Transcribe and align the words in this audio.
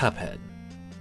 Cuphead, 0.00 0.38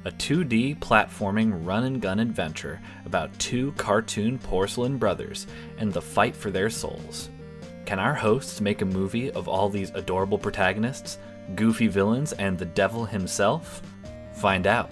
a 0.03 0.11
2D 0.11 0.77
platforming 0.79 1.65
run 1.65 1.85
and 1.85 2.01
gun 2.01 2.19
adventure 2.19 2.81
about 3.05 3.31
two 3.39 3.71
cartoon 3.77 4.37
porcelain 4.37 4.97
brothers 4.97 5.47
and 5.77 5.93
the 5.93 6.01
fight 6.01 6.35
for 6.35 6.51
their 6.51 6.69
souls. 6.69 7.29
Can 7.85 7.97
our 7.97 8.13
hosts 8.13 8.59
make 8.59 8.81
a 8.81 8.85
movie 8.85 9.31
of 9.31 9.47
all 9.47 9.69
these 9.69 9.91
adorable 9.91 10.37
protagonists, 10.37 11.17
goofy 11.55 11.87
villains, 11.87 12.33
and 12.33 12.57
the 12.57 12.65
devil 12.65 13.05
himself? 13.05 13.81
Find 14.33 14.67
out 14.67 14.91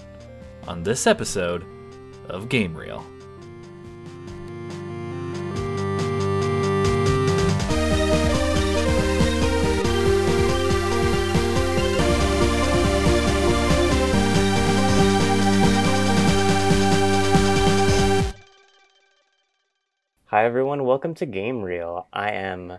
on 0.69 0.83
this 0.83 1.05
episode 1.05 1.65
of 2.29 2.47
Game 2.47 2.77
Reel. 2.77 3.05
Hi 20.37 20.45
everyone, 20.45 20.85
welcome 20.85 21.15
to 21.15 21.25
Game 21.25 21.63
Reel. 21.63 22.05
I 22.13 22.33
am 22.33 22.77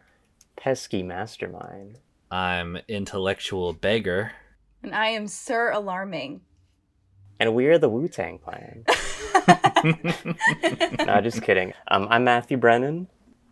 Pesky 0.55 1.03
Mastermind. 1.03 1.99
I'm 2.31 2.79
intellectual 2.87 3.73
beggar. 3.73 4.31
And 4.85 4.95
I 4.95 5.09
am 5.09 5.27
Sir 5.27 5.73
Alarming. 5.73 6.43
And 7.41 7.57
we 7.57 7.67
are 7.67 7.77
the 7.77 7.89
Wu 7.89 8.07
Tang 8.07 8.39
Clan. 8.39 8.85
no, 11.05 11.21
just 11.21 11.43
kidding. 11.43 11.75
Um, 11.89 12.07
I'm 12.09 12.23
Matthew 12.23 12.59
Brennan. 12.59 13.09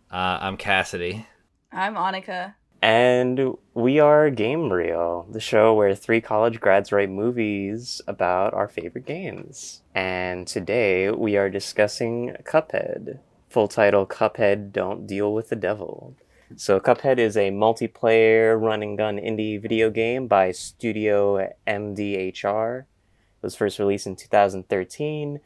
Uh, 0.09 0.37
I'm 0.39 0.55
Cassidy. 0.55 1.27
I'm 1.73 1.95
Annika. 1.95 2.53
And 2.81 3.57
we 3.73 3.99
are 3.99 4.29
Game 4.29 4.71
Reel, 4.71 5.27
the 5.29 5.41
show 5.41 5.73
where 5.73 5.93
three 5.93 6.21
college 6.21 6.61
grads 6.61 6.93
write 6.93 7.09
movies 7.09 8.01
about 8.07 8.53
our 8.53 8.69
favorite 8.69 9.05
games. 9.05 9.81
And 9.93 10.47
today 10.47 11.11
we 11.11 11.35
are 11.35 11.49
discussing 11.49 12.37
Cuphead. 12.45 13.19
Full 13.57 13.67
title 13.67 14.05
Cuphead 14.05 14.71
Don't 14.71 15.07
Deal 15.07 15.33
with 15.33 15.49
the 15.49 15.55
Devil. 15.55 16.15
So, 16.57 16.79
Cuphead 16.79 17.17
is 17.17 17.35
a 17.35 17.49
multiplayer 17.49 18.55
run 18.61 18.83
and 18.83 18.95
gun 18.95 19.17
indie 19.17 19.59
video 19.59 19.89
game 19.89 20.27
by 20.27 20.51
Studio 20.51 21.51
MDHR. 21.65 22.81
It 22.81 22.85
was 23.41 23.55
first 23.55 23.79
released 23.79 24.05
in 24.05 24.15
2013 24.15 25.39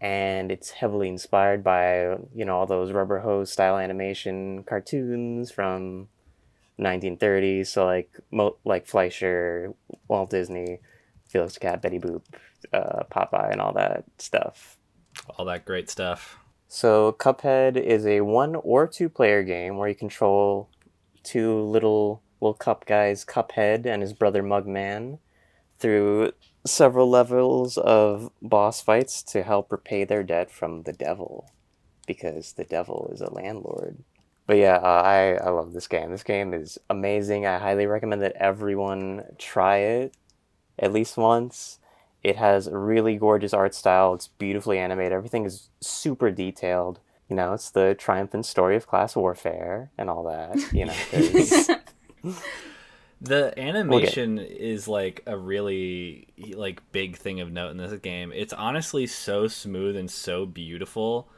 and 0.00 0.50
it's 0.50 0.70
heavily 0.70 1.08
inspired 1.08 1.62
by, 1.62 2.16
you 2.34 2.44
know, 2.44 2.56
all 2.56 2.66
those 2.66 2.90
rubber 2.90 3.20
hose 3.20 3.52
style 3.52 3.78
animation 3.78 4.64
cartoons 4.64 5.52
from 5.52 6.08
1930s. 6.80 7.68
So, 7.68 7.84
like, 7.84 8.10
mo- 8.32 8.56
like 8.64 8.88
Fleischer, 8.88 9.72
Walt 10.08 10.30
Disney, 10.30 10.80
Felix 11.28 11.54
the 11.54 11.60
Cat, 11.60 11.80
Betty 11.80 12.00
Boop, 12.00 12.22
uh, 12.72 13.04
Popeye, 13.08 13.52
and 13.52 13.60
all 13.60 13.74
that 13.74 14.02
stuff. 14.18 14.78
All 15.38 15.44
that 15.44 15.64
great 15.64 15.88
stuff. 15.88 16.40
So, 16.68 17.12
Cuphead 17.12 17.76
is 17.76 18.06
a 18.06 18.22
one 18.22 18.56
or 18.56 18.86
two 18.86 19.08
player 19.08 19.42
game 19.42 19.76
where 19.76 19.88
you 19.88 19.94
control 19.94 20.68
two 21.22 21.60
little 21.60 22.22
little 22.40 22.54
cup 22.54 22.84
guys, 22.86 23.24
Cuphead 23.24 23.86
and 23.86 24.02
his 24.02 24.12
brother 24.12 24.42
Mugman, 24.42 25.18
through 25.78 26.32
several 26.66 27.08
levels 27.08 27.78
of 27.78 28.30
boss 28.42 28.80
fights 28.80 29.22
to 29.22 29.42
help 29.42 29.70
repay 29.70 30.04
their 30.04 30.22
debt 30.22 30.50
from 30.50 30.82
the 30.82 30.92
devil, 30.92 31.50
because 32.06 32.52
the 32.52 32.64
devil 32.64 33.10
is 33.12 33.20
a 33.20 33.32
landlord. 33.32 33.98
But 34.46 34.58
yeah, 34.58 34.76
uh, 34.76 35.02
I 35.04 35.34
I 35.34 35.50
love 35.50 35.72
this 35.72 35.88
game. 35.88 36.10
This 36.10 36.22
game 36.22 36.52
is 36.52 36.78
amazing. 36.90 37.46
I 37.46 37.58
highly 37.58 37.86
recommend 37.86 38.22
that 38.22 38.36
everyone 38.36 39.24
try 39.38 39.78
it 39.78 40.16
at 40.78 40.92
least 40.92 41.16
once. 41.16 41.78
It 42.26 42.34
has 42.36 42.66
a 42.66 42.76
really 42.76 43.18
gorgeous 43.18 43.54
art 43.54 43.72
style. 43.72 44.12
It's 44.14 44.26
beautifully 44.26 44.78
animated. 44.80 45.12
Everything 45.12 45.44
is 45.44 45.68
super 45.80 46.32
detailed. 46.32 46.98
You 47.28 47.36
know, 47.36 47.52
it's 47.52 47.70
the 47.70 47.94
triumphant 47.94 48.46
story 48.46 48.74
of 48.74 48.88
class 48.88 49.14
warfare 49.14 49.92
and 49.96 50.10
all 50.10 50.24
that. 50.24 50.72
You 50.72 50.86
know, 50.86 52.34
The 53.20 53.58
animation 53.58 54.38
is 54.38 54.88
like 54.88 55.22
a 55.26 55.36
really 55.36 56.26
like 56.54 56.82
big 56.90 57.16
thing 57.16 57.40
of 57.40 57.52
note 57.52 57.70
in 57.70 57.76
this 57.76 57.98
game. 58.00 58.32
It's 58.34 58.52
honestly 58.52 59.06
so 59.06 59.46
smooth 59.46 59.96
and 59.96 60.10
so 60.10 60.46
beautiful 60.46 61.28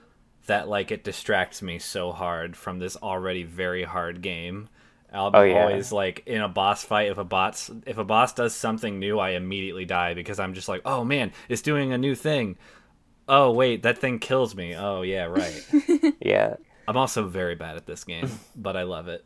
that 0.46 0.68
like 0.68 0.90
it 0.90 1.04
distracts 1.04 1.60
me 1.60 1.78
so 1.78 2.12
hard 2.12 2.56
from 2.56 2.78
this 2.78 2.96
already 2.96 3.42
very 3.42 3.84
hard 3.84 4.22
game. 4.22 4.70
I'm 5.12 5.34
Oh, 5.34 5.42
yeah. 5.42 5.62
always 5.62 5.90
like 5.92 6.22
in 6.26 6.42
a 6.42 6.48
boss 6.48 6.84
fight 6.84 7.10
if 7.10 7.18
a 7.18 7.24
boss 7.24 7.70
if 7.86 7.98
a 7.98 8.04
boss 8.04 8.32
does 8.34 8.54
something 8.54 8.98
new, 8.98 9.18
I 9.18 9.30
immediately 9.30 9.84
die 9.84 10.14
because 10.14 10.38
I'm 10.38 10.54
just 10.54 10.68
like, 10.68 10.82
"Oh 10.84 11.04
man, 11.04 11.32
it's 11.48 11.62
doing 11.62 11.92
a 11.92 11.98
new 11.98 12.14
thing." 12.14 12.56
Oh 13.28 13.50
wait, 13.52 13.82
that 13.82 13.98
thing 13.98 14.18
kills 14.18 14.54
me. 14.54 14.74
Oh 14.74 15.02
yeah, 15.02 15.24
right. 15.24 15.66
yeah, 16.20 16.56
I'm 16.86 16.96
also 16.96 17.26
very 17.28 17.54
bad 17.54 17.76
at 17.76 17.86
this 17.86 18.04
game, 18.04 18.30
but 18.56 18.76
I 18.76 18.82
love 18.82 19.08
it. 19.08 19.24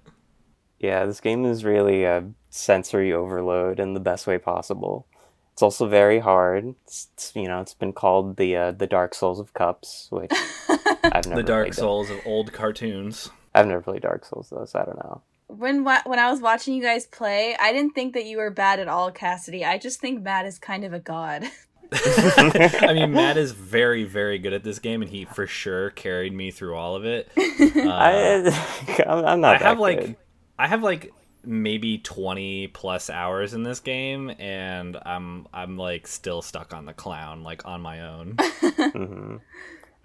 yeah. 0.79 1.05
This 1.07 1.21
game 1.21 1.45
is 1.45 1.65
really 1.65 2.05
a 2.05 2.25
sensory 2.51 3.13
overload 3.13 3.81
in 3.81 3.95
the 3.95 4.01
best 4.01 4.27
way 4.27 4.39
possible. 4.39 5.07
It's 5.53 5.63
also 5.63 5.87
very 5.87 6.19
hard. 6.21 6.75
It's, 6.87 7.09
it's, 7.15 7.33
you 7.37 7.47
know, 7.47 7.61
it's 7.61 7.75
been 7.75 7.93
called 7.93 8.37
the 8.37 8.57
uh, 8.57 8.71
the 8.73 8.87
Dark 8.87 9.15
Souls 9.15 9.39
of 9.41 9.53
Cups, 9.53 10.07
which 10.11 10.33
I've 11.05 11.27
never 11.27 11.43
The 11.43 11.43
Dark 11.43 11.65
played 11.67 11.73
that. 11.75 11.81
Souls 11.81 12.11
of 12.11 12.19
old 12.25 12.53
cartoons. 12.53 13.31
I've 13.55 13.67
never 13.67 13.83
played 13.83 14.03
Dark 14.03 14.25
Souls 14.25 14.49
though, 14.51 14.65
so 14.65 14.79
I 14.81 14.85
don't 14.85 14.97
know. 14.99 15.21
When 15.57 15.85
wa- 15.85 16.03
when 16.05 16.19
I 16.19 16.31
was 16.31 16.41
watching 16.41 16.75
you 16.75 16.83
guys 16.83 17.07
play, 17.07 17.57
I 17.61 17.73
didn't 17.73 17.93
think 17.95 18.15
that 18.15 18.25
you 18.25 18.39
were 18.39 18.51
bad 18.51 18.81
at 18.81 18.89
all, 18.89 19.11
Cassidy. 19.11 19.65
I 19.65 19.79
just 19.79 20.01
think 20.01 20.23
Matt 20.23 20.47
is 20.47 20.59
kind 20.59 20.85
of 20.85 20.93
a 20.93 20.99
god. 20.99 21.45
I 21.93 22.93
mean, 22.95 23.13
Matt 23.13 23.37
is 23.37 23.53
very, 23.53 24.05
very 24.05 24.39
good 24.39 24.55
at 24.55 24.65
this 24.65 24.79
game, 24.79 25.03
and 25.03 25.11
he 25.11 25.27
for 25.27 25.47
sure 25.47 25.91
carried 25.91 26.33
me 26.33 26.51
through 26.51 26.75
all 26.75 26.97
of 26.97 27.05
it. 27.05 27.31
Uh, 27.63 27.89
I, 27.89 29.05
I'm, 29.07 29.25
I'm 29.25 29.41
not. 29.41 29.57
I 29.57 29.59
have 29.69 29.77
that 29.77 29.83
like. 29.83 30.19
I 30.59 30.67
have 30.69 30.83
like 30.83 31.13
maybe 31.45 31.99
twenty 31.99 32.69
plus 32.69 33.11
hours 33.11 33.55
in 33.55 33.63
this 33.63 33.81
game, 33.81 34.31
and 34.39 34.97
I'm 35.05 35.47
I'm 35.53 35.77
like 35.77 36.07
still 36.07 36.43
stuck 36.43 36.75
on 36.75 36.87
the 36.87 36.93
clown, 36.95 37.43
like 37.43 37.67
on 37.67 37.81
my 37.81 38.01
own. 38.09 38.37
hmm 38.39 39.37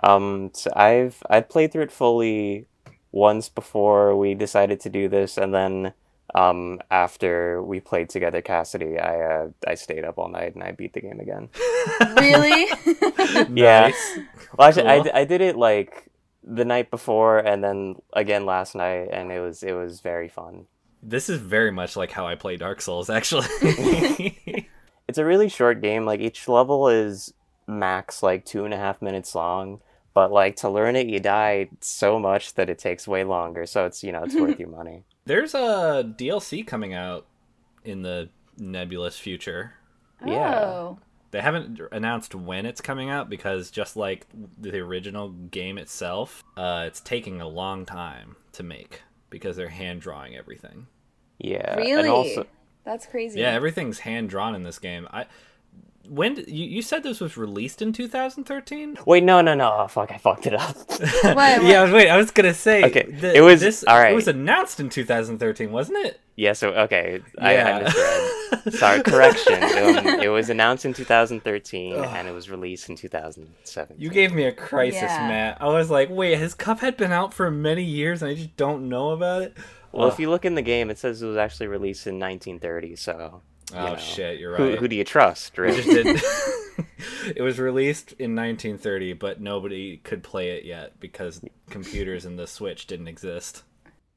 Um, 0.04 0.52
so 0.54 0.72
I've 0.76 1.22
I 1.30 1.42
played 1.42 1.72
through 1.72 1.84
it 1.84 1.92
fully 1.92 2.68
once 3.12 3.50
before 3.50 4.16
we 4.16 4.34
decided 4.36 4.80
to 4.82 4.90
do 4.90 5.08
this, 5.08 5.38
and 5.38 5.54
then 5.54 5.94
um, 6.36 6.80
after 6.92 7.62
we 7.64 7.80
played 7.80 8.10
together, 8.10 8.42
Cassidy, 8.42 9.00
I 9.00 9.22
uh, 9.22 9.48
I 9.66 9.76
stayed 9.76 10.04
up 10.04 10.18
all 10.18 10.28
night 10.30 10.56
and 10.56 10.64
I 10.64 10.72
beat 10.74 10.94
the 10.94 11.02
game 11.02 11.20
again. 11.20 11.50
really? 12.18 12.68
Yeah. 13.54 13.88
Nice. 13.88 14.20
Well, 14.58 14.68
actually, 14.68 14.88
I, 14.88 14.96
Cool. 14.96 15.04
d- 15.06 15.12
I 15.14 15.24
did 15.26 15.42
it 15.42 15.56
like 15.56 16.08
the 16.44 16.66
night 16.66 16.90
before, 16.90 17.40
and 17.40 17.64
then 17.64 17.96
again 18.14 18.46
last 18.46 18.76
night, 18.76 19.10
and 19.12 19.32
it 19.32 19.40
was 19.40 19.64
it 19.64 19.74
was 19.74 20.00
very 20.02 20.28
fun. 20.30 20.66
This 21.04 21.30
is 21.30 21.40
very 21.40 21.72
much 21.72 21.96
like 21.96 22.12
how 22.12 22.26
I 22.28 22.36
play 22.36 22.58
Dark 22.58 22.82
Souls, 22.82 23.10
actually. 23.10 23.48
It's 25.08 25.18
a 25.18 25.24
really 25.24 25.48
short 25.48 25.82
game. 25.82 26.04
Like 26.06 26.20
each 26.20 26.50
level 26.50 26.90
is 26.90 27.34
max 27.66 28.22
like 28.22 28.44
two 28.44 28.66
and 28.66 28.74
a 28.74 28.78
half 28.78 29.02
minutes 29.02 29.34
long. 29.36 29.80
But 30.18 30.32
like 30.32 30.56
to 30.56 30.70
learn 30.70 30.96
it, 30.96 31.06
you 31.06 31.20
die 31.20 31.70
so 31.80 32.18
much 32.18 32.56
that 32.56 32.72
it 32.72 32.80
takes 32.80 33.08
way 33.08 33.24
longer. 33.24 33.68
So 33.68 33.86
it's 33.86 34.04
you 34.04 34.12
know 34.12 34.24
it's 34.24 34.34
worth 34.34 34.60
your 34.60 34.68
money. 34.68 35.04
There's 35.26 35.54
a 35.54 36.12
DLC 36.18 36.66
coming 36.66 36.96
out 36.96 37.28
in 37.86 38.02
the 38.02 38.30
nebulous 38.58 39.20
future. 39.20 39.74
Yeah. 40.26 40.60
Oh. 40.60 41.00
They 41.30 41.40
haven't 41.40 41.80
announced 41.92 42.34
when 42.34 42.66
it's 42.66 42.82
coming 42.82 43.12
out 43.12 43.30
because 43.30 43.70
just 43.70 43.96
like 43.96 44.26
the 44.60 44.80
original 44.80 45.30
game 45.30 45.78
itself, 45.78 46.44
uh, 46.58 46.86
it's 46.88 47.00
taking 47.00 47.40
a 47.40 47.48
long 47.48 47.86
time 47.86 48.38
to 48.54 48.64
make 48.64 49.04
because 49.30 49.56
they're 49.56 49.70
hand 49.70 50.02
drawing 50.02 50.36
everything. 50.36 50.88
Yeah. 51.38 51.76
Really? 51.76 52.00
And 52.00 52.10
also, 52.10 52.48
That's 52.86 53.06
crazy. 53.06 53.40
Yeah, 53.40 53.52
everything's 53.52 54.00
hand 54.00 54.32
drawn 54.32 54.56
in 54.56 54.64
this 54.64 54.80
game. 54.80 55.08
I 55.14 55.28
when 56.10 56.36
d- 56.36 56.46
you, 56.48 56.66
you 56.66 56.82
said 56.82 57.04
this 57.04 57.20
was 57.20 57.38
released 57.38 57.82
in 57.82 57.94
2013? 57.94 58.98
wait, 59.06 59.24
no, 59.24 59.42
no, 59.42 59.54
no. 59.54 59.72
Oh, 59.80 59.88
fuck, 59.88 60.12
I 60.12 60.18
fucked 60.18 60.48
it 60.48 60.54
up. 60.54 60.76
What? 60.78 61.00
yeah, 61.64 61.92
wait. 61.92 62.10
I 62.10 62.18
was 62.18 62.32
gonna 62.32 62.54
say. 62.54 62.84
Okay, 62.86 63.04
the- 63.12 63.36
it 63.36 63.42
was- 63.42 63.62
this. 63.62 63.84
all 63.84 63.98
right. 63.98 64.12
It 64.12 64.16
was 64.16 64.28
announced 64.28 64.80
in 64.80 64.90
2013, 64.90 65.72
wasn't 65.72 66.06
it? 66.06 66.20
yeah. 66.36 66.54
So 66.54 66.70
okay, 66.70 67.20
I, 67.40 67.50
I 67.50 67.54
Yeah. 67.54 67.80
misread. 67.80 68.74
Sorry, 68.80 69.02
correction. 69.04 69.56
Um, 69.56 70.08
it 70.22 70.30
was 70.30 70.50
announced 70.50 70.86
in 70.86 70.94
2013 70.94 71.94
and 71.96 72.28
it 72.28 72.32
was 72.32 72.50
released 72.50 72.90
in 72.90 72.96
2007. 72.96 73.96
You 74.00 74.10
gave 74.10 74.34
me 74.34 74.44
a 74.46 74.52
crisis, 74.52 75.02
Yeah. 75.02 75.28
Matt. 75.28 75.58
I 75.62 75.68
was 75.68 75.90
like, 75.90 76.10
wait, 76.10 76.38
has 76.38 76.54
Cuphead 76.56 76.96
been 76.98 77.12
out 77.12 77.34
for 77.34 77.50
many 77.52 77.84
years 77.84 78.22
and 78.22 78.32
I 78.32 78.36
just 78.36 78.56
don't 78.56 78.88
know 78.88 79.10
about 79.12 79.42
it? 79.42 79.58
Well, 79.92 80.08
Ugh. 80.08 80.14
if 80.14 80.20
you 80.20 80.30
look 80.30 80.46
in 80.46 80.56
the 80.56 80.62
game, 80.62 80.90
it 80.90 80.98
says 81.00 81.22
it 81.22 81.26
was 81.28 81.38
actually 81.38 81.68
released 81.68 82.08
in 82.08 82.20
1930. 82.20 82.96
So. 82.96 83.42
You 83.72 83.78
Oh 83.78 83.90
know, 83.92 83.96
shit, 83.98 84.40
you're 84.40 84.52
right. 84.52 84.78
who 84.80 84.88
do 84.88 84.96
you 84.96 85.04
trust, 85.04 85.58
I 85.58 85.62
really? 85.62 85.84
just 85.84 85.90
did. 85.90 86.22
it 87.36 87.42
was 87.42 87.60
released 87.60 88.12
in 88.14 88.36
1930, 88.36 89.14
but 89.14 89.42
nobody 89.42 89.98
could 89.98 90.24
play 90.24 90.52
it 90.52 90.64
yet 90.66 91.00
because 91.00 91.42
computers 91.70 92.26
and 92.26 92.38
the 92.40 92.48
Switch 92.48 92.88
didn't 92.88 93.08
exist. 93.08 93.64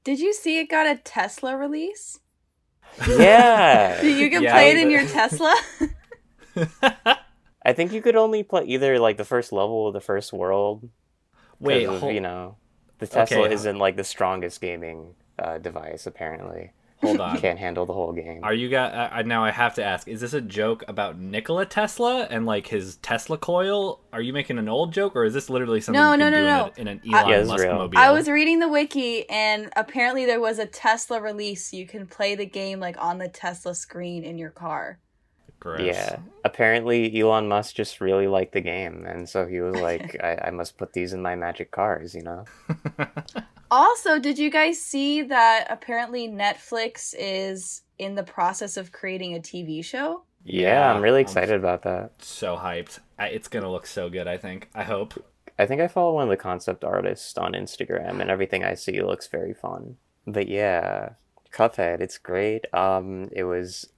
Did 0.04 0.20
you 0.20 0.32
see 0.32 0.58
it 0.58 0.70
got 0.70 0.86
a 0.86 0.96
Tesla 0.96 1.56
release? 1.56 2.20
yeah. 3.08 4.02
You 4.04 4.30
can 4.30 4.42
Yeah, 4.42 4.52
play 4.52 4.70
it 4.70 4.76
in 4.78 4.90
your 4.90 5.04
Tesla? 5.04 5.54
I 7.62 7.72
think 7.74 7.92
you 7.92 8.00
could 8.02 8.16
only 8.16 8.42
play 8.42 8.64
either 8.64 8.98
like 8.98 9.16
the 9.16 9.24
first 9.24 9.52
level 9.52 9.74
or 9.76 9.92
the 9.92 10.00
first 10.00 10.32
world. 10.32 10.88
Wait, 11.58 11.84
of, 11.84 12.00
hol- 12.00 12.12
you 12.12 12.20
know, 12.20 12.56
the 12.98 13.06
Tesla 13.06 13.42
Okay. 13.42 13.54
isn't 13.54 13.78
like 13.78 13.96
the 13.96 14.04
strongest 14.04 14.60
gaming 14.60 15.14
uh, 15.38 15.58
device. 15.58 16.06
Apparently, 16.06 16.72
hold 17.02 17.20
on. 17.20 17.38
can't 17.38 17.58
handle 17.58 17.86
the 17.86 17.92
whole 17.92 18.12
game. 18.12 18.40
Are 18.42 18.54
you 18.54 18.68
got 18.68 18.94
I, 18.94 19.18
I- 19.18 19.22
now 19.22 19.44
I 19.44 19.50
have 19.50 19.74
to 19.76 19.84
ask: 19.84 20.06
Is 20.08 20.20
this 20.20 20.32
a 20.32 20.40
joke 20.40 20.84
about 20.88 21.18
Nikola 21.18 21.66
Tesla 21.66 22.26
and 22.30 22.46
like 22.46 22.66
his 22.66 22.96
Tesla 22.96 23.38
coil? 23.38 24.00
Are 24.12 24.20
you 24.20 24.32
making 24.32 24.58
an 24.58 24.68
old 24.68 24.92
joke, 24.92 25.14
or 25.16 25.24
is 25.24 25.34
this 25.34 25.48
literally 25.50 25.80
something 25.80 26.00
No, 26.00 26.12
you 26.12 26.18
can 26.18 26.32
no, 26.32 26.38
do 26.38 26.44
no, 26.46 26.72
in, 26.76 26.88
a, 26.88 26.90
in 26.92 26.98
an 26.98 27.14
I- 27.14 27.20
Elon 27.22 27.30
Yeah, 27.30 27.44
Musk 27.44 27.64
real. 27.64 27.74
mobile? 27.74 27.98
I 27.98 28.10
was 28.10 28.28
reading 28.28 28.58
the 28.58 28.68
wiki, 28.68 29.28
and 29.30 29.70
apparently 29.76 30.26
there 30.26 30.40
was 30.40 30.58
a 30.58 30.66
Tesla 30.66 31.20
release. 31.20 31.72
You 31.72 31.86
can 31.86 32.06
play 32.06 32.34
the 32.34 32.46
game 32.46 32.80
like 32.80 32.96
on 32.98 33.18
the 33.18 33.28
Tesla 33.28 33.74
screen 33.74 34.24
in 34.24 34.38
your 34.38 34.50
car. 34.50 34.98
Gross. 35.60 35.82
Yeah, 35.82 36.16
apparently 36.44 37.20
Elon 37.20 37.46
Musk 37.46 37.74
just 37.74 38.00
really 38.00 38.26
liked 38.26 38.52
the 38.52 38.62
game, 38.62 39.04
and 39.06 39.28
so 39.28 39.46
he 39.46 39.60
was 39.60 39.76
like, 39.76 40.16
I, 40.24 40.46
"I 40.46 40.50
must 40.50 40.78
put 40.78 40.94
these 40.94 41.12
in 41.12 41.22
my 41.22 41.36
magic 41.36 41.70
cars," 41.70 42.14
you 42.14 42.22
know. 42.22 42.44
Also, 43.70 44.18
did 44.18 44.36
you 44.38 44.50
guys 44.50 44.80
see 44.80 45.22
that 45.22 45.66
apparently 45.70 46.28
Netflix 46.28 47.14
is 47.16 47.82
in 47.98 48.16
the 48.16 48.22
process 48.22 48.76
of 48.76 48.90
creating 48.90 49.36
a 49.36 49.38
TV 49.38 49.84
show? 49.84 50.22
Yeah, 50.44 50.92
I'm 50.92 51.02
really 51.02 51.20
I'm 51.20 51.24
excited 51.24 51.54
about 51.54 51.82
that. 51.82 52.10
So 52.18 52.56
hyped! 52.56 52.98
I, 53.18 53.28
it's 53.28 53.46
gonna 53.46 53.70
look 53.70 53.86
so 53.86 54.08
good. 54.08 54.26
I 54.26 54.38
think. 54.38 54.70
I 54.74 54.82
hope. 54.82 55.24
I 55.58 55.66
think 55.66 55.80
I 55.80 55.88
follow 55.88 56.14
one 56.14 56.24
of 56.24 56.30
the 56.30 56.36
concept 56.36 56.82
artists 56.82 57.36
on 57.38 57.52
Instagram, 57.52 58.20
and 58.20 58.30
everything 58.30 58.64
I 58.64 58.74
see 58.74 59.00
looks 59.02 59.28
very 59.28 59.54
fun. 59.54 59.98
But 60.26 60.48
yeah, 60.48 61.10
Cuphead, 61.52 62.00
it's 62.00 62.18
great. 62.18 62.66
Um, 62.74 63.28
it 63.30 63.44
was 63.44 63.88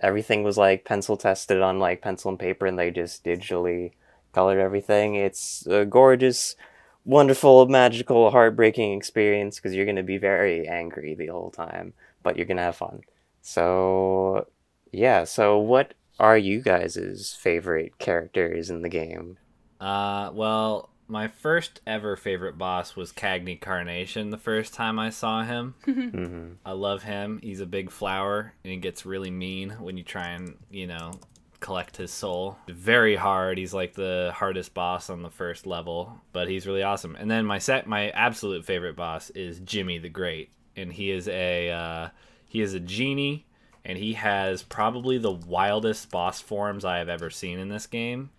everything 0.00 0.42
was 0.42 0.58
like 0.58 0.84
pencil 0.84 1.16
tested 1.16 1.60
on 1.60 1.78
like 1.78 2.02
pencil 2.02 2.30
and 2.30 2.38
paper, 2.38 2.66
and 2.66 2.78
they 2.78 2.90
just 2.90 3.24
digitally 3.24 3.92
colored 4.32 4.60
everything. 4.60 5.14
It's 5.14 5.66
a 5.66 5.84
gorgeous, 5.84 6.56
wonderful, 7.04 7.66
magical, 7.66 8.30
heartbreaking 8.30 8.96
experience 8.96 9.56
because 9.56 9.74
you're 9.74 9.86
gonna 9.86 10.02
be 10.02 10.18
very 10.18 10.68
angry 10.68 11.14
the 11.14 11.28
whole 11.28 11.50
time, 11.50 11.94
but 12.22 12.36
you're 12.36 12.46
gonna 12.46 12.62
have 12.62 12.76
fun. 12.76 13.02
So 13.42 14.46
yeah, 14.92 15.24
so 15.24 15.58
what 15.58 15.94
are 16.18 16.38
you 16.38 16.60
guys' 16.60 17.36
favorite 17.38 17.98
characters 17.98 18.70
in 18.70 18.82
the 18.82 18.88
game? 18.88 19.38
Uh, 19.80 20.30
well, 20.32 20.88
my 21.08 21.28
first 21.28 21.80
ever 21.86 22.16
favorite 22.16 22.58
boss 22.58 22.96
was 22.96 23.12
Cagney 23.12 23.60
Carnation. 23.60 24.30
The 24.30 24.38
first 24.38 24.74
time 24.74 24.98
I 24.98 25.10
saw 25.10 25.42
him, 25.42 25.74
hmm 25.84 26.52
I 26.64 26.72
love 26.72 27.02
him. 27.02 27.40
He's 27.42 27.60
a 27.60 27.66
big 27.66 27.90
flower, 27.90 28.52
and 28.64 28.72
he 28.72 28.78
gets 28.78 29.06
really 29.06 29.30
mean 29.30 29.70
when 29.70 29.96
you 29.96 30.02
try 30.02 30.28
and 30.28 30.56
you 30.70 30.86
know 30.86 31.12
collect 31.60 31.96
his 31.96 32.10
soul. 32.10 32.58
Very 32.68 33.16
hard. 33.16 33.58
He's 33.58 33.74
like 33.74 33.94
the 33.94 34.32
hardest 34.34 34.74
boss 34.74 35.10
on 35.10 35.22
the 35.22 35.30
first 35.30 35.66
level, 35.66 36.20
but 36.32 36.48
he's 36.48 36.66
really 36.66 36.82
awesome. 36.82 37.16
And 37.16 37.30
then 37.30 37.46
my 37.46 37.58
set, 37.58 37.86
my 37.86 38.10
absolute 38.10 38.64
favorite 38.64 38.96
boss 38.96 39.30
is 39.30 39.60
Djimmi 39.60 40.00
the 40.02 40.08
Great, 40.08 40.50
and 40.76 40.92
he 40.92 41.10
is 41.10 41.28
a 41.28 41.70
uh, 41.70 42.08
he 42.46 42.60
is 42.60 42.74
a 42.74 42.80
genie, 42.80 43.46
and 43.84 43.98
he 43.98 44.14
has 44.14 44.62
probably 44.62 45.18
the 45.18 45.32
wildest 45.32 46.10
boss 46.10 46.40
forms 46.40 46.84
I 46.84 46.98
have 46.98 47.08
ever 47.08 47.30
seen 47.30 47.58
in 47.58 47.68
this 47.68 47.86
game. 47.86 48.30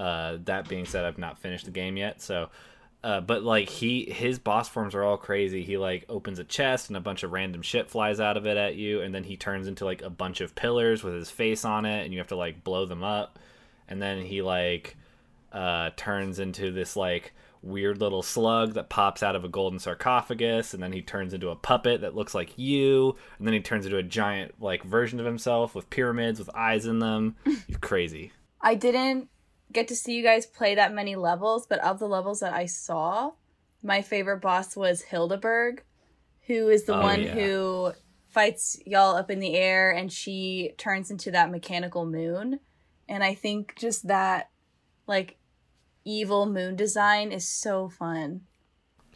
Uh, 0.00 0.38
that 0.44 0.66
being 0.66 0.86
said, 0.86 1.04
I've 1.04 1.18
not 1.18 1.38
finished 1.38 1.66
the 1.66 1.70
game 1.70 1.98
yet, 1.98 2.22
so. 2.22 2.48
Uh, 3.02 3.20
but 3.20 3.42
like 3.42 3.70
he, 3.70 4.10
his 4.10 4.38
boss 4.38 4.68
forms 4.68 4.94
are 4.94 5.02
all 5.02 5.16
crazy. 5.16 5.62
He 5.62 5.78
like 5.78 6.04
opens 6.10 6.38
a 6.38 6.44
chest 6.44 6.88
and 6.88 6.98
a 6.98 7.00
bunch 7.00 7.22
of 7.22 7.32
random 7.32 7.62
shit 7.62 7.88
flies 7.88 8.20
out 8.20 8.36
of 8.36 8.46
it 8.46 8.58
at 8.58 8.76
you, 8.76 9.00
and 9.00 9.14
then 9.14 9.24
he 9.24 9.36
turns 9.36 9.66
into 9.66 9.84
like 9.84 10.02
a 10.02 10.10
bunch 10.10 10.40
of 10.40 10.54
pillars 10.54 11.02
with 11.02 11.14
his 11.14 11.30
face 11.30 11.64
on 11.64 11.86
it, 11.86 12.04
and 12.04 12.12
you 12.12 12.18
have 12.18 12.28
to 12.28 12.36
like 12.36 12.64
blow 12.64 12.84
them 12.86 13.02
up. 13.02 13.38
And 13.88 14.00
then 14.00 14.22
he 14.22 14.42
like 14.42 14.96
uh, 15.52 15.90
turns 15.96 16.38
into 16.38 16.72
this 16.72 16.94
like 16.94 17.32
weird 17.62 18.00
little 18.00 18.22
slug 18.22 18.74
that 18.74 18.88
pops 18.88 19.22
out 19.22 19.36
of 19.36 19.44
a 19.44 19.48
golden 19.48 19.78
sarcophagus, 19.78 20.74
and 20.74 20.82
then 20.82 20.92
he 20.92 21.02
turns 21.02 21.34
into 21.34 21.48
a 21.48 21.56
puppet 21.56 22.02
that 22.02 22.14
looks 22.14 22.34
like 22.34 22.58
you, 22.58 23.16
and 23.38 23.46
then 23.46 23.54
he 23.54 23.60
turns 23.60 23.86
into 23.86 23.98
a 23.98 24.02
giant 24.02 24.60
like 24.60 24.82
version 24.82 25.20
of 25.20 25.26
himself 25.26 25.74
with 25.74 25.90
pyramids 25.90 26.38
with 26.38 26.50
eyes 26.54 26.86
in 26.86 26.98
them. 26.98 27.36
Crazy. 27.80 28.32
I 28.60 28.74
didn't 28.74 29.30
get 29.72 29.88
to 29.88 29.96
see 29.96 30.14
you 30.16 30.22
guys 30.22 30.46
play 30.46 30.74
that 30.74 30.92
many 30.92 31.16
levels, 31.16 31.66
but 31.66 31.78
of 31.80 31.98
the 31.98 32.08
levels 32.08 32.40
that 32.40 32.52
I 32.52 32.66
saw, 32.66 33.32
my 33.82 34.02
favorite 34.02 34.40
boss 34.40 34.76
was 34.76 35.02
Hilda 35.02 35.36
Berg, 35.38 35.82
who 36.46 36.68
is 36.68 36.84
the 36.84 36.96
Oh, 36.96 37.02
one 37.02 37.22
yeah. 37.22 37.34
who 37.34 37.92
fights 38.28 38.78
y'all 38.86 39.16
up 39.16 39.30
in 39.30 39.40
the 39.40 39.54
air 39.56 39.90
and 39.90 40.12
she 40.12 40.72
turns 40.78 41.10
into 41.10 41.30
that 41.32 41.50
mechanical 41.50 42.06
moon. 42.06 42.60
And 43.08 43.24
I 43.24 43.34
think 43.34 43.74
just 43.76 44.06
that 44.08 44.50
like 45.06 45.36
evil 46.04 46.46
moon 46.46 46.76
design 46.76 47.32
is 47.32 47.46
so 47.48 47.88
fun. 47.88 48.42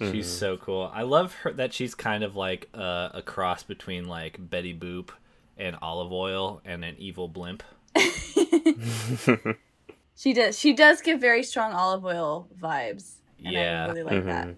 She's 0.00 0.28
so 0.28 0.56
cool. 0.56 0.90
I 0.92 1.02
love 1.02 1.34
her 1.34 1.52
that 1.52 1.72
she's 1.72 1.94
kind 1.94 2.24
of 2.24 2.34
like 2.34 2.68
uh, 2.74 3.10
a 3.14 3.22
cross 3.22 3.62
between 3.62 4.08
like 4.08 4.36
Betty 4.50 4.74
Boop 4.76 5.10
and 5.56 5.76
Olive 5.80 6.12
Oyl 6.12 6.60
and 6.64 6.84
an 6.84 6.96
evil 6.98 7.28
blimp. 7.28 7.62
She 10.16 10.32
does 10.32 10.58
she 10.58 10.72
does 10.72 11.00
give 11.00 11.20
very 11.20 11.42
strong 11.42 11.72
olive 11.72 12.04
oil 12.04 12.48
vibes. 12.60 13.14
And 13.44 13.52
Yeah. 13.52 13.84
I 13.84 13.88
really 13.92 14.02
like 14.02 14.24
that. 14.26 14.46
Mhm. 14.48 14.56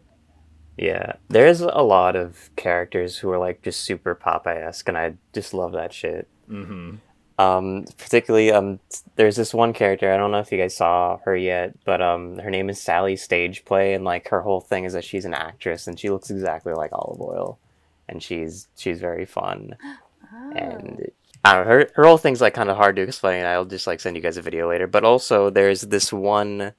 Yeah, 0.79 1.13
there's 1.29 1.63
a 1.63 1.81
lot 1.83 2.17
of 2.17 2.51
characters 2.57 3.17
who 3.17 3.31
are 3.31 3.39
like 3.39 3.63
just 3.63 3.81
super 3.81 4.15
Popeye-esque, 4.15 4.87
and 4.89 4.99
I 4.99 5.15
just 5.33 5.55
love 5.55 5.73
that 5.73 5.93
shit. 5.93 6.29
Mm-hmm. 6.51 6.97
Um, 7.39 7.85
particularly, 7.97 8.53
um, 8.53 8.81
there's 9.17 9.37
this 9.37 9.55
one 9.55 9.73
character. 9.73 10.13
I 10.13 10.19
don't 10.19 10.31
know 10.33 10.39
if 10.39 10.53
you 10.53 10.59
guys 10.59 10.77
saw 10.77 11.17
her 11.25 11.35
yet, 11.37 11.75
but 11.87 12.03
um, 12.03 12.39
her 12.39 12.51
name 12.51 12.69
is 12.69 12.79
Sally 12.81 13.17
Stage 13.17 13.65
Play, 13.65 13.95
and 13.95 14.05
like 14.05 14.29
her 14.29 14.43
whole 14.43 14.61
thing 14.61 14.85
is 14.85 14.93
that 14.93 15.05
she's 15.05 15.25
an 15.25 15.33
actress, 15.35 15.87
and 15.87 15.99
she 15.99 16.11
looks 16.11 16.31
exactly 16.31 16.75
like 16.75 16.91
Olive 16.93 17.21
Oyl, 17.23 17.59
and 18.07 18.23
she's 18.23 18.69
she's 18.77 19.01
very 19.01 19.25
fun. 19.25 19.77
Oh. 20.35 20.51
and 20.57 21.11
I 21.47 21.55
don't 21.55 21.65
know, 21.65 21.71
her 21.71 21.91
her 21.95 22.05
whole 22.05 22.19
thing's 22.19 22.41
like 22.41 22.55
kind 22.55 22.71
of 22.71 22.77
hard 22.77 22.97
to 22.97 23.03
explain. 23.03 23.45
I'll 23.45 23.65
just 23.65 23.87
like 23.87 24.01
send 24.01 24.17
you 24.17 24.23
guys 24.23 24.37
a 24.37 24.43
video 24.43 24.69
later. 24.69 24.87
But 24.87 25.05
also, 25.05 25.49
there's 25.49 25.83
this 25.83 26.13
one 26.13 26.73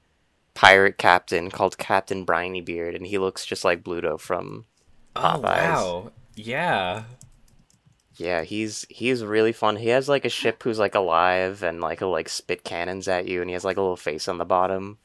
pirate 0.54 0.98
captain 0.98 1.50
called 1.50 1.78
Captain 1.78 2.26
Brineybeard, 2.26 2.94
and 2.94 3.06
he 3.06 3.16
looks 3.16 3.46
just 3.46 3.64
like 3.64 3.82
Bluto 3.82 4.20
from 4.20 4.66
Oh 5.16 5.38
wow! 5.40 6.12
Yeah. 6.34 7.04
Yeah, 8.16 8.42
he's 8.42 8.84
he's 8.90 9.24
really 9.24 9.52
fun. 9.52 9.76
He 9.76 9.88
has 9.88 10.08
like 10.08 10.24
a 10.24 10.28
ship 10.28 10.62
who's 10.62 10.78
like 10.78 10.94
alive 10.94 11.62
and 11.62 11.80
like 11.80 12.00
he'll 12.00 12.10
like 12.10 12.28
spit 12.28 12.62
cannons 12.64 13.08
at 13.08 13.26
you, 13.26 13.40
and 13.40 13.48
he 13.48 13.54
has 13.54 13.64
like 13.64 13.76
a 13.76 13.80
little 13.80 13.96
face 13.96 14.28
on 14.28 14.38
the 14.38 14.44
bottom. 14.44 14.98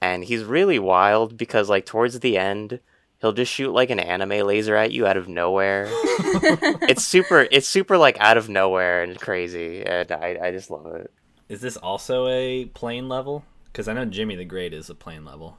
And 0.00 0.24
he's 0.24 0.44
really 0.44 0.78
wild 0.78 1.36
because 1.36 1.68
like 1.68 1.86
towards 1.86 2.20
the 2.20 2.36
end, 2.38 2.80
he'll 3.24 3.32
just 3.32 3.50
shoot 3.50 3.72
like 3.72 3.88
an 3.88 3.98
anime 3.98 4.46
laser 4.46 4.76
at 4.76 4.92
you 4.92 5.06
out 5.06 5.16
of 5.16 5.28
nowhere. 5.28 5.86
it's 5.88 7.02
super 7.02 7.48
it's 7.50 7.66
super 7.66 7.96
like 7.96 8.18
out 8.20 8.36
of 8.36 8.50
nowhere 8.50 9.02
and 9.02 9.18
crazy, 9.18 9.82
and 9.82 10.12
I 10.12 10.38
I 10.42 10.50
just 10.50 10.70
love 10.70 10.84
it. 10.94 11.10
Is 11.48 11.62
this 11.62 11.78
also 11.78 12.26
a 12.28 12.66
plane 12.66 13.08
level? 13.08 13.42
Because 13.64 13.88
I 13.88 13.94
know 13.94 14.04
Djimmi 14.04 14.36
the 14.36 14.44
Great 14.44 14.74
is 14.74 14.90
a 14.90 14.94
plane 14.94 15.24
level. 15.24 15.56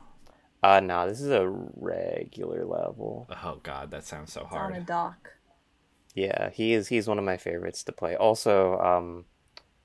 Uh 0.61 0.79
no, 0.79 1.07
this 1.09 1.19
is 1.21 1.29
a 1.31 1.47
regular 1.47 2.65
level. 2.65 3.27
Oh 3.43 3.59
god, 3.63 3.89
that 3.89 4.05
sounds 4.05 4.31
so 4.31 4.41
It's 4.41 4.51
on 4.53 4.57
a 4.71 4.73
hard. 4.75 4.85
dock. 4.85 5.31
Yeah, 6.13 6.51
he 6.51 6.73
is 6.73 6.87
he's 6.89 7.07
one 7.07 7.17
of 7.17 7.25
my 7.25 7.37
favorites 7.37 7.83
to 7.85 7.91
play. 7.91 8.15
Also, 8.15 8.77
um 8.79 9.25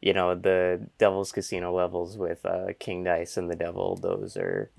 you 0.02 0.12
know, 0.12 0.34
the 0.34 0.86
Devil's 0.98 1.32
Casino 1.32 1.74
levels 1.74 2.18
with 2.18 2.44
uh 2.44 2.74
King 2.78 3.04
Dice 3.04 3.38
and 3.38 3.48
the 3.50 3.56
Devil, 3.56 3.96
those 3.96 4.36
are 4.36 4.70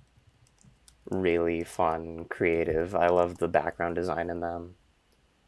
really 1.10 1.64
fun, 1.64 2.26
creative. 2.30 2.96
I 2.96 3.08
love 3.08 3.38
the 3.38 3.48
background 3.48 3.96
design 3.96 4.30
in 4.30 4.40
them. 4.40 4.76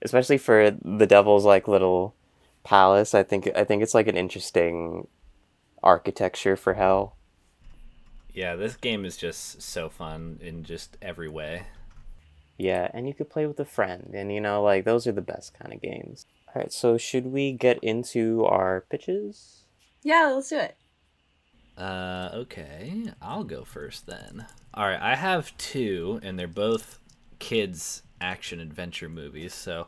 Especially 0.01 0.37
for 0.37 0.71
the 0.71 1.07
Devil's 1.07 1.45
like 1.45 1.67
little 1.67 2.15
palace. 2.63 3.13
I 3.13 3.23
think 3.23 3.49
I 3.55 3.63
think 3.63 3.83
it's 3.83 3.93
like 3.93 4.07
an 4.07 4.17
interesting 4.17 5.07
architecture 5.81 6.55
for 6.55 6.73
hell. 6.73 7.15
Yeah, 8.33 8.55
this 8.55 8.75
game 8.75 9.05
is 9.05 9.15
just 9.15 9.61
so 9.61 9.89
fun 9.89 10.39
in 10.41 10.63
just 10.63 10.97
every 11.01 11.29
way. 11.29 11.63
Yeah, 12.57 12.89
and 12.93 13.07
you 13.07 13.13
could 13.13 13.29
play 13.29 13.45
with 13.45 13.59
a 13.59 13.65
friend, 13.65 14.11
and 14.13 14.33
you 14.33 14.41
know, 14.41 14.63
like 14.63 14.85
those 14.85 15.05
are 15.07 15.11
the 15.11 15.21
best 15.21 15.57
kind 15.57 15.73
of 15.73 15.81
games. 15.81 16.25
All 16.47 16.61
right, 16.61 16.73
so 16.73 16.97
should 16.97 17.27
we 17.27 17.51
get 17.51 17.79
into 17.83 18.45
our 18.45 18.81
pitches? 18.89 19.63
Yeah, 20.03 20.31
let's 20.33 20.49
do 20.49 20.57
it. 20.57 20.75
Uh, 21.77 22.29
okay, 22.33 23.03
I'll 23.21 23.43
go 23.43 23.63
first 23.63 24.05
then. 24.05 24.45
All 24.73 24.85
right, 24.85 25.01
I 25.01 25.15
have 25.15 25.55
two, 25.57 26.19
and 26.23 26.37
they're 26.37 26.47
both 26.47 26.99
kids 27.39 28.03
action 28.21 28.59
adventure 28.59 29.09
movies, 29.09 29.53
so 29.53 29.87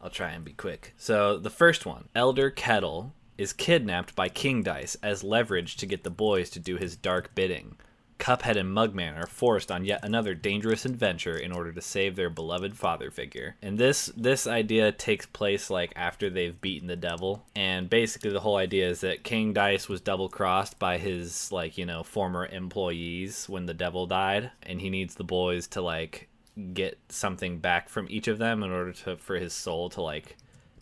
I'll 0.00 0.10
try 0.10 0.30
and 0.30 0.44
be 0.44 0.52
quick. 0.52 0.94
So 0.96 1.38
the 1.38 1.50
first 1.50 1.86
one, 1.86 2.08
Elder 2.14 2.50
Kettle 2.50 3.12
is 3.38 3.52
kidnapped 3.52 4.14
by 4.14 4.28
King 4.28 4.62
Dice 4.62 4.96
as 5.02 5.22
leverage 5.22 5.76
to 5.76 5.86
get 5.86 6.04
the 6.04 6.10
boys 6.10 6.50
to 6.50 6.58
do 6.58 6.76
his 6.76 6.96
dark 6.96 7.34
bidding. 7.34 7.76
Cuphead 8.18 8.56
and 8.56 8.74
Mugman 8.74 9.16
are 9.16 9.26
forced 9.26 9.70
on 9.70 9.84
yet 9.84 10.00
another 10.02 10.34
dangerous 10.34 10.84
adventure 10.84 11.36
in 11.36 11.52
order 11.52 11.72
to 11.72 11.80
save 11.80 12.16
their 12.16 12.30
beloved 12.30 12.76
father 12.76 13.10
figure. 13.10 13.56
And 13.62 13.78
this 13.78 14.06
this 14.16 14.46
idea 14.46 14.92
takes 14.92 15.26
place 15.26 15.70
like 15.70 15.92
after 15.96 16.30
they've 16.30 16.60
beaten 16.60 16.88
the 16.88 16.96
devil. 16.96 17.44
And 17.54 17.90
basically 17.90 18.30
the 18.30 18.40
whole 18.40 18.56
idea 18.56 18.88
is 18.88 19.00
that 19.00 19.24
King 19.24 19.52
Dice 19.52 19.88
was 19.88 20.00
double 20.00 20.28
crossed 20.28 20.78
by 20.78 20.98
his 20.98 21.52
like, 21.52 21.76
you 21.78 21.86
know, 21.86 22.02
former 22.02 22.46
employees 22.46 23.48
when 23.48 23.66
the 23.66 23.74
devil 23.74 24.06
died 24.06 24.50
and 24.62 24.80
he 24.80 24.90
needs 24.90 25.14
the 25.14 25.24
boys 25.24 25.66
to 25.68 25.82
like 25.82 26.28
get 26.72 26.98
something 27.10 27.58
back 27.58 27.88
from 27.88 28.06
each 28.08 28.28
of 28.28 28.38
them 28.38 28.62
in 28.62 28.70
order 28.70 28.92
to 28.92 29.16
for 29.18 29.36
his 29.36 29.52
soul 29.52 29.90
to 29.90 30.00
like 30.00 30.36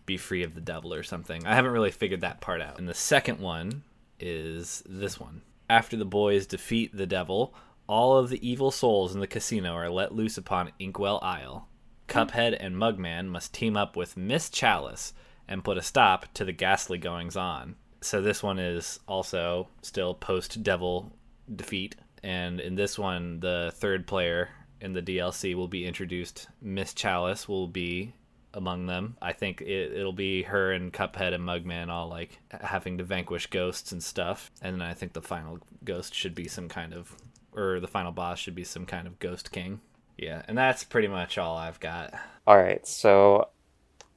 be 0.06 0.16
free 0.16 0.42
of 0.42 0.54
the 0.54 0.60
devil 0.60 0.94
or 0.94 1.02
something. 1.02 1.46
I 1.46 1.54
haven't 1.54 1.72
really 1.72 1.90
figured 1.90 2.20
that 2.20 2.40
part 2.40 2.60
out. 2.60 2.78
And 2.78 2.88
the 2.88 2.94
second 2.94 3.40
one 3.40 3.82
is 4.20 4.82
this 4.86 5.18
one. 5.18 5.42
After 5.74 5.96
the 5.96 6.04
boys 6.04 6.46
defeat 6.46 6.96
the 6.96 7.04
devil, 7.04 7.52
all 7.88 8.16
of 8.16 8.28
the 8.28 8.48
evil 8.48 8.70
souls 8.70 9.12
in 9.12 9.18
the 9.18 9.26
casino 9.26 9.72
are 9.72 9.90
let 9.90 10.14
loose 10.14 10.38
upon 10.38 10.70
Inkwell 10.78 11.18
Isle. 11.20 11.66
Cuphead 12.06 12.56
and 12.60 12.76
Mugman 12.76 13.26
must 13.26 13.52
team 13.52 13.76
up 13.76 13.96
with 13.96 14.16
Miss 14.16 14.48
Chalice 14.48 15.14
and 15.48 15.64
put 15.64 15.76
a 15.76 15.82
stop 15.82 16.32
to 16.34 16.44
the 16.44 16.52
ghastly 16.52 16.96
goings 16.96 17.36
on. 17.36 17.74
So 18.02 18.22
this 18.22 18.40
one 18.40 18.60
is 18.60 19.00
also 19.08 19.66
still 19.82 20.14
post 20.14 20.62
devil 20.62 21.10
defeat. 21.52 21.96
And 22.22 22.60
in 22.60 22.76
this 22.76 22.96
one, 22.96 23.40
the 23.40 23.72
third 23.74 24.06
player 24.06 24.50
in 24.80 24.92
the 24.92 25.02
DLC 25.02 25.56
will 25.56 25.66
be 25.66 25.86
introduced. 25.86 26.46
Miss 26.62 26.94
Chalice 26.94 27.48
will 27.48 27.66
be 27.66 28.14
among 28.54 28.86
them. 28.86 29.16
I 29.20 29.32
think 29.32 29.60
it, 29.60 29.92
it'll 29.92 30.12
be 30.12 30.42
her 30.44 30.72
and 30.72 30.92
Cuphead 30.92 31.34
and 31.34 31.44
Mugman 31.44 31.88
all 31.88 32.08
like 32.08 32.38
having 32.50 32.98
to 32.98 33.04
vanquish 33.04 33.48
ghosts 33.48 33.92
and 33.92 34.02
stuff. 34.02 34.50
And 34.62 34.80
then 34.80 34.88
I 34.88 34.94
think 34.94 35.12
the 35.12 35.20
final 35.20 35.58
ghost 35.84 36.14
should 36.14 36.34
be 36.34 36.48
some 36.48 36.68
kind 36.68 36.94
of, 36.94 37.14
or 37.52 37.80
the 37.80 37.88
final 37.88 38.12
boss 38.12 38.38
should 38.38 38.54
be 38.54 38.64
some 38.64 38.86
kind 38.86 39.06
of 39.06 39.18
ghost 39.18 39.52
king. 39.52 39.80
Yeah, 40.16 40.42
and 40.46 40.56
that's 40.56 40.84
pretty 40.84 41.08
much 41.08 41.38
all 41.38 41.56
I've 41.56 41.80
got. 41.80 42.14
All 42.46 42.56
right, 42.56 42.86
so 42.86 43.48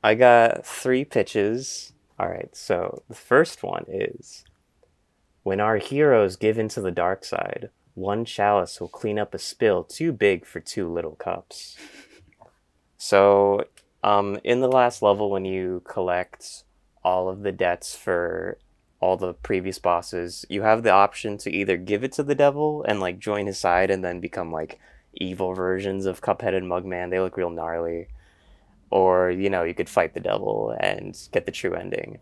I 0.04 0.16
got 0.16 0.66
three 0.66 1.04
pitches. 1.04 1.94
All 2.20 2.30
right, 2.30 2.56
so 2.56 3.04
the 3.10 3.16
first 3.16 3.64
one 3.64 3.86
is 3.88 4.44
when 5.44 5.60
our 5.60 5.78
heroes 5.78 6.36
give 6.36 6.60
into 6.60 6.82
the 6.82 6.92
dark 6.92 7.26
side, 7.26 7.70
one 7.94 8.26
chalice 8.26 8.80
will 8.80 8.90
clean 8.90 9.18
up 9.18 9.34
a 9.34 9.40
spill 9.40 9.84
too 9.84 10.12
big 10.12 10.46
for 10.46 10.60
two 10.60 10.88
little 10.92 11.16
cups. 11.16 11.76
So, 12.98 13.64
um, 14.08 14.40
in 14.46 14.62
the 14.62 14.70
last 14.70 15.02
level, 15.02 15.30
when 15.30 15.44
you 15.44 15.82
collect 15.84 16.64
all 17.04 17.28
of 17.28 17.42
the 17.42 17.52
debts 17.52 17.94
for 17.94 18.58
all 19.02 19.18
the 19.18 19.34
previous 19.34 19.80
bosses, 19.80 20.46
you 20.48 20.62
have 20.62 20.84
the 20.84 20.92
option 20.92 21.38
to 21.40 21.52
either 21.52 21.76
give 21.76 22.06
it 22.06 22.14
to 22.14 22.24
the 22.24 22.34
devil 22.34 22.86
and 22.88 23.02
like 23.02 23.20
join 23.20 23.48
his 23.48 23.60
side 23.60 23.92
and 23.92 24.06
then 24.06 24.22
become 24.22 24.50
like 24.50 24.80
evil 25.16 25.54
versions 25.54 26.06
of 26.06 26.22
Cuphead 26.22 26.56
and 26.56 26.72
Mugman. 26.72 27.10
They 27.10 27.20
look 27.20 27.36
real 27.36 27.50
gnarly. 27.50 28.08
Or, 28.90 29.30
you 29.30 29.50
know, 29.50 29.64
you 29.64 29.74
could 29.74 29.90
fight 29.90 30.14
the 30.14 30.22
devil 30.22 30.74
and 30.80 31.20
get 31.34 31.46
the 31.46 31.52
true 31.52 31.74
ending. 31.74 32.20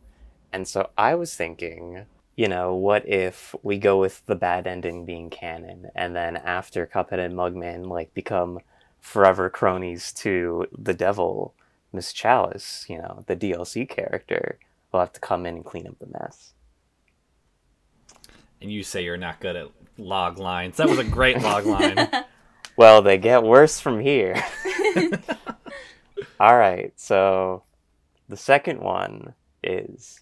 And 0.52 0.68
so 0.68 0.90
I 0.98 1.14
was 1.14 1.36
thinking, 1.36 2.08
you 2.36 2.48
know, 2.48 2.74
what 2.74 3.08
if 3.08 3.54
we 3.62 3.78
go 3.78 4.00
with 4.00 4.26
the 4.26 4.36
bad 4.36 4.66
ending 4.66 5.06
being 5.06 5.30
canon 5.30 5.92
and 5.94 6.16
then 6.16 6.36
after 6.36 6.88
Cuphead 6.88 7.20
and 7.24 7.36
Mugman 7.36 7.88
like 7.88 8.12
become 8.16 8.58
forever 9.00 9.52
cronies 9.52 10.12
to 10.14 10.66
the 10.76 10.96
devil, 10.96 11.54
Miss 11.96 12.14
Chalice, 12.14 12.86
you 12.90 12.98
know, 12.98 13.24
the 13.28 13.36
DLC 13.36 13.88
character, 13.88 14.60
will 14.92 15.00
have 15.00 15.14
to 15.14 15.20
come 15.20 15.46
in 15.46 15.56
and 15.56 15.66
clean 15.66 15.88
up 15.88 15.98
the 16.00 16.08
mess. 16.08 16.54
And 18.62 18.72
you 18.72 18.84
say 18.84 19.04
you're 19.04 19.18
not 19.18 19.40
good 19.40 19.56
at 19.56 19.68
log 19.98 20.38
lines. 20.38 20.78
That 20.78 20.90
was 20.90 21.00
a 21.00 21.04
great 21.04 21.42
log 21.42 21.66
line. 21.66 22.10
Well, 22.78 23.02
they 23.02 23.18
get 23.18 23.44
worse 23.44 23.80
from 23.80 24.00
here. 24.00 24.44
All 26.40 26.58
right, 26.58 26.94
so 26.98 27.64
the 28.28 28.38
second 28.38 28.82
one 28.82 29.34
is 29.64 30.22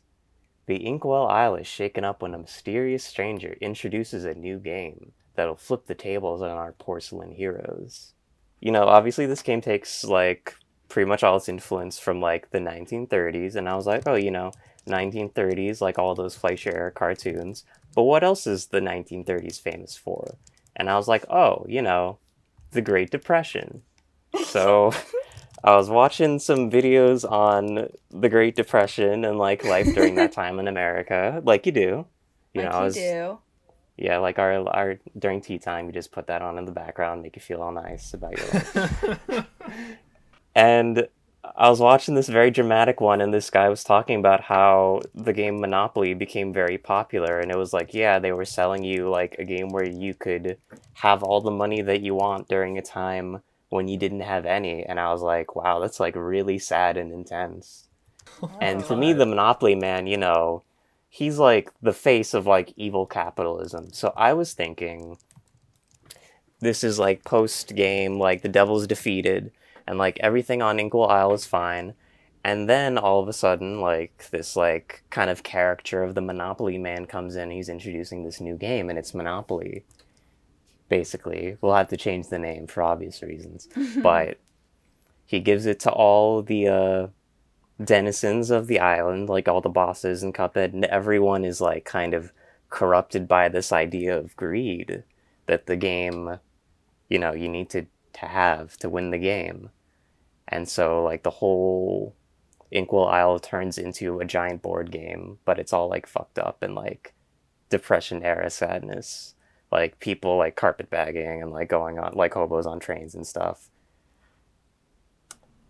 the 0.66 0.86
Inkwell 0.86 1.28
Isle 1.28 1.56
is 1.56 1.68
shaken 1.68 2.04
up 2.04 2.22
when 2.22 2.34
a 2.34 2.38
mysterious 2.38 3.04
stranger 3.04 3.58
introduces 3.60 4.24
a 4.24 4.34
new 4.34 4.60
game 4.60 5.12
that'll 5.36 5.56
flip 5.56 5.88
the 5.88 5.96
tables 5.96 6.42
on 6.42 6.52
our 6.52 6.74
porcelain 6.74 7.32
heroes. 7.32 8.14
You 8.60 8.72
know, 8.72 8.84
obviously 8.84 9.26
this 9.26 9.42
game 9.42 9.62
takes 9.62 10.04
like 10.04 10.56
pretty 10.94 11.10
much 11.10 11.24
all 11.24 11.38
its 11.38 11.50
influence 11.50 11.98
from 11.98 12.22
like 12.22 12.52
the 12.52 12.60
1930s, 12.60 13.56
and 13.56 13.68
I 13.68 13.76
was 13.76 13.88
like, 13.88 14.04
oh, 14.06 14.14
you 14.14 14.30
know, 14.30 14.52
1930s, 14.88 15.82
like 15.82 15.98
all 15.98 16.14
those 16.14 16.36
Fleischer 16.36 16.72
era 16.72 16.92
cartoons. 16.92 17.66
But 17.96 18.04
what 18.04 18.24
else 18.24 18.46
is 18.46 18.68
the 18.68 18.80
1930s 18.80 19.60
famous 19.60 19.98
for? 19.98 20.36
And 20.76 20.92
I 20.92 20.96
was 20.96 21.08
like, 21.08 21.26
oh, 21.32 21.66
you 21.68 21.82
know, 21.82 22.20
the 22.72 22.82
Great 22.82 23.10
Depression. 23.10 23.82
So 24.46 24.92
I 25.64 25.76
was 25.76 25.90
watching 25.90 26.38
some 26.38 26.70
videos 26.70 27.30
on 27.30 27.90
the 28.12 28.30
Great 28.30 28.56
Depression 28.56 29.26
and 29.26 29.40
like 29.40 29.64
life 29.64 29.96
during 29.96 30.14
that 30.16 30.32
time 30.42 30.60
in 30.60 30.68
America, 30.68 31.42
like 31.44 31.66
you 31.66 31.72
do. 31.72 32.06
You 32.54 32.62
like 32.62 32.72
know, 32.72 32.78
I 32.78 32.84
was, 32.84 32.94
do. 32.94 33.40
yeah, 33.98 34.20
like 34.20 34.38
our 34.38 34.70
our 34.70 35.00
during 35.18 35.42
tea 35.42 35.58
time, 35.58 35.88
you 35.88 35.92
just 35.92 36.12
put 36.12 36.28
that 36.28 36.44
on 36.44 36.60
in 36.60 36.66
the 36.66 36.72
background, 36.72 37.24
make 37.24 37.36
you 37.36 37.42
feel 37.42 37.64
all 37.64 37.72
nice 37.72 38.14
about 38.14 38.38
your 38.38 38.48
life. 38.48 39.48
and 40.56 41.08
I 41.56 41.70
was 41.70 41.80
watching 41.80 42.16
this 42.16 42.30
very 42.30 42.50
dramatic 42.50 43.00
one, 43.02 43.22
and 43.22 43.34
this 43.34 43.50
guy 43.50 43.70
was 43.70 43.84
talking 43.84 44.18
about 44.18 44.42
how 44.42 45.02
the 45.14 45.34
game 45.34 45.60
Monopoly 45.60 46.14
became 46.14 46.52
very 46.54 46.78
popular, 46.78 47.40
and 47.40 47.52
it 47.52 47.58
was 47.58 47.74
like, 47.74 47.94
yeah, 47.94 48.18
they 48.20 48.32
were 48.32 48.46
selling 48.46 48.84
you 48.84 49.10
like 49.10 49.36
a 49.38 49.46
game 49.46 49.70
where 49.70 49.88
you 49.88 50.14
could 50.14 50.58
have 50.94 51.22
all 51.22 51.42
the 51.42 51.52
money 51.52 51.82
that 51.82 52.02
you 52.02 52.16
want 52.16 52.48
during 52.48 52.78
a 52.78 52.82
time 52.82 53.42
when 53.70 53.88
you 53.88 53.98
didn't 53.98 54.22
have 54.22 54.46
any, 54.46 54.84
and 54.84 55.00
I 55.00 55.12
was 55.12 55.22
like, 55.22 55.56
wow, 55.56 55.80
that's 55.80 56.00
like 56.00 56.16
really 56.16 56.60
sad 56.60 56.98
and 56.98 57.12
intense. 57.12 57.88
And 58.60 58.84
to 58.86 58.96
me, 58.96 59.14
the 59.14 59.26
Monopoly 59.26 59.76
man, 59.76 60.08
you 60.08 60.18
know, 60.18 60.64
he's 61.10 61.38
like 61.38 61.72
the 61.82 61.94
face 61.94 62.34
of 62.34 62.48
like 62.48 62.74
evil 62.76 63.06
capitalism. 63.06 63.94
So 63.94 64.14
I 64.16 64.34
was 64.34 64.54
thinking, 64.54 65.18
this 66.60 66.84
is 66.84 66.98
like 66.98 67.24
post 67.24 67.76
game, 67.76 68.18
like 68.18 68.42
the 68.42 68.50
devil's 68.50 68.88
defeated, 68.88 69.52
and 69.88 69.98
like 69.98 70.18
everything 70.20 70.62
on 70.62 70.80
Inkwell 70.80 71.10
Isle 71.10 71.34
is 71.34 71.46
fine. 71.46 71.94
And 72.44 72.70
then 72.70 72.98
all 72.98 73.22
of 73.22 73.30
a 73.30 73.34
sudden, 73.34 73.80
like 73.80 74.30
this 74.32 74.56
like 74.56 75.04
kind 75.10 75.30
of 75.30 75.44
caricature 75.44 76.04
of 76.04 76.16
the 76.16 76.22
Monopoly 76.22 76.78
man 76.78 77.06
comes 77.06 77.36
in. 77.36 77.52
He's 77.52 77.70
introducing 77.70 78.24
this 78.24 78.42
new 78.42 78.58
game, 78.58 78.90
and 78.90 79.00
it's 79.00 79.14
Monopoly. 79.14 79.86
Basically, 80.90 81.58
we'll 81.62 81.76
have 81.76 81.90
to 81.90 81.98
change 81.98 82.28
the 82.28 82.38
name 82.38 82.68
for 82.68 82.84
obvious 82.84 83.22
reasons, 83.22 83.70
but 83.98 84.40
he 85.26 85.40
gives 85.40 85.66
it 85.66 85.80
to 85.82 85.92
all 85.92 86.42
the 86.42 86.68
uh, 86.68 87.08
denizens 87.84 88.52
of 88.52 88.68
the 88.68 88.80
island, 88.80 89.30
like 89.30 89.48
all 89.48 89.62
the 89.62 89.70
bosses 89.70 90.22
and 90.22 90.34
Cuphead, 90.34 90.74
and 90.74 90.86
everyone 90.86 91.46
is 91.46 91.62
like 91.62 91.86
kind 91.86 92.14
of 92.14 92.32
corrupted 92.70 93.28
by 93.28 93.50
this 93.50 93.72
idea 93.72 94.18
of 94.18 94.36
greed 94.36 95.04
that 95.46 95.66
the 95.66 95.76
game, 95.76 96.40
you 97.10 97.20
know, 97.20 97.34
you 97.34 97.48
need 97.48 97.70
to, 97.70 97.86
to 98.14 98.26
have 98.28 98.78
to 98.78 98.90
win 98.90 99.12
the 99.12 99.18
game. 99.18 99.70
And 100.48 100.68
so, 100.70 101.04
like, 101.04 101.24
the 101.24 101.30
whole 101.30 102.16
Inkwell 102.72 103.08
Isle 103.08 103.40
turns 103.40 103.78
into 103.78 104.20
a 104.20 104.26
giant 104.26 104.62
board 104.62 104.92
game, 104.92 105.40
but 105.46 105.60
it's 105.60 105.74
all 105.74 105.90
like 105.90 106.06
fucked 106.08 106.38
up 106.40 106.62
and 106.64 106.76
like 106.76 107.14
depression 107.70 108.24
era 108.24 108.50
sadness. 108.50 109.36
Like, 109.72 110.00
people 110.00 110.38
like 110.38 110.56
carpet 110.56 110.90
bagging 110.90 111.42
and 111.42 111.52
like 111.52 111.70
going 111.70 111.98
on, 112.00 112.14
like 112.14 112.34
hobos 112.34 112.66
on 112.66 112.80
trains 112.80 113.16
and 113.16 113.26
stuff. 113.26 113.70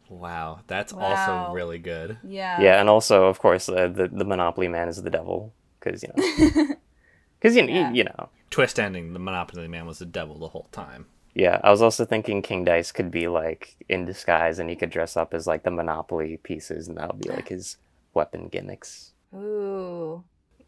wow, 0.09 0.59
that's 0.67 0.93
Wow. 0.93 0.99
also 1.01 1.51
really 1.51 1.79
good. 1.79 2.17
Yeah. 2.23 2.59
Yeah, 2.61 2.79
and 2.79 2.89
also, 2.89 3.25
of 3.25 3.39
course, 3.39 3.67
uh, 3.69 3.87
the 3.87 4.07
the 4.07 4.25
Monopoly 4.25 4.67
Man 4.67 4.87
is 4.87 5.01
the 5.01 5.09
devil 5.09 5.53
because 5.79 6.03
you 6.03 6.09
know, 6.15 6.75
because 7.39 7.55
you, 7.55 7.63
Yeah. 7.65 7.89
you 7.89 7.95
you 7.97 8.03
know, 8.03 8.29
Twist 8.49 8.79
ending: 8.79 9.13
the 9.13 9.19
Monopoly 9.19 9.67
Man 9.67 9.85
was 9.87 9.99
the 9.99 10.05
devil 10.05 10.37
the 10.37 10.49
whole 10.49 10.67
time. 10.71 11.07
Yeah. 11.33 11.59
I 11.63 11.71
was 11.71 11.81
also 11.81 12.05
thinking 12.05 12.41
King 12.41 12.63
Dice 12.63 12.91
could 12.91 13.11
be 13.11 13.27
like 13.27 13.75
in 13.89 14.05
disguise, 14.05 14.59
and 14.59 14.69
he 14.69 14.75
could 14.75 14.89
dress 14.89 15.17
up 15.17 15.33
as 15.33 15.47
like 15.47 15.63
the 15.63 15.71
Monopoly 15.71 16.37
pieces, 16.37 16.87
and 16.87 16.97
that 16.97 17.13
would 17.13 17.21
be 17.21 17.29
like 17.29 17.49
his 17.49 17.77
weapon 18.13 18.47
gimmicks. 18.47 19.11
Ooh. 19.35 20.23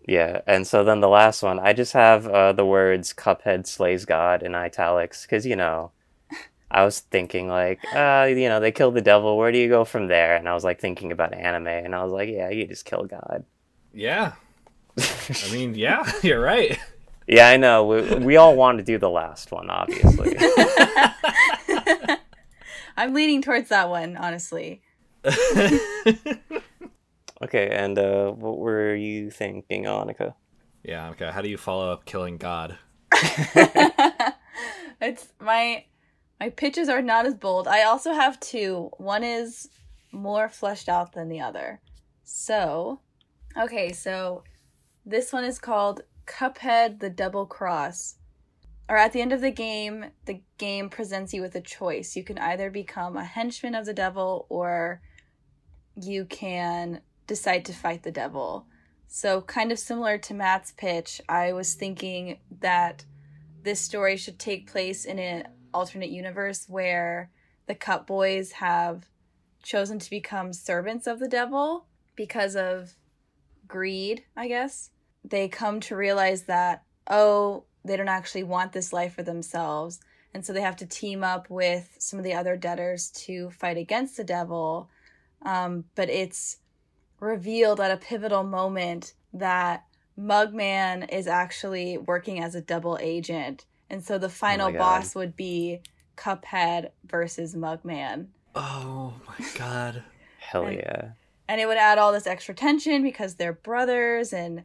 Yeah, 0.08 0.42
and 0.46 0.68
so 0.68 0.84
then 0.84 1.00
the 1.02 1.10
last 1.10 1.42
one, 1.42 1.60
I 1.60 1.74
just 1.74 1.94
have 1.94 2.28
uh, 2.28 2.54
the 2.54 2.66
words 2.66 3.14
"Cuphead 3.14 3.66
slays 3.66 4.06
God" 4.06 4.44
in 4.44 4.56
italics 4.56 5.24
because 5.24 5.46
you 5.46 5.56
know. 5.56 5.92
I 6.72 6.84
was 6.84 7.00
thinking 7.00 7.48
like, 7.48 7.80
uh, 7.96 8.26
you 8.28 8.50
know, 8.50 8.60
they 8.60 8.72
kill 8.72 8.92
the 8.92 9.00
devil. 9.00 9.38
Where 9.38 9.52
do 9.52 9.58
you 9.58 9.70
go 9.70 9.86
from 9.86 10.08
there? 10.08 10.36
And 10.36 10.50
I 10.50 10.54
was 10.56 10.64
like 10.64 10.82
thinking 10.82 11.12
about 11.12 11.34
anime, 11.34 11.68
and 11.68 11.96
I 11.96 12.04
was 12.04 12.12
like, 12.12 12.28
yeah, 12.28 12.50
you 12.50 12.68
just 12.68 12.86
kill 12.86 13.06
God. 13.06 13.46
Yeah, 13.94 14.34
I 14.98 15.52
mean, 15.52 15.76
yeah, 15.76 16.10
you're 16.24 16.42
right. 16.42 16.78
Yeah, 17.28 17.50
I 17.50 17.58
know. 17.58 17.86
We, 17.86 18.02
we 18.16 18.38
all 18.38 18.56
want 18.56 18.78
to 18.78 18.84
do 18.84 18.98
the 18.98 19.10
last 19.10 19.52
one, 19.52 19.70
obviously. 19.70 20.38
I'm 22.98 23.14
leaning 23.14 23.42
towards 23.42 23.68
that 23.70 23.90
one, 23.90 24.16
honestly. 24.16 24.82
okay, 25.26 25.80
and 27.72 27.98
uh, 27.98 28.32
what 28.32 28.60
were 28.60 28.94
you 28.96 29.32
thinking, 29.32 29.86
Annika? 29.86 30.36
Yeah, 30.84 31.10
okay. 31.10 31.32
How 31.32 31.42
do 31.42 31.50
you 31.50 31.58
follow 31.58 31.92
up 31.92 32.06
killing 32.06 32.38
God? 32.38 32.78
It's 35.02 35.28
my 35.40 35.86
my 36.40 36.50
pitches 36.50 36.90
are 36.90 37.02
not 37.02 37.26
as 37.26 37.36
bold. 37.36 37.68
I 37.68 37.84
also 37.84 38.14
have 38.14 38.40
two. 38.40 38.92
One 38.98 39.24
is 39.24 39.70
more 40.12 40.50
fleshed 40.50 40.90
out 40.90 41.14
than 41.14 41.30
the 41.30 41.42
other. 41.42 41.82
So, 42.24 43.02
okay, 43.58 43.94
so 43.94 44.44
this 45.06 45.32
one 45.32 45.44
is 45.44 45.60
called 45.60 46.02
Cuphead 46.26 47.00
the 47.00 47.10
Double 47.10 47.46
Cross. 47.46 48.16
Or 48.88 48.98
at 48.98 49.14
the 49.14 49.22
end 49.22 49.34
of 49.34 49.42
the 49.42 49.52
game, 49.52 50.06
the 50.26 50.42
game 50.58 50.90
presents 50.90 51.34
you 51.34 51.42
with 51.42 51.56
a 51.56 51.62
choice. 51.62 52.16
You 52.16 52.24
can 52.24 52.38
either 52.38 52.70
become 52.70 53.18
a 53.18 53.24
henchman 53.24 53.74
of 53.74 53.86
the 53.86 53.94
devil 53.94 54.46
or 54.50 55.02
you 55.96 56.26
can 56.26 57.02
decide 57.26 57.66
to 57.66 57.74
fight 57.74 58.04
the 58.04 58.12
devil. 58.12 58.68
So, 59.08 59.42
kind 59.42 59.72
of 59.72 59.80
similar 59.80 60.18
to 60.20 60.34
Matt's 60.34 60.72
pitch, 60.72 61.22
I 61.28 61.54
was 61.54 61.74
thinking 61.74 62.40
that 62.60 63.06
this 63.64 63.82
story 63.82 64.18
should 64.18 64.38
take 64.38 64.72
place 64.72 65.06
in 65.06 65.20
an 65.20 65.48
alternate 65.74 66.10
universe 66.10 66.66
where 66.68 67.32
the 67.68 67.76
Cup 67.76 68.06
Boys 68.06 68.54
have 68.54 69.10
chosen 69.64 69.98
to 70.00 70.10
become 70.10 70.54
servants 70.54 71.08
of 71.08 71.20
the 71.20 71.28
devil 71.28 71.88
because 72.16 72.56
of 72.56 72.96
greed, 73.68 74.24
I 74.36 74.48
guess. 74.48 74.92
They 75.28 75.48
come 75.48 75.80
to 75.82 75.96
realize 75.96 76.44
that, 76.44 76.84
oh, 77.10 77.64
they 77.84 77.98
don't 77.98 78.08
actually 78.10 78.44
want 78.44 78.72
this 78.74 78.94
life 78.94 79.14
for 79.16 79.24
themselves. 79.24 80.00
And 80.34 80.46
so 80.46 80.52
they 80.54 80.62
have 80.62 80.76
to 80.78 80.86
team 80.86 81.24
up 81.24 81.50
with 81.50 81.96
some 82.00 82.20
of 82.20 82.26
the 82.26 82.34
other 82.34 82.58
debtors 82.58 83.10
to 83.26 83.50
fight 83.52 83.78
against 83.78 84.18
the 84.18 84.24
devil. 84.24 84.90
Um, 85.44 85.86
but 85.96 86.10
it's 86.10 86.58
revealed 87.20 87.80
at 87.80 87.92
a 87.92 87.98
pivotal 87.98 88.44
moment 88.44 89.14
that 89.34 89.86
Mugman 90.20 91.12
is 91.12 91.28
actually 91.28 91.98
working 91.98 92.40
as 92.42 92.56
a 92.56 92.62
double 92.62 92.98
agent. 93.02 93.66
And 93.90 94.04
so 94.04 94.18
the 94.18 94.30
final 94.30 94.72
God. 94.72 94.78
boss 94.78 95.16
would 95.16 95.36
be 95.36 95.82
Cuphead 96.18 96.90
versus 97.06 97.56
Mugman. 97.56 98.28
Oh 98.56 99.14
my 99.28 99.46
god. 99.58 100.04
Hell 100.40 100.66
And- 100.66 100.78
yeah. 100.78 101.10
And 101.48 101.62
it 101.62 101.68
would 101.68 101.78
add 101.78 102.00
all 102.00 102.12
this 102.12 102.26
extra 102.26 102.56
tension 102.56 103.04
because 103.04 103.36
they're 103.36 103.54
brothers. 103.54 104.34
And 104.34 104.64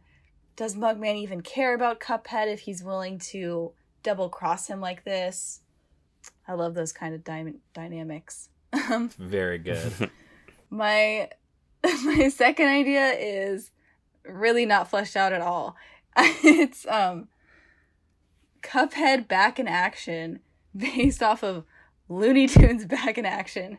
does 0.56 0.74
Mugman 0.76 1.16
even 1.16 1.40
care 1.40 1.74
about 1.74 2.00
Cuphead 2.00 2.52
if 2.52 2.60
he's 2.60 2.82
willing 2.82 3.18
to 3.30 3.72
double 4.02 4.28
cross 4.28 4.66
him 4.68 4.80
like 4.80 5.04
this? 5.04 5.60
I 6.46 6.52
love 6.54 6.74
those 6.74 6.92
kind 6.92 7.14
of 7.14 7.24
dy- 7.24 7.60
dynamics. 7.72 8.48
Um, 8.72 9.08
Very 9.18 9.58
good. 9.58 10.10
my 10.70 11.30
my 12.04 12.28
second 12.28 12.68
idea 12.68 13.10
is 13.12 13.70
really 14.24 14.66
not 14.66 14.88
fleshed 14.90 15.16
out 15.16 15.32
at 15.32 15.40
all. 15.40 15.76
it's 16.16 16.86
um 16.86 17.28
Cuphead 18.62 19.26
back 19.28 19.58
in 19.58 19.66
action 19.66 20.40
based 20.76 21.22
off 21.22 21.42
of 21.42 21.64
Looney 22.08 22.46
Tunes 22.46 22.84
back 22.84 23.16
in 23.16 23.24
action. 23.24 23.78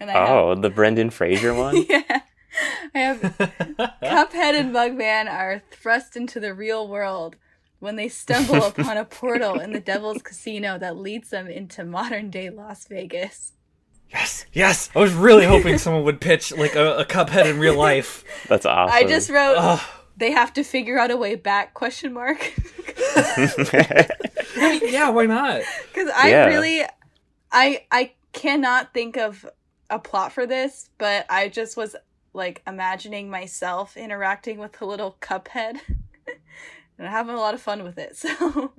And 0.00 0.10
I 0.10 0.14
have 0.14 0.28
Oh, 0.30 0.54
the 0.54 0.70
Brendan 0.70 1.10
Fraser 1.10 1.54
one? 1.54 1.84
yeah. 1.88 2.20
I 2.94 2.98
have 2.98 3.20
Cuphead 4.02 4.58
and 4.58 4.74
Mugman 4.74 5.30
are 5.30 5.62
thrust 5.70 6.16
into 6.16 6.40
the 6.40 6.54
real 6.54 6.88
world 6.88 7.36
when 7.78 7.96
they 7.96 8.08
stumble 8.08 8.64
upon 8.66 8.96
a 8.96 9.04
portal 9.04 9.60
in 9.60 9.72
the 9.72 9.80
Devil's 9.80 10.22
Casino 10.22 10.78
that 10.78 10.96
leads 10.96 11.30
them 11.30 11.46
into 11.46 11.84
modern 11.84 12.30
day 12.30 12.50
Las 12.50 12.86
Vegas. 12.88 13.52
yes, 14.10 14.46
yes. 14.52 14.90
I 14.96 14.98
was 15.00 15.12
really 15.12 15.44
hoping 15.46 15.78
someone 15.78 16.04
would 16.04 16.20
pitch 16.20 16.52
like 16.56 16.74
a, 16.74 16.98
a 16.98 17.04
Cuphead 17.04 17.46
in 17.46 17.58
real 17.58 17.76
life. 17.76 18.24
That's 18.48 18.66
awesome. 18.66 18.94
I 18.96 19.04
just 19.04 19.30
wrote 19.30 19.56
Ugh. 19.58 19.80
they 20.16 20.30
have 20.32 20.52
to 20.54 20.64
figure 20.64 20.98
out 20.98 21.10
a 21.10 21.16
way 21.16 21.34
back 21.36 21.74
question 21.74 22.12
mark 22.12 22.52
yeah, 24.56 25.10
why 25.10 25.26
not? 25.26 25.62
because 25.92 26.10
I 26.16 26.30
Yeah. 26.30 26.46
really 26.46 26.82
I 27.52 27.84
I 27.90 28.12
cannot 28.32 28.92
think 28.92 29.16
of 29.16 29.46
a 29.90 29.98
plot 29.98 30.32
for 30.32 30.46
this, 30.46 30.90
but 30.98 31.24
I 31.30 31.48
just 31.48 31.76
was 31.76 31.96
like 32.32 32.62
imagining 32.66 33.30
myself 33.30 33.96
interacting 33.96 34.58
with 34.58 34.72
the 34.72 34.86
little 34.86 35.16
Cuphead 35.20 35.78
and 36.98 37.08
having 37.08 37.34
a 37.34 37.40
lot 37.40 37.54
of 37.54 37.60
fun 37.60 37.82
with 37.82 37.98
it. 37.98 38.16
So 38.40 38.72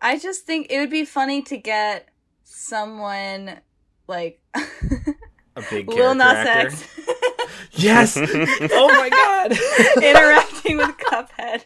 I 0.00 0.18
just 0.18 0.44
think 0.44 0.66
it 0.70 0.78
would 0.78 0.90
be 0.90 1.04
funny 1.04 1.42
to 1.42 1.56
get 1.56 2.08
someone 2.42 3.58
like 4.06 4.40
A 5.56 5.62
big 5.70 5.88
Lil 5.88 6.14
character 6.14 6.14
Nas 6.14 6.46
actor. 6.46 6.66
X 6.66 6.88
Yes. 7.72 8.16
oh 8.16 8.88
my 8.88 9.08
god. 9.08 9.52
interacting 10.02 10.76
with 10.76 10.96
Cuphead. 10.98 11.64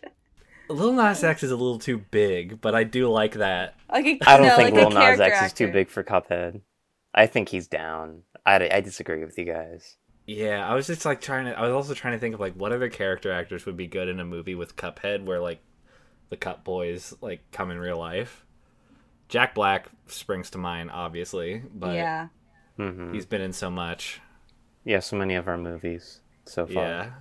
Lil 0.68 0.92
Nas 0.92 1.24
X 1.24 1.42
is 1.42 1.50
a 1.50 1.56
little 1.56 1.78
too 1.78 1.98
big, 1.98 2.60
but 2.60 2.74
I 2.74 2.84
do 2.84 3.08
like 3.10 3.34
that. 3.34 3.74
Like 3.90 4.06
a, 4.06 4.18
I 4.26 4.36
don't 4.36 4.46
no, 4.46 4.56
think 4.56 4.74
like 4.74 4.84
a 4.84 4.88
Lil 4.88 4.90
Nas 4.90 5.18
character 5.18 5.22
X 5.24 5.46
is 5.46 5.52
too 5.54 5.72
big 5.72 5.88
for 5.88 6.04
Cuphead. 6.04 6.60
I 7.14 7.26
think 7.26 7.48
he's 7.48 7.66
down. 7.66 8.22
I, 8.44 8.68
I 8.72 8.80
disagree 8.80 9.24
with 9.24 9.38
you 9.38 9.44
guys. 9.44 9.96
Yeah, 10.28 10.68
I 10.68 10.74
was 10.74 10.86
just 10.86 11.06
like 11.06 11.22
trying 11.22 11.46
to. 11.46 11.58
I 11.58 11.62
was 11.62 11.72
also 11.72 11.94
trying 11.94 12.12
to 12.12 12.18
think 12.18 12.34
of 12.34 12.40
like 12.40 12.52
what 12.52 12.70
other 12.70 12.90
character 12.90 13.32
actors 13.32 13.64
would 13.64 13.78
be 13.78 13.86
good 13.86 14.08
in 14.08 14.20
a 14.20 14.26
movie 14.26 14.54
with 14.54 14.76
Cuphead, 14.76 15.24
where 15.24 15.40
like 15.40 15.60
the 16.28 16.36
Cup 16.36 16.64
Boys 16.64 17.14
like 17.22 17.40
come 17.50 17.70
in 17.70 17.78
real 17.78 17.96
life. 17.96 18.44
Jack 19.28 19.54
Black 19.54 19.88
springs 20.06 20.50
to 20.50 20.58
mind, 20.58 20.90
obviously, 20.92 21.62
but 21.74 21.94
yeah. 21.94 22.28
hmm 22.76 23.14
he's 23.14 23.24
been 23.24 23.40
in 23.40 23.54
so 23.54 23.70
much. 23.70 24.20
Yeah, 24.84 25.00
so 25.00 25.16
many 25.16 25.34
of 25.34 25.48
our 25.48 25.56
movies 25.56 26.20
so 26.44 26.66
far. 26.66 27.14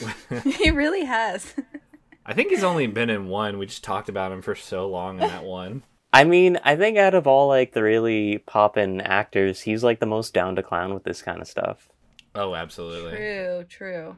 Yeah, 0.00 0.10
he 0.44 0.72
really 0.72 1.04
has. 1.04 1.54
I 2.26 2.34
think 2.34 2.50
he's 2.50 2.64
only 2.64 2.88
been 2.88 3.08
in 3.08 3.28
one. 3.28 3.56
We 3.56 3.66
just 3.66 3.84
talked 3.84 4.08
about 4.08 4.32
him 4.32 4.42
for 4.42 4.56
so 4.56 4.88
long 4.88 5.20
in 5.20 5.28
that 5.28 5.44
one. 5.44 5.84
I 6.12 6.24
mean, 6.24 6.58
I 6.64 6.74
think 6.74 6.98
out 6.98 7.14
of 7.14 7.28
all 7.28 7.46
like 7.46 7.72
the 7.72 7.84
really 7.84 8.38
poppin' 8.38 9.00
actors, 9.00 9.60
he's 9.60 9.84
like 9.84 10.00
the 10.00 10.06
most 10.06 10.34
down 10.34 10.56
to 10.56 10.62
clown 10.64 10.92
with 10.92 11.04
this 11.04 11.22
kind 11.22 11.40
of 11.40 11.46
stuff. 11.46 11.88
Oh, 12.34 12.54
absolutely. 12.54 13.16
True, 13.16 13.64
true. 13.68 14.16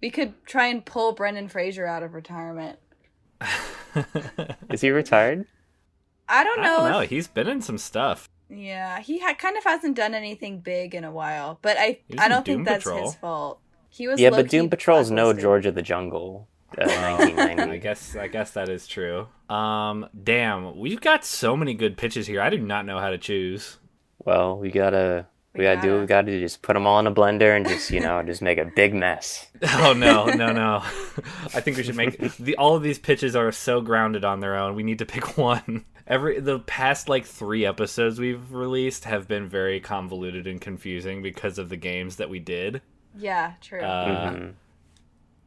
We 0.00 0.10
could 0.10 0.34
try 0.46 0.66
and 0.68 0.84
pull 0.84 1.12
Brendan 1.12 1.48
Fraser 1.48 1.84
out 1.86 2.02
of 2.02 2.14
retirement. 2.14 2.78
Is 4.70 4.80
he 4.80 4.90
retired? 4.90 5.46
I 6.28 6.44
don't 6.44 6.60
I 6.60 6.62
know. 6.62 6.76
don't 6.78 6.90
know. 6.92 7.00
if- 7.00 7.10
He's 7.10 7.28
been 7.28 7.48
in 7.48 7.60
some 7.62 7.78
stuff. 7.78 8.28
yeah, 8.48 9.00
he 9.00 9.18
ha- 9.18 9.34
kind 9.34 9.56
of 9.56 9.64
hasn't 9.64 9.96
done 9.96 10.14
anything 10.14 10.60
big 10.60 10.94
in 10.94 11.04
a 11.04 11.10
while, 11.10 11.58
but 11.62 11.76
I 11.78 12.00
I 12.18 12.28
don't 12.28 12.44
Doom 12.44 12.56
think 12.58 12.68
that's 12.68 12.84
Patrol. 12.84 13.04
his 13.06 13.14
fault. 13.16 13.60
He 13.90 14.06
was 14.06 14.20
yeah, 14.20 14.30
but 14.30 14.48
Doom 14.48 14.68
Patrol's 14.70 15.10
no 15.10 15.24
blacklisted. 15.24 15.42
George 15.42 15.66
of 15.66 15.74
the 15.74 15.82
Jungle. 15.82 16.48
Uh, 16.76 16.82
I 16.86 17.12
1990. 17.18 17.78
guess 17.78 18.14
I 18.16 18.28
guess 18.28 18.50
that 18.52 18.68
is 18.68 18.86
true. 18.86 19.26
Um, 19.48 20.06
damn, 20.22 20.78
we've 20.78 21.00
got 21.00 21.24
so 21.24 21.56
many 21.56 21.72
good 21.74 21.96
pitches 21.96 22.26
here. 22.26 22.40
I 22.42 22.50
do 22.50 22.58
not 22.58 22.84
know 22.86 22.98
how 22.98 23.08
to 23.10 23.18
choose. 23.18 23.78
Well, 24.24 24.58
we 24.58 24.70
gotta 24.70 25.26
we, 25.54 25.60
We 25.60 25.64
gotta, 25.64 25.80
do 25.80 25.88
what 25.88 25.92
gotta- 25.92 26.00
we 26.00 26.06
gotta 26.06 26.26
do. 26.32 26.40
Just 26.40 26.62
put 26.62 26.74
them 26.74 26.86
all 26.86 26.98
in 27.00 27.06
a 27.06 27.12
blender 27.12 27.56
and 27.56 27.66
just 27.66 27.90
you 27.90 28.00
know 28.00 28.22
just 28.26 28.42
make 28.42 28.58
a 28.58 28.64
big 28.76 28.94
mess. 28.94 29.46
Oh 29.62 29.92
no, 29.92 30.26
no, 30.26 30.52
no! 30.52 30.76
I 31.54 31.60
think 31.60 31.76
we 31.76 31.82
should 31.82 31.96
make 31.96 32.18
the 32.36 32.56
all 32.56 32.76
of 32.76 32.82
these 32.82 32.98
pitches 32.98 33.34
are 33.34 33.50
so 33.52 33.80
grounded 33.80 34.24
on 34.24 34.40
their 34.40 34.56
own. 34.56 34.74
We 34.76 34.82
need 34.84 34.98
to 35.00 35.06
pick 35.06 35.36
one. 35.36 35.84
Every 36.06 36.40
the 36.40 36.60
past 36.60 37.08
like 37.08 37.26
three 37.26 37.66
episodes 37.66 38.18
we've 38.20 38.52
released 38.52 39.04
have 39.04 39.26
been 39.28 39.48
very 39.48 39.80
convoluted 39.80 40.46
and 40.46 40.60
confusing 40.60 41.22
because 41.22 41.58
of 41.58 41.68
the 41.68 41.76
games 41.76 42.16
that 42.16 42.30
we 42.30 42.38
did. 42.38 42.82
Yeah, 43.16 43.54
true. 43.60 43.80
Uh, 43.80 44.30
Mhm. 44.32 44.52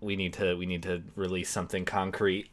We 0.02 0.16
need 0.16 0.34
to 0.34 0.56
we 0.56 0.66
need 0.66 0.84
to 0.84 1.04
release 1.16 1.50
something 1.50 1.86
concrete. 1.86 2.50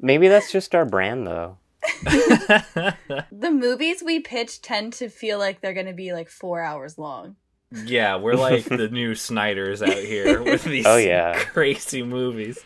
Maybe 0.00 0.28
that's 0.28 0.50
just 0.52 0.74
our 0.74 0.84
brand 0.84 1.26
though. 1.26 1.58
the 2.04 3.50
movies 3.52 4.02
we 4.04 4.20
pitch 4.20 4.60
tend 4.62 4.92
to 4.94 5.08
feel 5.08 5.38
like 5.38 5.60
they're 5.60 5.74
going 5.74 5.86
to 5.86 5.92
be 5.92 6.12
like 6.12 6.28
four 6.28 6.60
hours 6.62 6.98
long. 6.98 7.36
Yeah, 7.84 8.16
we're 8.16 8.34
like 8.34 8.64
the 8.64 8.88
new 8.92 9.14
Snyders 9.14 9.82
out 9.82 9.92
here 9.92 10.42
with 10.42 10.64
these 10.64 10.86
Oh, 10.86 10.96
yeah. 10.96 11.38
crazy 11.44 12.02
movies. 12.02 12.58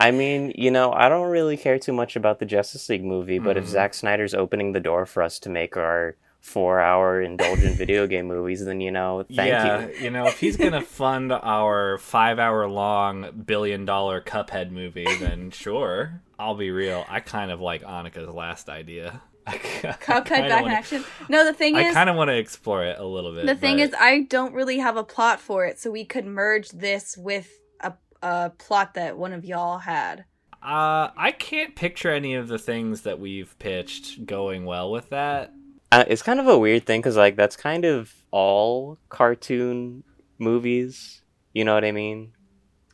I 0.00 0.12
mean, 0.12 0.52
you 0.56 0.70
know, 0.70 0.92
I 0.92 1.08
don't 1.08 1.28
really 1.28 1.56
care 1.56 1.78
too 1.78 1.92
much 1.92 2.14
about 2.14 2.38
the 2.38 2.46
Justice 2.46 2.88
League 2.88 3.04
movie, 3.04 3.40
but 3.40 3.56
if 3.56 3.64
Mhm. 3.64 3.68
Zack 3.68 3.94
Snyder's 3.94 4.34
opening 4.34 4.72
the 4.72 4.80
door 4.80 5.06
for 5.06 5.22
us 5.24 5.40
to 5.40 5.48
make 5.50 5.76
our 5.76 6.14
four-hour 6.40 7.20
indulgent 7.22 7.76
video 7.76 8.06
game 8.06 8.26
movies, 8.26 8.64
then 8.64 8.80
you 8.80 8.90
know, 8.90 9.24
thank 9.34 9.48
yeah, 9.48 9.88
you. 10.00 10.10
know, 10.10 10.26
if 10.26 10.38
he's 10.40 10.56
gonna 10.56 10.80
fund 11.00 11.32
our 11.32 11.98
five-hour-long 11.98 13.42
billion-dollar 13.46 14.20
Cuphead 14.22 14.70
movie, 14.70 15.06
then 15.20 15.50
sure. 15.50 16.22
I'll 16.38 16.54
be 16.54 16.70
real. 16.70 17.04
I 17.08 17.20
kind 17.20 17.50
of 17.50 17.60
like 17.60 17.82
Annika's 17.82 18.28
last 18.32 18.68
idea. 18.68 19.20
I 19.46 19.56
Cuphead 19.56 20.24
kinda 20.24 20.48
back 20.48 20.58
in 20.58 20.62
wanna- 20.62 20.74
action. 20.74 21.04
No, 21.28 21.44
the 21.44 21.52
thing 21.52 21.74
I 21.76 21.82
is, 21.82 21.90
I 21.90 21.94
kind 21.94 22.10
of 22.10 22.16
want 22.16 22.28
to 22.28 22.36
explore 22.36 22.84
it 22.84 22.98
a 22.98 23.04
little 23.04 23.34
bit. 23.34 23.46
the 23.46 23.54
thing 23.54 23.76
but- 23.76 23.82
is, 23.88 23.94
I 23.98 24.22
don't 24.22 24.54
really 24.54 24.78
have 24.78 24.96
a 24.96 25.04
plot 25.04 25.40
for 25.40 25.64
it, 25.66 25.78
so 25.78 25.90
we 25.90 26.04
could 26.04 26.26
merge 26.26 26.70
this 26.70 27.16
with 27.16 27.50
a 27.80 27.94
a 28.22 28.50
plot 28.50 28.94
that 28.94 29.16
one 29.18 29.32
of 29.32 29.44
y'all 29.44 29.78
had. 29.78 30.24
uh, 30.62 31.08
I 31.16 31.32
can't 31.38 31.74
picture 31.76 32.10
any 32.10 32.34
of 32.34 32.48
the 32.48 32.58
things 32.58 33.02
that 33.02 33.18
we've 33.20 33.58
pitched 33.58 34.26
going 34.26 34.64
well 34.64 34.90
with 34.90 35.10
that. 35.10 35.52
Uh, 35.90 36.04
it's 36.06 36.22
kind 36.22 36.38
of 36.40 36.46
a 36.46 36.58
weird 36.58 36.84
thing 36.84 37.00
because, 37.00 37.16
like, 37.16 37.36
that's 37.36 37.56
kind 37.56 37.84
of 37.84 38.12
all 38.30 38.98
cartoon 39.08 40.04
movies. 40.38 41.22
You 41.54 41.64
know 41.64 41.74
what 41.74 41.84
I 41.84 41.92
mean? 41.92 42.32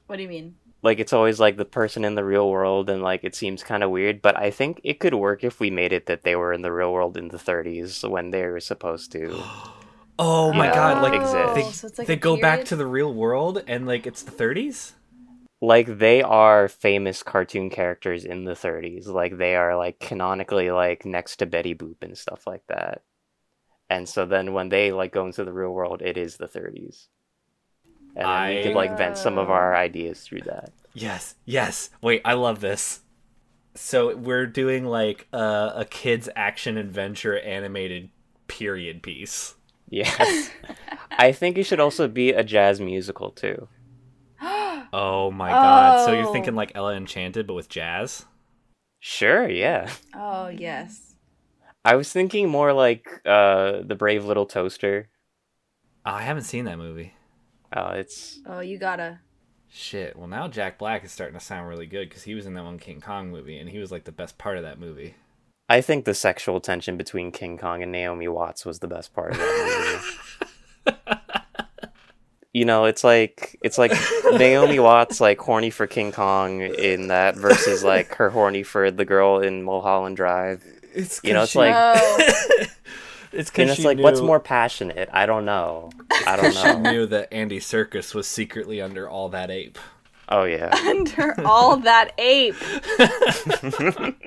What 0.06 0.16
do 0.16 0.22
you 0.22 0.28
mean? 0.28 0.56
like 0.82 0.98
it's 0.98 1.14
always 1.14 1.40
like 1.40 1.56
the 1.56 1.64
person 1.64 2.04
in 2.04 2.14
the 2.14 2.22
real 2.24 2.50
world 2.50 2.90
and 2.90 3.02
like 3.02 3.24
it 3.24 3.34
seems 3.34 3.62
kind 3.64 3.82
of 3.82 3.90
weird 3.90 4.20
but 4.20 4.36
i 4.36 4.50
think 4.50 4.80
it 4.84 5.00
could 5.00 5.14
work 5.14 5.42
if 5.42 5.58
we 5.58 5.70
made 5.70 5.94
it 5.94 6.04
that 6.06 6.24
they 6.24 6.36
were 6.36 6.52
in 6.52 6.60
the 6.60 6.70
real 6.70 6.92
world 6.92 7.16
in 7.16 7.28
the 7.28 7.38
30s 7.38 8.04
when 8.08 8.30
they 8.30 8.44
were 8.46 8.60
supposed 8.60 9.10
to 9.10 9.42
Oh 10.16 10.52
my 10.52 10.66
Yeah, 10.66 10.74
god! 10.74 11.02
Like 11.02 11.20
exist. 11.20 11.54
they, 11.56 11.62
so 11.88 11.88
like 11.98 12.06
they 12.06 12.12
a 12.12 12.16
go 12.16 12.36
back 12.36 12.64
to 12.66 12.76
the 12.76 12.86
real 12.86 13.12
world 13.12 13.64
and 13.66 13.84
like 13.84 14.06
it's 14.06 14.22
the 14.22 14.30
30s. 14.30 14.92
Like 15.64 15.98
they 15.98 16.22
are 16.22 16.68
famous 16.68 17.22
cartoon 17.22 17.70
characters 17.70 18.24
in 18.24 18.44
the 18.44 18.54
30s 18.54 19.06
like 19.08 19.38
they 19.38 19.56
are 19.56 19.76
like 19.76 19.98
canonically 20.00 20.70
like 20.70 21.04
next 21.04 21.36
to 21.36 21.46
betty 21.46 21.74
boop 21.74 21.96
and 22.02 22.16
stuff 22.18 22.46
like 22.46 22.66
that 22.68 23.02
and 23.88 24.08
so 24.08 24.26
then 24.26 24.52
when 24.52 24.68
they 24.68 24.92
like 24.92 25.12
go 25.12 25.26
into 25.26 25.44
the 25.44 25.52
real 25.52 25.70
world 25.72 26.02
it 26.02 26.16
is 26.16 26.36
the 26.36 26.48
30s 26.48 27.08
and 28.16 28.26
then 28.28 28.48
we 28.48 28.62
could 28.62 28.74
like 28.74 28.96
vent 28.96 29.16
some 29.16 29.38
of 29.38 29.50
our 29.50 29.74
uh, 29.74 29.78
ideas 29.78 30.20
through 30.20 30.40
that 30.42 30.70
Yes, 30.94 31.34
yes. 31.44 31.90
Wait, 32.00 32.22
I 32.24 32.34
love 32.34 32.60
this. 32.60 33.00
So 33.74 34.16
we're 34.16 34.46
doing 34.46 34.84
like 34.84 35.26
a, 35.32 35.72
a 35.78 35.86
kids 35.90 36.28
action 36.36 36.78
adventure 36.78 37.36
animated 37.40 38.10
period 38.46 39.02
piece. 39.02 39.54
yes 39.90 40.50
i 41.18 41.32
think 41.32 41.58
it 41.58 41.64
should 41.64 41.80
also 41.80 42.06
be 42.08 42.30
a 42.30 42.44
jazz 42.44 42.80
musical 42.80 43.30
too 43.30 43.68
Oh 44.96 45.30
my 45.32 45.50
god! 45.50 46.04
So 46.04 46.12
you're 46.12 46.28
Oh. 46.28 46.32
thinking 46.32 46.54
like 46.54 46.70
Ella 46.76 46.94
Enchanted, 46.94 47.46
but 47.48 47.54
with 47.54 47.68
jazz? 47.68 48.24
sure 49.00 49.46
yeah 49.50 49.90
Oh 50.14 50.48
yes. 50.48 51.16
i 51.84 51.94
was 51.94 52.10
thinking 52.10 52.48
more 52.48 52.72
like 52.72 53.06
uh 53.26 53.82
the 53.84 53.94
brave 53.94 54.24
little 54.24 54.46
toaster 54.46 55.08
Oh, 56.06 56.10
I 56.12 56.22
haven't 56.22 56.44
seen 56.44 56.64
that 56.66 56.76
movie. 56.78 57.12
Oh, 57.74 57.88
it's 57.92 58.38
Oh, 58.46 58.60
you 58.60 58.78
gotta. 58.78 59.20
Shit. 59.70 60.16
Well, 60.16 60.28
now 60.28 60.48
Jack 60.48 60.78
Black 60.78 61.02
is 61.04 61.10
starting 61.12 61.38
to 61.38 61.44
sound 61.44 61.66
really 61.68 61.86
good 61.86 62.08
because 62.08 62.22
he 62.22 62.34
was 62.34 62.44
in 62.46 62.52
that 62.54 62.64
one 62.64 62.78
King 62.78 63.00
Kong 63.00 63.30
movie, 63.30 63.58
and 63.58 63.68
he 63.70 63.78
was 63.78 63.90
like 63.90 64.04
the 64.04 64.12
best 64.12 64.36
part 64.38 64.56
of 64.58 64.62
that 64.64 64.78
movie. 64.78 65.14
I 65.68 65.80
think 65.80 66.04
the 66.04 66.12
sexual 66.14 66.60
tension 66.60 66.96
between 66.98 67.32
King 67.32 67.56
Kong 67.58 67.82
and 67.82 67.90
Naomi 67.90 68.28
Watts 68.28 68.64
was 68.66 68.78
the 68.80 68.86
best 68.86 69.12
part 69.14 69.32
of 69.32 69.38
that 69.38 70.02
movie. 70.86 70.98
you 72.54 72.64
know, 72.64 72.84
it's 72.84 73.02
like 73.02 73.58
it's 73.62 73.76
like 73.76 73.92
Naomi 74.32 74.78
Watts 74.78 75.20
like 75.20 75.38
horny 75.38 75.70
for 75.70 75.88
King 75.88 76.12
Kong 76.12 76.62
in 76.62 77.08
that 77.08 77.36
versus 77.36 77.82
like 77.82 78.14
her 78.14 78.30
horny 78.30 78.62
for 78.62 78.92
the 78.92 79.04
girl 79.04 79.40
in 79.40 79.64
Mulholland 79.64 80.16
Drive. 80.16 80.64
It's 80.94 81.20
You 81.24 81.34
know, 81.34 81.42
it's 81.42 81.56
like 81.56 81.74
it's 83.32 83.50
and 83.50 83.52
because 83.52 83.70
it's 83.70 83.84
like 83.84 83.98
what's 83.98 84.20
more 84.20 84.38
passionate? 84.38 85.10
I 85.12 85.26
don't 85.26 85.44
know. 85.44 85.90
I 86.28 86.36
don't 86.36 86.54
know. 86.54 86.62
She 86.62 86.72
know. 86.78 86.90
knew 86.92 87.06
that 87.06 87.32
Andy 87.32 87.58
Serkis 87.58 88.14
was 88.14 88.28
secretly 88.28 88.80
under 88.80 89.08
all 89.10 89.28
that 89.30 89.50
ape. 89.50 89.76
Oh 90.28 90.44
yeah. 90.44 90.72
under 90.86 91.34
all 91.44 91.78
that 91.78 92.12
ape. 92.18 92.54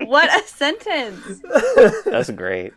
what 0.05 0.29
a 0.37 0.45
sentence. 0.47 1.41
That's 2.03 2.29
great. 2.31 2.73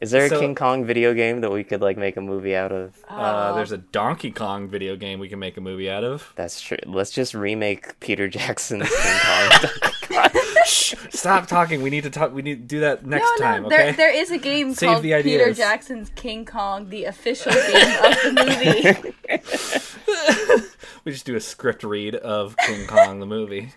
Is 0.00 0.12
there 0.12 0.26
a 0.26 0.28
So- 0.28 0.38
King 0.40 0.54
Kong 0.54 0.84
video 0.84 1.12
game 1.12 1.40
that 1.40 1.50
we 1.50 1.64
could 1.64 1.80
like 1.80 1.96
make 1.96 2.16
a 2.16 2.20
movie 2.20 2.54
out 2.54 2.70
of? 2.72 2.96
Uh, 3.08 3.52
there's 3.54 3.72
a 3.72 3.78
Donkey 3.78 4.30
Kong 4.30 4.68
video 4.68 4.94
game 4.96 5.18
we 5.18 5.28
can 5.28 5.38
make 5.40 5.56
a 5.56 5.60
movie 5.60 5.90
out 5.90 6.04
of. 6.04 6.32
That's 6.36 6.60
true. 6.60 6.76
Let's 6.86 7.10
just 7.10 7.34
remake 7.34 7.98
Peter 8.00 8.28
Jackson's 8.38 8.88
King 8.88 9.18
Kong. 9.20 10.30
Shh! 10.66 10.94
Stop 11.10 11.46
talking. 11.48 11.82
We 11.82 11.90
need 11.90 12.02
to 12.04 12.10
talk. 12.10 12.32
We 12.32 12.42
need 12.42 12.56
to 12.62 12.66
do 12.76 12.80
that 12.80 13.04
next 13.06 13.28
no, 13.38 13.44
time. 13.44 13.62
no, 13.62 13.66
okay. 13.68 13.76
there, 13.76 13.92
there 13.94 14.14
is 14.14 14.30
a 14.30 14.38
game 14.38 14.74
Save 14.74 14.88
called 14.88 15.02
the 15.02 15.20
Peter. 15.22 15.52
Jackson's 15.52 16.10
King 16.10 16.44
Kong, 16.44 16.90
the 16.90 17.04
official 17.06 17.52
game 17.52 18.04
of 18.04 18.14
the 18.22 19.12
movie. 19.32 20.58
we 21.04 21.12
just 21.12 21.24
do 21.26 21.34
a 21.36 21.40
script 21.40 21.82
read 21.84 22.14
of 22.16 22.56
King 22.58 22.86
Kong 22.86 23.18
the 23.20 23.26
movie. 23.26 23.72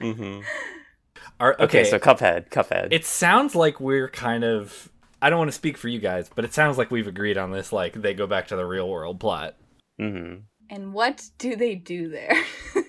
hmm 0.00 0.40
Our, 1.40 1.54
Okay, 1.54 1.64
okay, 1.80 1.84
so 1.84 1.98
Cuphead, 1.98 2.48
Cuphead. 2.50 2.88
it 2.92 3.04
sounds 3.04 3.54
like 3.54 3.78
we're 3.80 4.08
kind 4.08 4.44
of. 4.44 4.88
I 5.20 5.30
don't 5.30 5.38
want 5.38 5.48
to 5.48 5.56
speak 5.56 5.76
for 5.76 5.88
you 5.88 5.98
guys, 5.98 6.30
but 6.34 6.44
it 6.44 6.54
sounds 6.54 6.78
like 6.78 6.90
we've 6.90 7.06
agreed 7.06 7.38
on 7.38 7.50
this. 7.50 7.72
Like 7.72 7.94
they 7.94 8.14
go 8.14 8.26
back 8.26 8.48
to 8.48 8.56
the 8.56 8.66
real 8.66 8.88
world 8.88 9.18
plot. 9.20 9.56
hmm 9.98 10.36
And 10.68 10.92
what 10.92 11.30
do 11.38 11.56
they 11.56 11.74
do 11.74 12.08
there? 12.08 12.36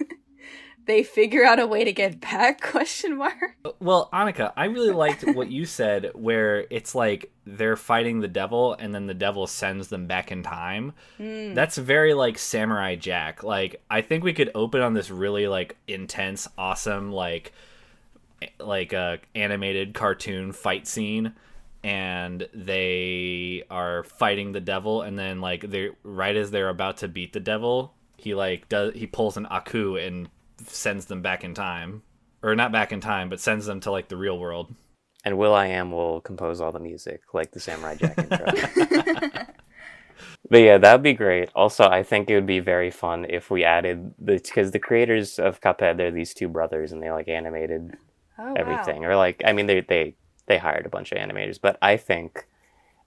they 0.87 1.03
figure 1.03 1.45
out 1.45 1.59
a 1.59 1.67
way 1.67 1.83
to 1.83 1.93
get 1.93 2.19
back? 2.19 2.61
Question 2.71 3.17
mark. 3.17 3.57
Well, 3.79 4.09
Annika, 4.11 4.51
I 4.57 4.65
really 4.65 4.91
liked 4.91 5.23
what 5.23 5.51
you 5.51 5.65
said, 5.65 6.11
where 6.15 6.65
it's 6.69 6.95
like 6.95 7.31
they're 7.45 7.75
fighting 7.75 8.19
the 8.19 8.27
devil, 8.27 8.73
and 8.73 8.93
then 8.93 9.05
the 9.05 9.13
devil 9.13 9.47
sends 9.47 9.87
them 9.87 10.07
back 10.07 10.31
in 10.31 10.43
time. 10.43 10.93
Hmm. 11.17 11.53
That's 11.53 11.77
very 11.77 12.13
like 12.13 12.37
Samurai 12.37 12.95
Jack. 12.95 13.43
Like 13.43 13.81
I 13.89 14.01
think 14.01 14.23
we 14.23 14.33
could 14.33 14.51
open 14.55 14.81
on 14.81 14.93
this 14.93 15.09
really 15.09 15.47
like 15.47 15.77
intense, 15.87 16.47
awesome, 16.57 17.11
like 17.11 17.53
like 18.59 18.93
a 18.93 19.19
animated 19.33 19.93
cartoon 19.93 20.51
fight 20.51 20.87
scene 20.87 21.33
and 21.83 22.47
they 22.53 23.63
are 23.69 24.03
fighting 24.03 24.51
the 24.51 24.59
devil 24.61 25.01
and 25.01 25.17
then 25.17 25.41
like 25.41 25.61
they 25.69 25.89
right 26.03 26.35
as 26.35 26.51
they're 26.51 26.69
about 26.69 26.97
to 26.97 27.07
beat 27.07 27.33
the 27.33 27.39
devil 27.39 27.93
he 28.17 28.33
like 28.35 28.67
does 28.69 28.93
he 28.95 29.07
pulls 29.07 29.37
an 29.37 29.45
aku 29.49 29.95
and 29.95 30.29
sends 30.65 31.05
them 31.05 31.21
back 31.21 31.43
in 31.43 31.53
time 31.53 32.01
or 32.41 32.55
not 32.55 32.71
back 32.71 32.91
in 32.91 32.99
time 32.99 33.29
but 33.29 33.39
sends 33.39 33.65
them 33.65 33.79
to 33.79 33.91
like 33.91 34.07
the 34.09 34.17
real 34.17 34.37
world 34.39 34.73
And 35.23 35.37
Will 35.37 35.53
I 35.53 35.67
Am 35.67 35.91
will 35.91 36.21
compose 36.21 36.61
all 36.61 36.71
the 36.71 36.79
music, 36.79 37.21
like 37.33 37.51
the 37.51 37.59
Samurai 37.59 37.95
Jack 37.95 38.21
intro. 38.21 38.45
but 40.49 40.61
yeah, 40.61 40.77
that'd 40.77 41.03
be 41.03 41.13
great. 41.13 41.49
Also, 41.55 41.83
I 41.85 42.03
think 42.03 42.29
it 42.29 42.35
would 42.35 42.45
be 42.45 42.59
very 42.59 42.91
fun 42.91 43.25
if 43.29 43.49
we 43.51 43.63
added 43.63 44.13
the 44.19 44.33
because 44.35 44.71
the 44.71 44.79
creators 44.79 45.39
of 45.39 45.61
Cuphead, 45.61 45.97
they're 45.97 46.11
these 46.11 46.33
two 46.33 46.47
brothers, 46.47 46.91
and 46.91 47.01
they 47.03 47.11
like 47.11 47.27
animated 47.27 47.95
Oh, 48.39 48.53
everything, 48.55 49.03
or 49.05 49.15
like 49.15 49.41
I 49.45 49.53
mean, 49.53 49.65
they 49.67 49.81
they 49.81 50.15
they 50.47 50.57
hired 50.57 50.85
a 50.85 50.89
bunch 50.89 51.11
of 51.11 51.17
animators, 51.17 51.59
but 51.61 51.77
I 51.81 51.97
think, 51.97 52.47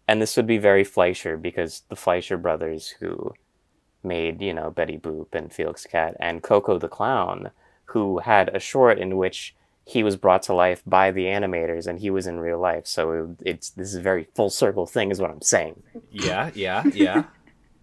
and 0.06 0.20
this 0.20 0.36
would 0.36 0.46
be 0.46 0.58
very 0.58 0.84
Fleischer 0.84 1.36
because 1.36 1.82
the 1.88 1.96
Fleischer 1.96 2.36
brothers 2.36 2.94
who 3.00 3.34
made 4.02 4.40
you 4.40 4.54
know 4.54 4.70
Betty 4.70 4.96
Boop 4.96 5.34
and 5.34 5.52
Felix 5.52 5.84
Cat 5.84 6.16
and 6.20 6.42
Koko 6.42 6.78
the 6.78 6.88
Clown, 6.88 7.50
who 7.86 8.18
had 8.18 8.54
a 8.54 8.60
short 8.60 8.98
in 8.98 9.16
which 9.16 9.54
he 9.84 10.02
was 10.02 10.16
brought 10.16 10.42
to 10.44 10.54
life 10.54 10.82
by 10.86 11.10
the 11.10 11.24
animators 11.24 11.86
and 11.86 11.98
he 11.98 12.10
was 12.10 12.26
in 12.26 12.38
real 12.38 12.60
life. 12.60 12.86
So 12.86 13.12
it, 13.12 13.28
it's 13.44 13.70
this 13.70 13.88
is 13.88 13.96
a 13.96 14.02
very 14.02 14.28
full 14.34 14.50
circle 14.50 14.86
thing, 14.86 15.10
is 15.10 15.20
what 15.20 15.30
I'm 15.30 15.42
saying. 15.42 15.82
yeah 16.10 16.50
yeah 16.54 16.84
yeah 16.92 17.24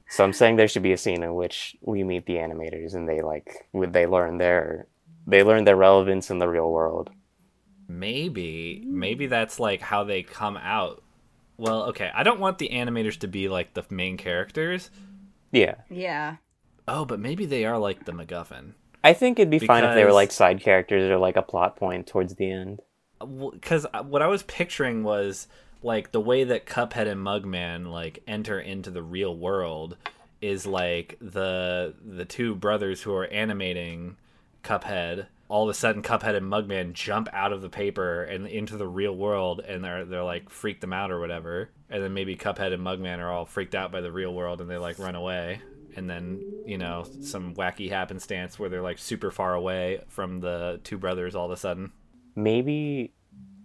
So 0.09 0.23
I'm 0.23 0.33
saying 0.33 0.55
there 0.55 0.69
should 0.69 0.83
be 0.83 0.93
a 0.93 0.97
scene 0.97 1.21
in 1.21 1.35
which 1.35 1.75
we 1.81 2.03
meet 2.03 2.25
the 2.25 2.35
animators 2.35 2.95
and 2.95 3.09
they 3.09 3.21
like 3.21 3.67
would 3.73 3.91
they 3.91 4.05
learn 4.05 4.37
their 4.37 4.87
they 5.25 5.43
learn 5.43 5.65
their 5.65 5.75
relevance 5.75 6.29
in 6.31 6.39
the 6.39 6.47
real 6.47 6.71
world. 6.71 7.09
Maybe 7.87 8.83
maybe 8.85 9.25
hmm. 9.25 9.29
that's 9.29 9.59
like 9.59 9.81
how 9.81 10.03
they 10.03 10.23
come 10.23 10.57
out 10.57 11.01
well 11.57 11.83
okay 11.83 12.11
i 12.13 12.23
don't 12.23 12.39
want 12.39 12.57
the 12.57 12.69
animators 12.69 13.17
to 13.17 13.27
be 13.27 13.47
like 13.49 13.73
the 13.73 13.85
main 13.89 14.17
characters 14.17 14.89
Yeah. 15.51 15.75
Yeah. 15.89 16.37
oh 16.87 17.05
but 17.05 17.19
maybe 17.19 17.45
they 17.45 17.65
are 17.65 17.77
like 17.77 18.05
the 18.05 18.11
macguffin 18.11 18.73
I 19.03 19.13
think 19.13 19.39
it'd 19.39 19.49
be 19.49 19.59
fine 19.59 19.85
if 19.85 19.95
they 19.95 20.03
were 20.03 20.11
like 20.11 20.31
side 20.33 20.59
characters 20.59 21.09
or 21.09 21.17
like 21.17 21.37
a 21.37 21.41
plot 21.41 21.77
point 21.77 22.07
towards 22.07 22.35
the 22.35 22.51
end. 22.51 22.81
because 23.19 23.85
uh, 23.93 24.03
what 24.03 24.21
I 24.21 24.27
was 24.27 24.43
picturing 24.43 25.03
was 25.03 25.47
like 25.81 26.11
the 26.11 26.19
way 26.19 26.43
that 26.43 26.65
Cuphead 26.65 27.07
and 27.07 27.25
Mugman 27.25 27.89
like 27.89 28.21
enter 28.27 28.59
into 28.59 28.91
the 28.91 29.03
real 29.03 29.33
world 29.33 29.95
is 30.41 30.65
like 30.65 31.17
the 31.21 31.93
the 32.05 32.25
two 32.25 32.53
brothers 32.55 33.01
who 33.03 33.13
are 33.13 33.27
animating 33.27 34.17
Cuphead. 34.63 35.27
All 35.49 35.63
of 35.63 35.69
a 35.69 35.73
sudden, 35.73 36.01
Cuphead 36.01 36.35
and 36.35 36.51
Mugman 36.51 36.93
jump 36.93 37.29
out 37.31 37.53
of 37.53 37.61
the 37.61 37.69
paper 37.69 38.23
and 38.23 38.47
into 38.47 38.75
the 38.75 38.87
real 38.87 39.15
world, 39.15 39.61
and 39.65 39.83
they're 39.83 40.05
they're 40.05 40.23
like 40.23 40.49
freak 40.49 40.81
them 40.81 40.93
out 40.93 41.11
or 41.11 41.19
whatever. 41.19 41.69
And 41.89 42.03
then 42.03 42.13
maybe 42.13 42.35
Cuphead 42.35 42.73
and 42.73 42.83
Mugman 42.83 43.19
are 43.19 43.31
all 43.31 43.45
freaked 43.45 43.75
out 43.75 43.91
by 43.91 44.01
the 44.01 44.11
real 44.11 44.33
world, 44.33 44.61
and 44.61 44.69
they 44.69 44.77
like 44.77 44.99
run 44.99 45.15
away. 45.15 45.61
And 45.95 46.09
then 46.09 46.41
you 46.65 46.77
know 46.77 47.05
some 47.21 47.55
wacky 47.55 47.89
happenstance 47.89 48.59
where 48.59 48.69
they're 48.69 48.81
like 48.81 48.99
super 48.99 49.31
far 49.31 49.53
away 49.53 50.01
from 50.09 50.39
the 50.39 50.79
two 50.83 50.97
brothers 50.97 51.35
all 51.35 51.45
of 51.45 51.51
a 51.51 51.57
sudden. 51.57 51.91
Maybe 52.35 53.13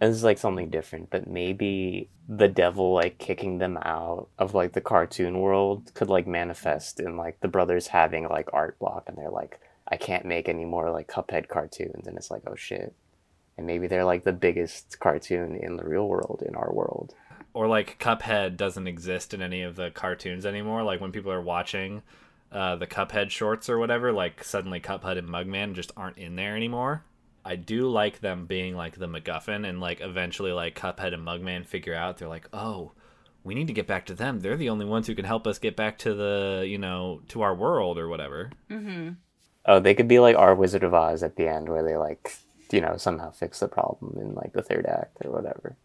this 0.09 0.17
is 0.17 0.25
like 0.25 0.39
something 0.39 0.69
different, 0.71 1.11
but 1.11 1.29
maybe 1.29 2.11
the 2.29 2.49
devil 2.49 2.93
like 2.93 3.19
kicking 3.19 3.59
them 3.59 3.77
out 3.79 4.29
of 4.39 4.55
like 4.55 4.73
the 4.73 4.81
cartoon 4.81 5.41
world 5.41 5.93
could 5.95 6.09
like 6.09 6.27
manifest 6.27 6.99
in 6.99 7.17
like 7.17 7.41
the 7.41 7.49
brothers 7.49 7.87
having 7.89 8.29
like 8.29 8.49
art 8.53 8.79
block 8.79 9.05
and 9.07 9.17
they're 9.17 9.31
like, 9.31 9.61
I 9.93 9.97
can't 9.97 10.25
make 10.25 10.49
any 10.49 10.65
more 10.65 10.91
like 10.91 11.07
Cuphead 11.07 11.49
cartoons 11.49 12.07
and 12.07 12.17
it's 12.17 12.31
like, 12.31 12.43
oh 12.47 12.57
shit. 12.57 12.95
And 13.59 13.67
maybe 13.67 13.87
they're 13.87 14.07
like 14.07 14.25
the 14.25 14.33
biggest 14.33 14.99
cartoon 14.99 15.55
in 15.55 15.77
the 15.77 15.85
real 15.85 16.09
world, 16.09 16.43
in 16.49 16.55
our 16.57 16.73
world. 16.73 17.15
or 17.55 17.67
like 17.69 17.99
Cuphead 17.99 18.57
doesn't 18.57 18.87
exist 18.87 19.35
in 19.35 19.43
any 19.43 19.63
of 19.63 19.77
the 19.77 19.91
cartoons 19.91 20.47
anymore. 20.47 20.83
Like 20.83 21.01
when 21.01 21.13
people 21.13 21.33
are 21.33 21.43
watching 21.43 22.03
uh, 22.51 22.77
the 22.77 22.87
Cuphead 22.87 23.31
shorts 23.31 23.69
or 23.69 23.79
whatever, 23.79 24.13
like 24.13 24.43
suddenly 24.43 24.81
Cuphead 24.81 25.19
and 25.19 25.29
Mugman 25.29 25.75
just 25.75 25.93
aren't 25.97 26.19
in 26.19 26.37
there 26.37 26.57
anymore. 26.57 27.05
I 27.45 27.57
do 27.57 27.89
like 27.89 28.21
them 28.21 28.47
being 28.47 28.77
like 28.77 28.97
the 28.99 29.09
MacGuffin, 29.09 29.69
and 29.69 29.81
like 29.81 30.01
eventually, 30.01 30.53
like 30.53 30.79
Cuphead 30.79 31.13
and 31.13 31.27
Mugman 31.27 31.67
figure 31.67 31.95
out 31.95 32.19
they're 32.19 32.29
like, 32.29 32.49
oh, 32.53 32.93
we 33.43 33.55
need 33.55 33.67
to 33.67 33.73
get 33.73 33.89
back 33.89 34.07
to 34.07 34.15
them. 34.15 34.41
They're 34.41 34.57
the 34.57 34.69
only 34.71 34.87
ones 34.87 35.09
who 35.09 35.17
can 35.17 35.25
help 35.25 35.49
us 35.49 35.59
get 35.59 35.75
back 35.75 35.99
to 35.99 36.15
the, 36.15 36.65
you 36.67 36.79
know, 36.79 37.21
to 37.29 37.43
our 37.43 37.55
world 37.55 37.99
or 37.99 38.09
whatever. 38.09 38.51
Mm-hmm. 38.71 39.15
Oh, 39.67 39.79
they 39.81 39.95
could 39.95 40.09
be 40.09 40.19
like 40.19 40.37
our 40.37 40.55
Wizard 40.55 40.83
of 40.83 40.95
Oz 40.95 41.23
at 41.23 41.37
the 41.37 41.49
end, 41.49 41.69
where 41.69 41.83
they 41.83 41.97
like, 41.97 42.37
you 42.71 42.81
know, 42.81 42.97
somehow 42.97 43.31
fix 43.31 43.61
the 43.61 43.69
problem 43.69 44.19
in 44.21 44.35
like 44.35 44.53
the 44.53 44.63
third 44.63 44.87
act 44.87 45.19
or 45.25 45.31
whatever. 45.31 45.77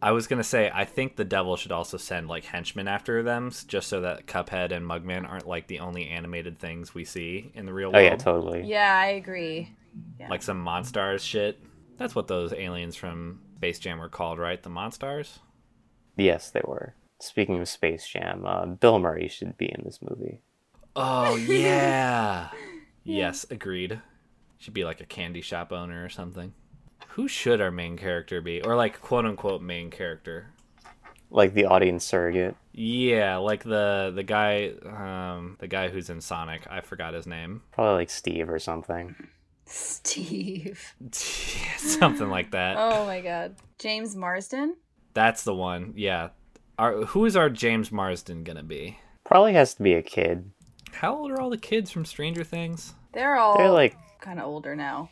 I 0.00 0.12
was 0.12 0.26
gonna 0.26 0.44
say 0.44 0.70
I 0.72 0.84
think 0.84 1.16
the 1.16 1.24
devil 1.24 1.56
should 1.56 1.72
also 1.72 1.96
send 1.96 2.28
like 2.28 2.44
henchmen 2.44 2.88
after 2.88 3.22
them, 3.22 3.50
just 3.66 3.88
so 3.88 4.02
that 4.02 4.26
Cuphead 4.26 4.70
and 4.70 4.86
Mugman 4.86 5.28
aren't 5.28 5.46
like 5.48 5.66
the 5.66 5.80
only 5.80 6.08
animated 6.08 6.58
things 6.58 6.94
we 6.94 7.04
see 7.04 7.50
in 7.54 7.64
the 7.64 7.72
real 7.72 7.90
world. 7.90 8.04
Oh 8.04 8.06
yeah, 8.06 8.16
totally. 8.16 8.64
Yeah, 8.66 8.94
I 8.94 9.06
agree. 9.06 9.74
Like 10.28 10.42
some 10.42 10.64
Monstars 10.64 11.20
shit. 11.20 11.58
That's 11.96 12.14
what 12.14 12.28
those 12.28 12.52
aliens 12.52 12.96
from 12.96 13.40
Space 13.56 13.78
Jam 13.78 13.98
were 13.98 14.08
called, 14.08 14.38
right? 14.38 14.62
The 14.62 14.68
Monstars. 14.68 15.38
Yes, 16.16 16.50
they 16.50 16.62
were. 16.64 16.94
Speaking 17.20 17.60
of 17.60 17.68
Space 17.68 18.06
Jam, 18.06 18.44
uh, 18.44 18.66
Bill 18.66 18.98
Murray 18.98 19.28
should 19.28 19.56
be 19.56 19.66
in 19.66 19.84
this 19.84 20.00
movie. 20.02 20.40
Oh 20.94 21.36
yeah. 21.36 22.50
yes, 23.04 23.46
agreed. 23.50 24.00
Should 24.58 24.74
be 24.74 24.84
like 24.84 25.00
a 25.00 25.06
candy 25.06 25.40
shop 25.40 25.72
owner 25.72 26.04
or 26.04 26.08
something. 26.08 26.52
Who 27.10 27.28
should 27.28 27.60
our 27.60 27.70
main 27.70 27.96
character 27.96 28.40
be, 28.40 28.62
or 28.62 28.74
like 28.74 29.00
quote 29.00 29.24
unquote 29.24 29.62
main 29.62 29.90
character? 29.90 30.50
Like 31.30 31.54
the 31.54 31.66
audience 31.66 32.04
surrogate. 32.04 32.56
Yeah, 32.72 33.36
like 33.36 33.62
the 33.64 34.12
the 34.14 34.22
guy, 34.22 34.72
um, 34.84 35.56
the 35.60 35.68
guy 35.68 35.88
who's 35.88 36.10
in 36.10 36.20
Sonic. 36.20 36.66
I 36.68 36.80
forgot 36.80 37.14
his 37.14 37.26
name. 37.26 37.62
Probably 37.72 37.94
like 37.94 38.10
Steve 38.10 38.48
or 38.48 38.58
something. 38.58 39.14
Steve. 39.66 40.94
Something 41.12 42.28
like 42.28 42.50
that. 42.52 42.76
Oh 42.78 43.06
my 43.06 43.20
god. 43.20 43.56
James 43.78 44.14
Marsden? 44.14 44.76
That's 45.14 45.44
the 45.44 45.54
one. 45.54 45.94
Yeah. 45.96 46.30
Our, 46.78 47.04
who 47.06 47.24
is 47.24 47.36
our 47.36 47.48
James 47.48 47.92
Marsden 47.92 48.44
gonna 48.44 48.62
be? 48.62 48.98
Probably 49.24 49.54
has 49.54 49.74
to 49.74 49.82
be 49.82 49.94
a 49.94 50.02
kid. 50.02 50.50
How 50.94 51.16
old 51.16 51.30
are 51.32 51.40
all 51.40 51.50
the 51.50 51.58
kids 51.58 51.90
from 51.90 52.04
Stranger 52.04 52.44
Things? 52.44 52.94
They're 53.12 53.36
all 53.36 53.56
They're 53.58 53.70
like, 53.70 53.96
kind 54.20 54.38
of 54.40 54.46
older 54.46 54.74
now. 54.74 55.10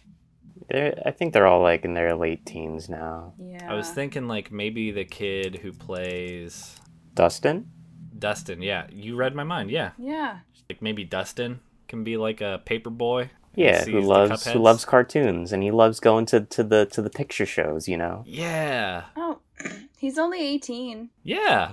they're, 0.69 0.95
I 1.05 1.11
think 1.11 1.33
they're 1.33 1.47
all 1.47 1.63
like 1.63 1.85
in 1.85 1.95
their 1.95 2.15
late 2.15 2.45
teens 2.47 2.89
now. 2.89 3.35
Yeah. 3.39 3.71
I 3.71 3.75
was 3.75 3.91
thinking 3.91 4.27
like 4.29 4.51
maybe 4.51 4.91
the 4.91 5.05
kid 5.05 5.57
who 5.63 5.73
plays 5.73 6.77
Dustin? 7.15 7.71
Dustin. 8.19 8.63
Yeah, 8.63 8.87
you 8.91 9.17
read 9.17 9.35
my 9.35 9.45
mind. 9.45 9.71
Yeah, 9.71 9.91
Yeah. 9.99 10.39
like 10.71 10.81
maybe 10.83 11.05
Dustin 11.05 11.61
can 11.89 12.05
be 12.05 12.17
like 12.17 12.41
a 12.41 12.61
paper 12.65 12.91
boy. 12.91 13.31
Yeah, 13.55 13.85
who 13.85 14.01
loves 14.01 14.47
who 14.47 14.59
loves 14.59 14.87
cartoons 14.87 15.53
and 15.53 15.63
he 15.63 15.71
loves 15.71 16.01
going 16.01 16.25
to, 16.27 16.41
to 16.41 16.63
the 16.65 16.87
to 16.87 17.03
the 17.03 17.11
picture 17.11 17.45
shows, 17.45 17.87
you 17.87 17.99
know. 17.99 18.25
Yeah, 18.27 19.05
Oh, 19.15 19.41
he's 19.99 20.17
only 20.19 20.41
18. 20.41 21.11
yeah. 21.23 21.73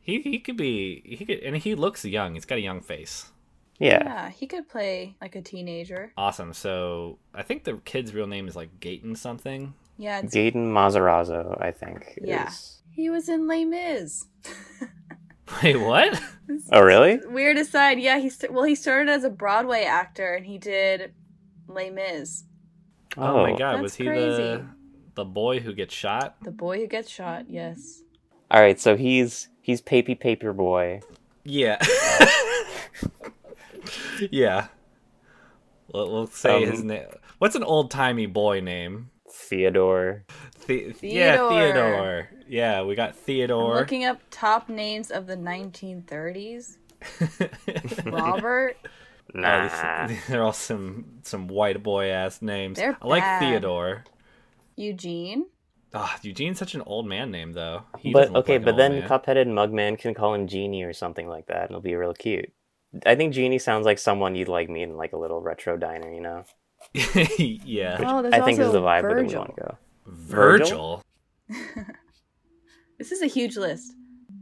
He 0.00 0.20
he 0.20 0.38
could 0.38 0.56
be 0.58 1.02
he 1.06 1.24
could 1.24 1.38
and 1.40 1.56
he 1.56 1.74
looks 1.74 2.04
young. 2.04 2.34
He's 2.34 2.44
got 2.44 2.58
a 2.58 2.60
young 2.60 2.80
face. 2.82 3.32
Yeah. 3.78 4.02
Yeah, 4.04 4.30
he 4.30 4.46
could 4.46 4.68
play 4.68 5.16
like 5.20 5.36
a 5.36 5.42
teenager. 5.42 6.12
Awesome. 6.16 6.52
So 6.52 7.18
I 7.34 7.42
think 7.42 7.64
the 7.64 7.74
kid's 7.84 8.14
real 8.14 8.26
name 8.26 8.48
is 8.48 8.56
like 8.56 8.80
Gaten 8.80 9.16
something. 9.16 9.74
Yeah, 9.98 10.20
it's, 10.20 10.34
Gaten 10.34 10.72
Matarazzo, 10.72 11.60
I 11.60 11.70
think. 11.70 12.18
Yeah. 12.22 12.48
Is... 12.48 12.80
he 12.90 13.10
was 13.10 13.28
in 13.28 13.46
Les 13.46 13.64
Mis. 13.64 14.26
Wait, 15.62 15.76
what? 15.76 16.20
Oh 16.70 16.80
really? 16.80 17.18
Weird 17.26 17.56
aside, 17.56 17.98
yeah, 17.98 18.20
he 18.20 18.30
st- 18.30 18.52
well 18.52 18.62
he 18.62 18.76
started 18.76 19.10
as 19.10 19.24
a 19.24 19.30
Broadway 19.30 19.82
actor 19.82 20.34
and 20.34 20.46
he 20.46 20.58
did 20.58 21.12
Les 21.66 21.90
Mis. 21.90 22.44
Oh, 23.16 23.42
my 23.42 23.50
oh. 23.50 23.56
god, 23.56 23.72
That's 23.74 23.82
was 23.82 23.94
he 23.96 24.04
crazy. 24.04 24.36
the 24.36 24.66
the 25.16 25.24
boy 25.24 25.58
who 25.58 25.72
gets 25.72 25.92
shot? 25.92 26.36
The 26.42 26.52
boy 26.52 26.78
who 26.78 26.86
gets 26.86 27.10
shot. 27.10 27.50
Yes. 27.50 28.02
Alright, 28.52 28.78
so 28.78 28.96
he's 28.96 29.48
he's 29.60 29.82
Papy 29.82 30.14
Paper 30.14 30.52
Boy. 30.52 31.00
Yeah. 31.42 31.84
yeah. 34.30 34.68
We'll, 35.92 36.10
we'll 36.12 36.26
say 36.26 36.64
his 36.66 36.80
Um, 36.80 36.86
name. 36.88 37.06
What's 37.38 37.54
an 37.54 37.62
old 37.62 37.90
timey 37.90 38.26
boy 38.26 38.60
name? 38.60 39.10
Theodore. 39.30 40.24
The- 40.66 40.94
Yeah, 41.00 41.36
Theodore. 41.36 41.50
Theodore. 41.50 42.30
Yeah, 42.48 42.82
we 42.82 42.94
got 42.94 43.10
I'm 43.10 43.14
Theodore. 43.14 43.74
looking 43.74 44.04
up 44.04 44.20
top 44.30 44.68
names 44.68 45.10
of 45.10 45.26
the 45.26 45.36
1930s. 45.36 46.78
Robert. 48.06 48.76
Oh, 48.84 48.88
Nah. 49.40 50.06
this- 50.06 50.24
they're 50.28 50.42
all 50.42 50.52
some 50.52 51.04
some 51.22 51.48
white 51.48 51.82
boy 51.82 52.08
ass 52.10 52.40
names. 52.40 52.78
They're 52.78 52.96
I 53.00 53.06
like 53.06 53.22
bad. 53.22 53.40
Theodore. 53.40 54.04
Eugene. 54.76 55.46
Ah, 55.94 56.18
Eugene's 56.22 56.58
such 56.58 56.74
an 56.74 56.82
old 56.86 57.06
man 57.06 57.30
name 57.30 57.52
though. 57.52 57.82
He 57.98 58.12
but 58.12 58.34
okay, 58.34 58.54
like 58.54 58.64
but 58.64 58.76
then 58.76 59.00
man. 59.00 59.08
Cuphead 59.08 59.36
and 59.40 59.52
Mugman 59.52 59.98
can 59.98 60.14
call 60.14 60.34
him 60.34 60.46
Genie 60.46 60.82
or 60.84 60.92
something 60.92 61.28
like 61.28 61.46
that, 61.46 61.62
and 61.62 61.70
it'll 61.70 61.80
be 61.80 61.94
real 61.94 62.14
cute. 62.14 62.52
I 63.04 63.14
think 63.14 63.34
Genie 63.34 63.58
sounds 63.58 63.84
like 63.84 63.98
someone 63.98 64.34
you'd 64.34 64.48
like 64.48 64.68
meet 64.70 64.84
in 64.84 64.96
like 64.96 65.12
a 65.12 65.16
little 65.18 65.40
retro 65.40 65.76
diner, 65.76 66.12
you 66.12 66.20
know. 66.20 66.44
yeah, 67.38 67.98
Oh, 68.00 68.30
I 68.32 68.40
think 68.40 68.58
is 68.58 68.72
the 68.72 68.80
vibe 68.80 69.02
where 69.02 69.22
we 69.24 69.34
want 69.34 69.56
to 69.56 69.62
go. 69.62 69.78
Virgil. 70.06 71.02
This 72.98 73.12
is 73.12 73.20
a 73.20 73.26
huge 73.26 73.56
list. 73.56 73.92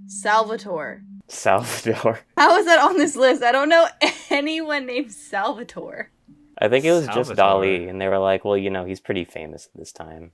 Salvatore. 0.07 1.03
Salvador. 1.27 2.21
How 2.37 2.57
is 2.57 2.67
that 2.67 2.79
on 2.79 2.97
this 2.99 3.17
list? 3.17 3.43
I 3.43 3.51
don't 3.51 3.69
know 3.69 3.89
anyone 4.31 4.87
named 4.87 5.11
Salvatore. 5.11 6.11
I 6.59 6.69
think 6.69 6.85
it 6.85 6.93
was 6.93 7.07
just 7.07 7.35
Salvatore. 7.35 7.65
Dali, 7.65 7.91
and 7.91 8.01
they 8.01 8.07
were 8.07 8.19
like, 8.19 8.45
"Well, 8.45 8.57
you 8.57 8.71
know, 8.71 8.85
he's 8.85 9.01
pretty 9.01 9.25
famous 9.25 9.67
at 9.67 9.77
this 9.79 9.91
time." 9.91 10.33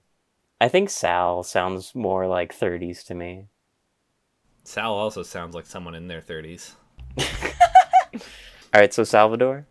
I 0.61 0.69
think 0.69 0.91
Sal 0.91 1.43
sounds 1.43 1.95
more 1.95 2.27
like 2.27 2.55
30s 2.55 3.03
to 3.07 3.15
me. 3.15 3.47
Sal 4.65 4.93
also 4.93 5.23
sounds 5.23 5.55
like 5.55 5.65
someone 5.65 5.95
in 5.95 6.09
their 6.09 6.21
thirties. 6.21 6.77
All 8.73 8.81
right, 8.81 8.93
so 8.93 9.05
Salvador. 9.05 9.67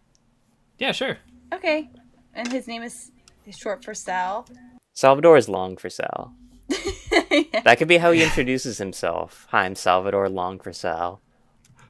Yeah, 0.78 0.92
sure. 0.92 1.18
Okay. 1.54 1.90
And 2.34 2.52
his 2.52 2.68
name 2.68 2.84
is, 2.84 3.12
is 3.46 3.58
short 3.58 3.84
for 3.84 3.94
Sal. 3.94 4.48
Salvador 4.94 5.38
is 5.38 5.48
long 5.50 5.78
for 5.78 5.90
Sal. 5.90 6.34
Yeah, 6.70 7.44
That 7.64 7.78
could 7.78 7.88
be 7.88 7.98
how 7.98 8.12
he 8.12 8.24
introduces 8.24 8.78
himself. 8.78 9.48
Hi, 9.52 9.66
I'm 9.66 9.76
Salvador 9.76 10.30
Long 10.30 10.60
for 10.60 10.74
Sal. 10.74 11.22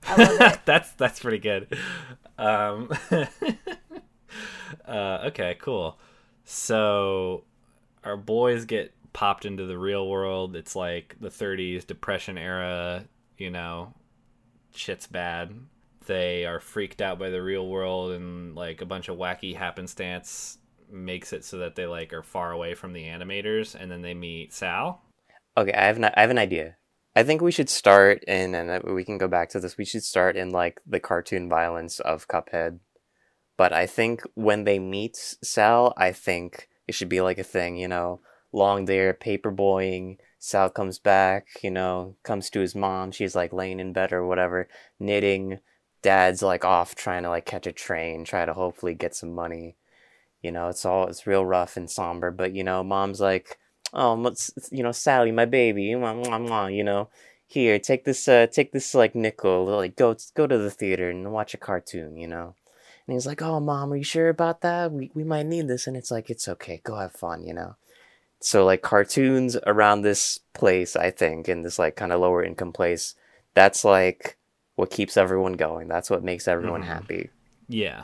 I 0.03 0.15
love 0.15 0.53
it. 0.53 0.59
that's 0.65 0.91
that's 0.93 1.19
pretty 1.19 1.39
good. 1.39 1.75
Um, 2.37 2.89
uh, 4.87 5.19
okay, 5.27 5.57
cool. 5.59 5.99
So 6.45 7.43
our 8.03 8.15
boys 8.15 8.65
get 8.65 8.93
popped 9.11 9.45
into 9.45 9.65
the 9.65 9.77
real 9.77 10.07
world. 10.07 10.55
It's 10.55 10.75
like 10.75 11.15
the 11.19 11.29
30s 11.29 11.85
depression 11.85 12.37
era. 12.37 13.05
You 13.37 13.51
know, 13.51 13.93
shit's 14.73 15.07
bad. 15.07 15.53
They 16.09 16.47
are 16.47 16.59
freaked 16.59 17.03
out 17.03 17.19
by 17.19 17.29
the 17.29 17.43
real 17.43 17.67
world, 17.67 18.13
and 18.13 18.55
like 18.55 18.81
a 18.81 18.85
bunch 18.87 19.09
of 19.09 19.17
wacky 19.19 19.55
happenstance 19.55 20.57
makes 20.91 21.33
it 21.33 21.45
so 21.45 21.59
that 21.59 21.75
they 21.75 21.85
like 21.85 22.13
are 22.13 22.23
far 22.23 22.51
away 22.51 22.73
from 22.73 22.93
the 22.93 23.03
animators, 23.03 23.75
and 23.75 23.91
then 23.91 24.01
they 24.01 24.15
meet 24.15 24.51
Sal. 24.51 25.03
Okay, 25.55 25.71
I 25.71 25.85
have 25.85 25.97
an, 25.97 26.05
I 26.05 26.21
have 26.21 26.31
an 26.31 26.39
idea. 26.39 26.77
I 27.15 27.21
think 27.21 27.41
we 27.41 27.51
should 27.51 27.69
start 27.69 28.23
in, 28.23 28.55
and 28.55 28.71
uh, 28.71 28.79
we 28.91 29.05
can 29.05 29.19
go 29.19 29.27
back 29.27 29.49
to 29.49 29.59
this. 29.59 29.77
We 29.77 29.85
should 29.85 30.01
start 30.01 30.35
in 30.35 30.49
like 30.49 30.81
the 30.83 30.99
cartoon 30.99 31.47
violence 31.47 31.99
of 31.99 32.27
Cuphead. 32.27 32.79
But 33.55 33.71
I 33.71 33.85
think 33.85 34.23
when 34.33 34.63
they 34.63 34.79
meet 34.79 35.15
Sal, 35.15 35.93
I 35.95 36.11
think 36.11 36.69
it 36.87 36.95
should 36.95 37.09
be 37.09 37.21
like 37.21 37.37
a 37.37 37.43
thing, 37.43 37.77
you 37.77 37.87
know, 37.87 38.21
long 38.51 38.85
there, 38.85 39.13
paperboying. 39.13 40.17
Sal 40.39 40.71
comes 40.71 40.97
back, 40.97 41.45
you 41.61 41.69
know, 41.69 42.15
comes 42.23 42.49
to 42.49 42.61
his 42.61 42.73
mom. 42.73 43.11
She's 43.11 43.35
like 43.35 43.53
laying 43.53 43.79
in 43.79 43.93
bed 43.93 44.11
or 44.11 44.25
whatever, 44.25 44.67
knitting. 44.99 45.59
Dad's 46.01 46.41
like 46.41 46.63
off 46.65 46.95
trying 46.95 47.23
to 47.23 47.29
like 47.29 47.45
catch 47.45 47.67
a 47.67 47.71
train, 47.71 48.23
try 48.25 48.45
to 48.45 48.53
hopefully 48.53 48.93
get 48.93 49.15
some 49.15 49.33
money. 49.33 49.75
You 50.41 50.51
know, 50.51 50.69
it's 50.69 50.85
all 50.85 51.07
it's 51.07 51.27
real 51.27 51.45
rough 51.45 51.77
and 51.77 51.89
somber. 51.89 52.31
But 52.31 52.53
you 52.53 52.63
know, 52.63 52.83
mom's 52.83 53.19
like, 53.19 53.59
oh, 53.93 54.13
let's 54.15 54.51
you 54.71 54.83
know, 54.83 54.91
Sally, 54.91 55.31
my 55.31 55.45
baby, 55.45 55.89
mwah, 55.89 56.25
mwah, 56.25 56.47
mwah, 56.47 56.75
you 56.75 56.83
know, 56.83 57.09
here, 57.47 57.79
take 57.79 58.05
this, 58.05 58.27
uh, 58.27 58.47
take 58.47 58.71
this 58.71 58.93
like 58.93 59.15
nickel, 59.15 59.65
like 59.65 59.95
go, 59.95 60.15
go 60.35 60.47
to 60.47 60.57
the 60.57 60.71
theater 60.71 61.09
and 61.09 61.31
watch 61.31 61.53
a 61.53 61.57
cartoon, 61.57 62.15
you 62.17 62.27
know. 62.27 62.55
And 63.07 63.15
he's 63.15 63.25
like, 63.25 63.41
oh, 63.41 63.59
mom, 63.59 63.91
are 63.91 63.97
you 63.97 64.03
sure 64.03 64.29
about 64.29 64.61
that? 64.61 64.91
We 64.91 65.11
we 65.15 65.23
might 65.23 65.47
need 65.47 65.67
this, 65.67 65.87
and 65.87 65.97
it's 65.97 66.11
like, 66.11 66.29
it's 66.29 66.47
okay, 66.47 66.79
go 66.83 66.95
have 66.95 67.13
fun, 67.13 67.43
you 67.45 67.53
know. 67.53 67.75
So 68.39 68.65
like 68.65 68.81
cartoons 68.81 69.57
around 69.67 70.01
this 70.03 70.39
place, 70.53 70.95
I 70.95 71.11
think, 71.11 71.49
in 71.49 71.63
this 71.63 71.79
like 71.79 71.95
kind 71.95 72.13
of 72.13 72.21
lower 72.21 72.43
income 72.43 72.71
place, 72.71 73.15
that's 73.55 73.83
like 73.83 74.37
what 74.79 74.89
keeps 74.89 75.17
everyone 75.17 75.53
going. 75.53 75.87
That's 75.89 76.09
what 76.09 76.23
makes 76.23 76.47
everyone 76.47 76.83
Mhm. 76.83 76.85
happy. 76.95 77.29
Yeah. 77.67 78.03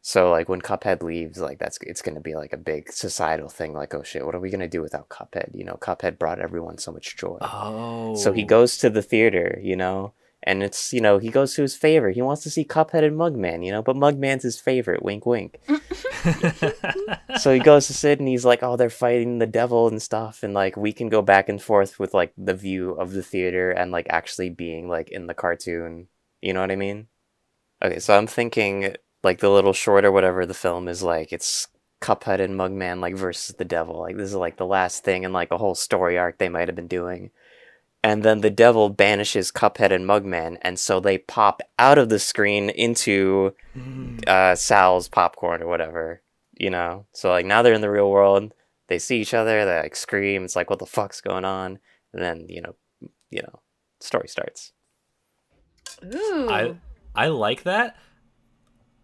So 0.00 0.30
like 0.30 0.48
when 0.48 0.60
Cuphead 0.60 1.02
leaves, 1.02 1.38
like 1.40 1.58
that's 1.58 1.78
it's 1.82 2.02
gonna 2.02 2.20
be 2.20 2.34
like 2.36 2.52
a 2.52 2.58
big 2.58 2.92
societal 2.92 3.48
thing. 3.48 3.72
Like 3.72 3.94
oh 3.94 4.02
shit, 4.02 4.24
what 4.24 4.34
are 4.34 4.40
we 4.40 4.50
gonna 4.50 4.68
do 4.68 4.82
without 4.82 5.08
Cuphead? 5.08 5.54
You 5.54 5.64
know, 5.64 5.74
Cuphead 5.80 6.18
brought 6.18 6.38
everyone 6.40 6.78
so 6.78 6.92
much 6.92 7.16
joy. 7.16 7.38
Oh. 7.40 8.14
So 8.14 8.32
he 8.32 8.44
goes 8.44 8.76
to 8.78 8.90
the 8.90 9.02
theater, 9.02 9.58
you 9.62 9.76
know, 9.76 10.12
and 10.44 10.62
it's 10.62 10.92
you 10.92 11.00
know 11.00 11.18
he 11.18 11.28
goes 11.28 11.54
to 11.54 11.62
his 11.62 11.74
favorite. 11.74 12.14
He 12.14 12.22
wants 12.22 12.42
to 12.42 12.50
see 12.50 12.64
Cuphead 12.64 13.04
and 13.04 13.16
Mugman, 13.18 13.64
you 13.64 13.72
know, 13.72 13.82
but 13.82 13.96
Mugman's 13.96 14.44
his 14.44 14.60
favorite. 14.60 15.02
Wink, 15.02 15.26
wink. 15.26 15.58
so 17.40 17.52
he 17.52 17.58
goes 17.58 17.86
to 17.88 17.94
sit 17.94 18.18
and 18.18 18.28
he's 18.28 18.44
like, 18.44 18.62
oh, 18.62 18.76
they're 18.76 18.90
fighting 18.90 19.38
the 19.38 19.46
devil 19.46 19.88
and 19.88 20.00
stuff, 20.00 20.42
and 20.42 20.54
like 20.54 20.76
we 20.76 20.92
can 20.92 21.08
go 21.08 21.22
back 21.22 21.48
and 21.48 21.60
forth 21.60 21.98
with 21.98 22.14
like 22.14 22.32
the 22.36 22.54
view 22.54 22.92
of 22.92 23.12
the 23.12 23.22
theater 23.22 23.70
and 23.70 23.90
like 23.90 24.06
actually 24.10 24.50
being 24.50 24.88
like 24.88 25.10
in 25.10 25.26
the 25.26 25.34
cartoon. 25.34 26.08
You 26.40 26.52
know 26.52 26.60
what 26.60 26.70
I 26.70 26.76
mean? 26.76 27.08
Okay, 27.82 27.98
so 27.98 28.16
I'm 28.16 28.26
thinking 28.26 28.96
like 29.22 29.40
the 29.40 29.50
little 29.50 29.72
short 29.72 30.04
or 30.04 30.12
whatever 30.12 30.44
the 30.44 30.54
film 30.54 30.86
is 30.86 31.02
like 31.02 31.32
it's 31.32 31.66
Cuphead 32.04 32.40
and 32.40 32.54
Mugman 32.54 33.00
like 33.00 33.16
versus 33.16 33.56
the 33.56 33.64
devil. 33.64 34.00
Like 34.00 34.18
this 34.18 34.28
is 34.28 34.34
like 34.34 34.58
the 34.58 34.66
last 34.66 35.04
thing 35.04 35.22
in 35.22 35.32
like 35.32 35.50
a 35.50 35.58
whole 35.58 35.74
story 35.74 36.18
arc 36.18 36.36
they 36.36 36.50
might 36.50 36.68
have 36.68 36.76
been 36.76 36.86
doing. 36.86 37.30
And 38.04 38.22
then 38.22 38.42
the 38.42 38.50
devil 38.50 38.90
banishes 38.90 39.50
Cuphead 39.50 39.90
and 39.90 40.04
Mugman, 40.04 40.58
and 40.60 40.78
so 40.78 41.00
they 41.00 41.16
pop 41.16 41.62
out 41.78 41.96
of 41.96 42.10
the 42.10 42.18
screen 42.18 42.68
into 42.68 43.54
uh, 44.26 44.54
Sal's 44.54 45.08
popcorn 45.08 45.62
or 45.62 45.68
whatever, 45.68 46.20
you 46.52 46.68
know. 46.68 47.06
So 47.12 47.30
like 47.30 47.46
now 47.46 47.62
they're 47.62 47.72
in 47.72 47.80
the 47.80 47.90
real 47.90 48.10
world. 48.10 48.52
They 48.88 48.98
see 48.98 49.22
each 49.22 49.32
other. 49.32 49.64
They 49.64 49.78
like 49.78 49.96
scream. 49.96 50.44
It's 50.44 50.54
like 50.54 50.68
what 50.68 50.80
the 50.80 50.86
fuck's 50.86 51.22
going 51.22 51.46
on? 51.46 51.78
And 52.12 52.22
then 52.22 52.44
you 52.50 52.60
know, 52.60 52.74
you 53.30 53.40
know, 53.40 53.60
story 54.00 54.28
starts. 54.28 54.72
Ooh. 56.04 56.46
I 56.50 56.76
I 57.14 57.28
like 57.28 57.62
that. 57.62 57.96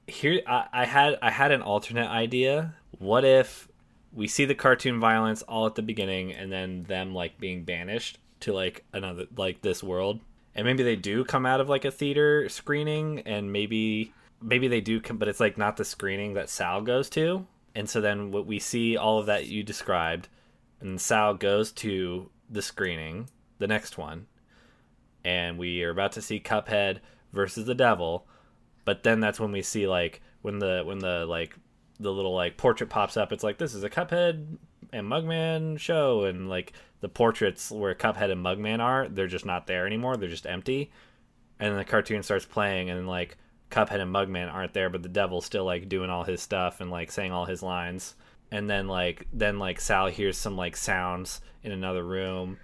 Here 0.06 0.42
I, 0.46 0.66
I 0.74 0.84
had 0.84 1.18
I 1.22 1.30
had 1.30 1.52
an 1.52 1.62
alternate 1.62 2.10
idea. 2.10 2.74
What 2.98 3.24
if 3.24 3.66
we 4.12 4.28
see 4.28 4.44
the 4.44 4.54
cartoon 4.54 5.00
violence 5.00 5.40
all 5.40 5.64
at 5.64 5.74
the 5.74 5.82
beginning 5.82 6.34
and 6.34 6.52
then 6.52 6.82
them 6.82 7.14
like 7.14 7.40
being 7.40 7.64
banished 7.64 8.18
to 8.40 8.52
like 8.52 8.84
another 8.92 9.26
like 9.36 9.62
this 9.62 9.82
world. 9.82 10.20
And 10.54 10.66
maybe 10.66 10.82
they 10.82 10.96
do 10.96 11.24
come 11.24 11.46
out 11.46 11.60
of 11.60 11.68
like 11.68 11.84
a 11.84 11.90
theater 11.90 12.48
screening 12.48 13.20
and 13.20 13.52
maybe 13.52 14.12
maybe 14.42 14.68
they 14.68 14.80
do 14.80 15.00
come 15.00 15.18
but 15.18 15.28
it's 15.28 15.40
like 15.40 15.58
not 15.58 15.76
the 15.76 15.84
screening 15.84 16.34
that 16.34 16.48
Sal 16.48 16.82
goes 16.82 17.08
to. 17.10 17.46
And 17.74 17.88
so 17.88 18.00
then 18.00 18.30
what 18.30 18.46
we 18.46 18.58
see 18.58 18.96
all 18.96 19.18
of 19.18 19.26
that 19.26 19.46
you 19.46 19.62
described 19.62 20.28
and 20.80 21.00
Sal 21.00 21.34
goes 21.34 21.70
to 21.72 22.30
the 22.48 22.62
screening 22.62 23.28
the 23.58 23.68
next 23.68 23.96
one 23.96 24.26
and 25.24 25.58
we 25.58 25.82
are 25.82 25.90
about 25.90 26.12
to 26.12 26.22
see 26.22 26.40
Cuphead 26.40 26.98
versus 27.32 27.66
the 27.66 27.74
devil. 27.74 28.26
But 28.84 29.02
then 29.02 29.20
that's 29.20 29.38
when 29.38 29.52
we 29.52 29.62
see 29.62 29.86
like 29.86 30.22
when 30.42 30.58
the 30.58 30.82
when 30.84 30.98
the 30.98 31.26
like 31.26 31.56
the 31.98 32.10
little 32.10 32.34
like 32.34 32.56
portrait 32.56 32.90
pops 32.90 33.16
up. 33.16 33.32
It's 33.32 33.44
like 33.44 33.58
this 33.58 33.74
is 33.74 33.84
a 33.84 33.90
Cuphead 33.90 34.58
and 34.92 35.06
Mugman 35.06 35.78
show 35.78 36.24
and 36.24 36.48
like 36.48 36.72
the 37.00 37.08
portraits 37.08 37.70
where 37.70 37.94
Cuphead 37.94 38.30
and 38.30 38.44
Mugman 38.44 38.80
are 38.80 39.08
they're 39.08 39.26
just 39.26 39.46
not 39.46 39.66
there 39.66 39.86
anymore. 39.86 40.16
They're 40.16 40.28
just 40.28 40.46
empty. 40.46 40.90
And 41.58 41.70
then 41.70 41.78
the 41.78 41.84
cartoon 41.84 42.22
starts 42.22 42.46
playing 42.46 42.90
and 42.90 43.06
like 43.06 43.36
Cuphead 43.70 44.00
and 44.00 44.14
Mugman 44.14 44.52
aren't 44.52 44.74
there 44.74 44.90
but 44.90 45.02
the 45.02 45.08
devil's 45.08 45.46
still 45.46 45.64
like 45.64 45.88
doing 45.88 46.10
all 46.10 46.24
his 46.24 46.42
stuff 46.42 46.80
and 46.80 46.90
like 46.90 47.10
saying 47.10 47.32
all 47.32 47.44
his 47.46 47.62
lines. 47.62 48.14
And 48.50 48.68
then 48.68 48.88
like 48.88 49.26
then 49.32 49.58
like 49.58 49.80
Sal 49.80 50.08
hears 50.08 50.36
some 50.36 50.56
like 50.56 50.76
sounds 50.76 51.40
in 51.62 51.72
another 51.72 52.04
room 52.04 52.58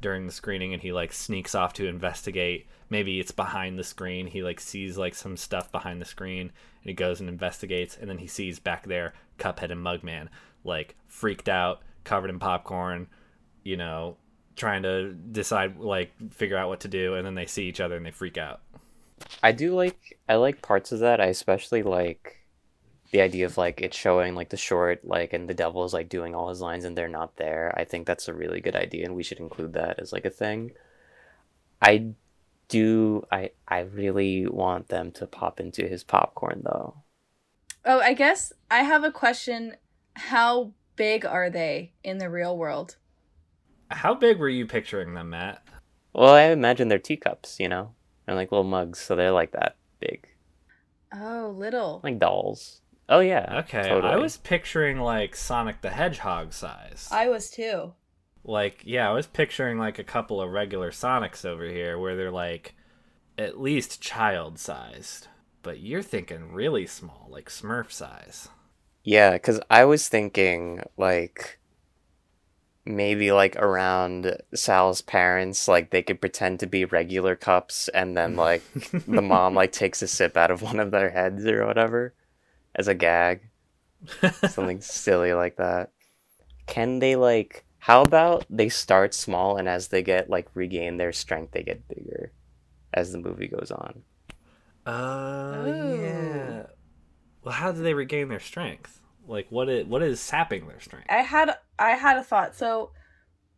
during 0.00 0.26
the 0.26 0.32
screening 0.32 0.72
and 0.72 0.82
he 0.82 0.92
like 0.92 1.12
sneaks 1.12 1.54
off 1.54 1.72
to 1.74 1.86
investigate. 1.86 2.66
Maybe 2.90 3.20
it's 3.20 3.32
behind 3.32 3.78
the 3.78 3.84
screen. 3.84 4.26
He 4.26 4.42
like 4.42 4.60
sees 4.60 4.98
like 4.98 5.14
some 5.14 5.36
stuff 5.36 5.72
behind 5.72 6.00
the 6.00 6.06
screen 6.06 6.52
and 6.82 6.90
he 6.90 6.94
goes 6.94 7.20
and 7.20 7.28
investigates 7.28 7.96
and 7.96 8.08
then 8.08 8.18
he 8.18 8.26
sees 8.26 8.58
back 8.58 8.84
there 8.86 9.14
cuphead 9.38 9.70
and 9.70 9.84
mugman 9.84 10.28
like 10.64 10.96
freaked 11.06 11.48
out 11.48 11.82
covered 12.04 12.30
in 12.30 12.38
popcorn 12.38 13.06
you 13.62 13.76
know 13.76 14.16
trying 14.54 14.82
to 14.82 15.12
decide 15.12 15.78
like 15.78 16.12
figure 16.30 16.56
out 16.56 16.68
what 16.68 16.80
to 16.80 16.88
do 16.88 17.14
and 17.14 17.26
then 17.26 17.34
they 17.34 17.46
see 17.46 17.64
each 17.64 17.80
other 17.80 17.96
and 17.96 18.04
they 18.04 18.10
freak 18.10 18.36
out 18.36 18.60
I 19.42 19.52
do 19.52 19.74
like 19.74 20.18
I 20.28 20.36
like 20.36 20.62
parts 20.62 20.92
of 20.92 21.00
that. 21.00 21.20
I 21.20 21.26
especially 21.26 21.82
like 21.82 22.46
the 23.10 23.20
idea 23.20 23.46
of 23.46 23.58
like 23.58 23.80
it 23.80 23.92
showing 23.92 24.34
like 24.34 24.48
the 24.48 24.56
short 24.56 25.04
like 25.04 25.32
and 25.32 25.48
the 25.48 25.54
devil 25.54 25.84
is 25.84 25.92
like 25.92 26.08
doing 26.08 26.34
all 26.34 26.48
his 26.48 26.60
lines 26.60 26.84
and 26.84 26.96
they're 26.96 27.08
not 27.08 27.36
there. 27.36 27.72
I 27.76 27.84
think 27.84 28.06
that's 28.06 28.28
a 28.28 28.34
really 28.34 28.60
good 28.60 28.76
idea 28.76 29.04
and 29.04 29.14
we 29.14 29.22
should 29.22 29.38
include 29.38 29.74
that 29.74 29.98
as 29.98 30.12
like 30.12 30.24
a 30.24 30.30
thing. 30.30 30.72
I 31.80 32.12
do 32.68 33.26
I 33.30 33.50
I 33.68 33.80
really 33.80 34.46
want 34.46 34.88
them 34.88 35.12
to 35.12 35.26
pop 35.26 35.60
into 35.60 35.86
his 35.86 36.04
popcorn 36.04 36.62
though. 36.64 36.94
oh, 37.84 38.00
I 38.00 38.14
guess 38.14 38.52
I 38.70 38.82
have 38.82 39.04
a 39.04 39.12
question. 39.12 39.76
How 40.14 40.72
big 40.96 41.24
are 41.24 41.50
they 41.50 41.92
in 42.04 42.18
the 42.18 42.30
real 42.30 42.56
world? 42.56 42.96
How 43.92 44.14
big 44.14 44.38
were 44.38 44.48
you 44.48 44.66
picturing 44.66 45.14
them 45.14 45.30
matt 45.30 45.62
Well, 46.14 46.32
I 46.34 46.42
imagine 46.44 46.88
they're 46.88 46.98
teacups, 46.98 47.58
you 47.58 47.68
know, 47.68 47.94
and 48.26 48.36
like 48.36 48.52
little 48.52 48.64
mugs, 48.64 48.98
so 48.98 49.16
they're 49.16 49.30
like 49.32 49.52
that 49.52 49.76
big, 50.00 50.28
Oh, 51.14 51.54
little. 51.56 52.00
like 52.02 52.18
dolls. 52.18 52.80
Oh 53.08 53.20
yeah, 53.20 53.60
okay 53.64 53.90
i 53.90 54.16
was 54.16 54.36
picturing 54.38 54.98
like 54.98 55.36
sonic 55.36 55.80
the 55.82 55.90
hedgehog 55.90 56.52
size. 56.52 57.08
I 57.10 57.28
was 57.28 57.50
too. 57.50 57.92
like 58.44 58.82
yeah 58.84 59.08
i 59.08 59.12
was 59.12 59.26
picturing 59.26 59.78
like 59.78 59.98
a 59.98 60.04
couple 60.04 60.40
of 60.40 60.50
regular 60.50 60.90
sonics 60.90 61.44
over 61.44 61.64
here 61.64 61.98
where 61.98 62.16
they're 62.16 62.30
like 62.30 62.74
at 63.38 63.60
least 63.60 64.00
child 64.00 64.58
sized 64.58 65.28
but 65.62 65.78
you're 65.80 66.02
thinking 66.02 66.52
really 66.52 66.86
small 66.86 67.28
like 67.30 67.48
smurf 67.48 67.90
size. 67.92 68.48
Yeah, 69.04 69.32
because 69.32 69.60
I 69.70 69.84
was 69.84 70.08
thinking 70.08 70.82
like 70.96 71.58
maybe 72.84 73.32
like 73.32 73.56
around 73.56 74.36
Sal's 74.54 75.02
parents, 75.02 75.68
like 75.68 75.90
they 75.90 76.02
could 76.02 76.20
pretend 76.20 76.60
to 76.60 76.66
be 76.66 76.84
regular 76.84 77.36
cups, 77.36 77.88
and 77.88 78.16
then 78.16 78.36
like 78.36 78.62
the 78.72 79.22
mom 79.22 79.54
like 79.54 79.72
takes 79.72 80.02
a 80.02 80.08
sip 80.08 80.36
out 80.36 80.50
of 80.50 80.62
one 80.62 80.80
of 80.80 80.90
their 80.90 81.10
heads 81.10 81.46
or 81.46 81.66
whatever 81.66 82.14
as 82.74 82.88
a 82.88 82.94
gag, 82.94 83.40
something 84.48 84.80
silly 84.82 85.32
like 85.32 85.56
that. 85.56 85.90
Can 86.66 86.98
they 86.98 87.16
like? 87.16 87.64
How 87.78 88.02
about 88.02 88.46
they 88.48 88.68
start 88.68 89.12
small, 89.12 89.56
and 89.56 89.68
as 89.68 89.88
they 89.88 90.02
get 90.02 90.30
like 90.30 90.48
regain 90.54 90.96
their 90.96 91.12
strength, 91.12 91.52
they 91.52 91.62
get 91.62 91.88
bigger 91.88 92.32
as 92.94 93.12
the 93.12 93.18
movie 93.18 93.48
goes 93.48 93.70
on. 93.70 94.02
Uh, 94.86 94.90
oh 95.56 95.66
Ooh. 95.66 96.02
yeah. 96.02 96.66
Well, 97.42 97.54
how 97.54 97.72
do 97.72 97.82
they 97.82 97.94
regain 97.94 98.28
their 98.28 98.40
strength? 98.40 99.00
Like 99.26 99.46
what 99.50 99.68
is 99.68 99.86
what 99.86 100.02
is 100.02 100.20
sapping 100.20 100.66
their 100.66 100.80
strength? 100.80 101.06
I 101.08 101.22
had 101.22 101.56
I 101.82 101.96
had 101.96 102.16
a 102.16 102.22
thought. 102.22 102.54
So 102.54 102.92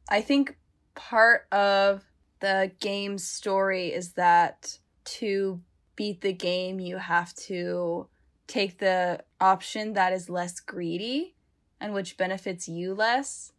I 0.08 0.20
think 0.20 0.56
part 0.94 1.46
of 1.52 2.04
the 2.40 2.72
game's 2.80 3.24
story 3.24 3.88
is 3.88 4.12
that 4.14 4.78
to 5.04 5.60
beat 5.96 6.22
the 6.22 6.32
game 6.32 6.80
you 6.80 6.96
have 6.96 7.34
to 7.34 8.08
take 8.46 8.78
the 8.78 9.22
option 9.40 9.92
that 9.92 10.12
is 10.12 10.28
less 10.28 10.60
greedy 10.60 11.34
and 11.80 11.94
which 11.94 12.16
benefits 12.16 12.68
you 12.68 12.94
less. 12.94 13.52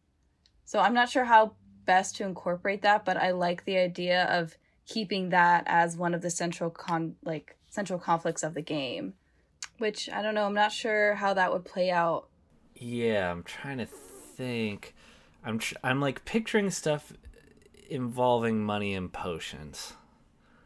So 0.66 0.80
I'm 0.80 0.94
not 0.94 1.10
sure 1.10 1.26
how 1.26 1.54
best 1.86 2.16
to 2.18 2.26
incorporate 2.26 2.82
that, 2.82 3.06
but 3.06 3.18
I 3.18 3.32
like 3.32 3.66
the 3.66 3.78
idea 3.78 4.26
of 4.26 4.58
keeping 4.88 5.30
that 5.30 5.64
as 5.68 5.98
one 5.98 6.14
of 6.14 6.22
the 6.22 6.30
central 6.30 6.70
con 6.70 7.16
like 7.24 7.56
central 7.70 8.00
conflicts 8.00 8.44
of 8.44 8.54
the 8.54 8.62
game. 8.62 9.14
Which 9.78 10.10
I 10.10 10.22
don't 10.22 10.36
know, 10.36 10.46
I'm 10.46 10.54
not 10.54 10.72
sure 10.72 11.16
how 11.16 11.34
that 11.34 11.52
would 11.52 11.66
play 11.66 11.92
out 11.92 12.30
Yeah, 12.76 13.32
I'm 13.32 13.44
trying 13.44 13.78
to 13.80 13.88
think. 14.36 14.94
I'm 15.44 15.60
tr- 15.60 15.76
I'm 15.84 16.02
like 16.02 16.26
picturing 16.26 16.70
stuff 16.72 17.14
involving 17.90 18.64
money 18.64 18.94
and 18.96 19.12
potions, 19.14 19.94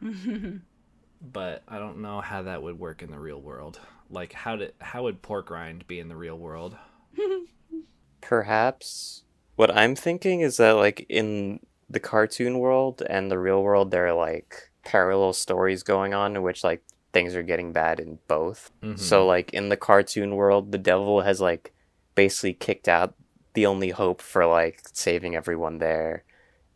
but 0.00 1.62
I 1.68 1.78
don't 1.78 1.98
know 2.00 2.20
how 2.20 2.42
that 2.42 2.62
would 2.62 2.78
work 2.78 3.02
in 3.02 3.10
the 3.10 3.18
real 3.18 3.40
world. 3.40 3.78
Like 4.08 4.32
how 4.32 4.56
did 4.56 4.72
how 4.80 5.04
would 5.04 5.22
pork 5.22 5.50
rind 5.50 5.86
be 5.86 6.00
in 6.00 6.08
the 6.08 6.16
real 6.16 6.38
world? 6.38 6.76
Perhaps 8.20 9.22
what 9.56 9.76
I'm 9.76 9.94
thinking 9.94 10.40
is 10.40 10.56
that 10.58 10.72
like 10.72 11.06
in 11.08 11.60
the 11.88 12.00
cartoon 12.00 12.58
world 12.58 13.02
and 13.08 13.30
the 13.30 13.38
real 13.38 13.62
world 13.62 13.90
there 13.90 14.06
are 14.06 14.14
like 14.14 14.70
parallel 14.84 15.32
stories 15.32 15.82
going 15.82 16.14
on 16.14 16.36
in 16.36 16.42
which 16.42 16.64
like 16.64 16.82
things 17.12 17.34
are 17.34 17.42
getting 17.42 17.72
bad 17.72 18.00
in 18.00 18.18
both. 18.28 18.70
Mhm. 18.82 18.98
So 18.98 19.26
like 19.26 19.52
in 19.52 19.68
the 19.68 19.76
cartoon 19.76 20.36
world 20.36 20.72
the 20.72 20.78
devil 20.78 21.20
has 21.22 21.40
like 21.40 21.72
basically 22.14 22.52
kicked 22.54 22.88
out 22.88 23.14
the 23.54 23.66
only 23.66 23.90
hope 23.90 24.22
for 24.22 24.46
like 24.46 24.80
saving 24.92 25.34
everyone 25.36 25.78
there 25.78 26.24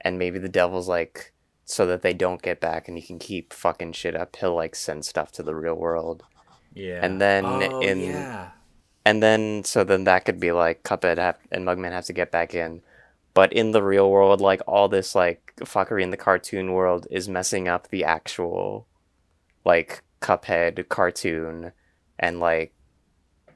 and 0.00 0.18
maybe 0.18 0.38
the 0.38 0.48
devil's 0.48 0.88
like 0.88 1.32
so 1.64 1.86
that 1.86 2.02
they 2.02 2.12
don't 2.12 2.42
get 2.42 2.60
back 2.60 2.88
and 2.88 2.96
he 2.98 3.02
can 3.02 3.18
keep 3.18 3.52
fucking 3.52 3.92
shit 3.92 4.14
up 4.14 4.36
he'll 4.36 4.54
like 4.54 4.74
send 4.74 5.04
stuff 5.04 5.32
to 5.32 5.42
the 5.42 5.54
real 5.54 5.74
world. 5.74 6.24
yeah, 6.74 7.00
and 7.04 7.20
then 7.20 7.44
oh, 7.46 7.80
in- 7.80 8.00
yeah, 8.00 8.50
And 9.06 9.22
then, 9.22 9.64
so 9.64 9.84
then 9.84 10.04
that 10.04 10.24
could 10.24 10.40
be 10.40 10.52
like 10.52 10.82
Cuphead 10.82 11.18
have, 11.18 11.38
and 11.52 11.64
Mugman 11.66 11.92
have 11.92 12.06
to 12.06 12.12
get 12.12 12.30
back 12.30 12.54
in. 12.54 12.82
But 13.34 13.52
in 13.52 13.72
the 13.72 13.82
real 13.82 14.10
world, 14.10 14.40
like 14.40 14.62
all 14.66 14.88
this 14.88 15.14
like 15.14 15.54
fuckery 15.60 16.02
in 16.02 16.10
the 16.10 16.16
cartoon 16.16 16.72
world 16.72 17.06
is 17.10 17.28
messing 17.28 17.68
up 17.68 17.88
the 17.88 18.04
actual, 18.04 18.86
like 19.64 20.02
Cuphead 20.20 20.88
cartoon, 20.88 21.72
and 22.18 22.40
like 22.40 22.74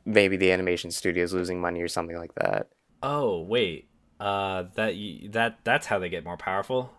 maybe 0.05 0.37
the 0.37 0.53
animation 0.53 0.91
studio 0.91 1.25
is 1.25 1.33
losing 1.35 1.61
money 1.61 1.81
or 1.81 1.89
something 1.89 2.17
like 2.19 2.35
that. 2.37 2.69
Oh 3.03 3.43
wait, 3.43 3.89
uh, 4.21 4.65
that 4.75 4.95
that 5.33 5.59
that's 5.65 5.87
how 5.87 5.99
they 5.99 6.09
get 6.09 6.25
more 6.25 6.37
powerful. 6.37 6.93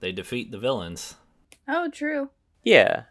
They 0.00 0.12
defeat 0.12 0.50
the 0.50 0.58
villains. 0.58 1.16
Oh, 1.68 1.88
true. 1.90 2.30
Yeah, 2.62 3.04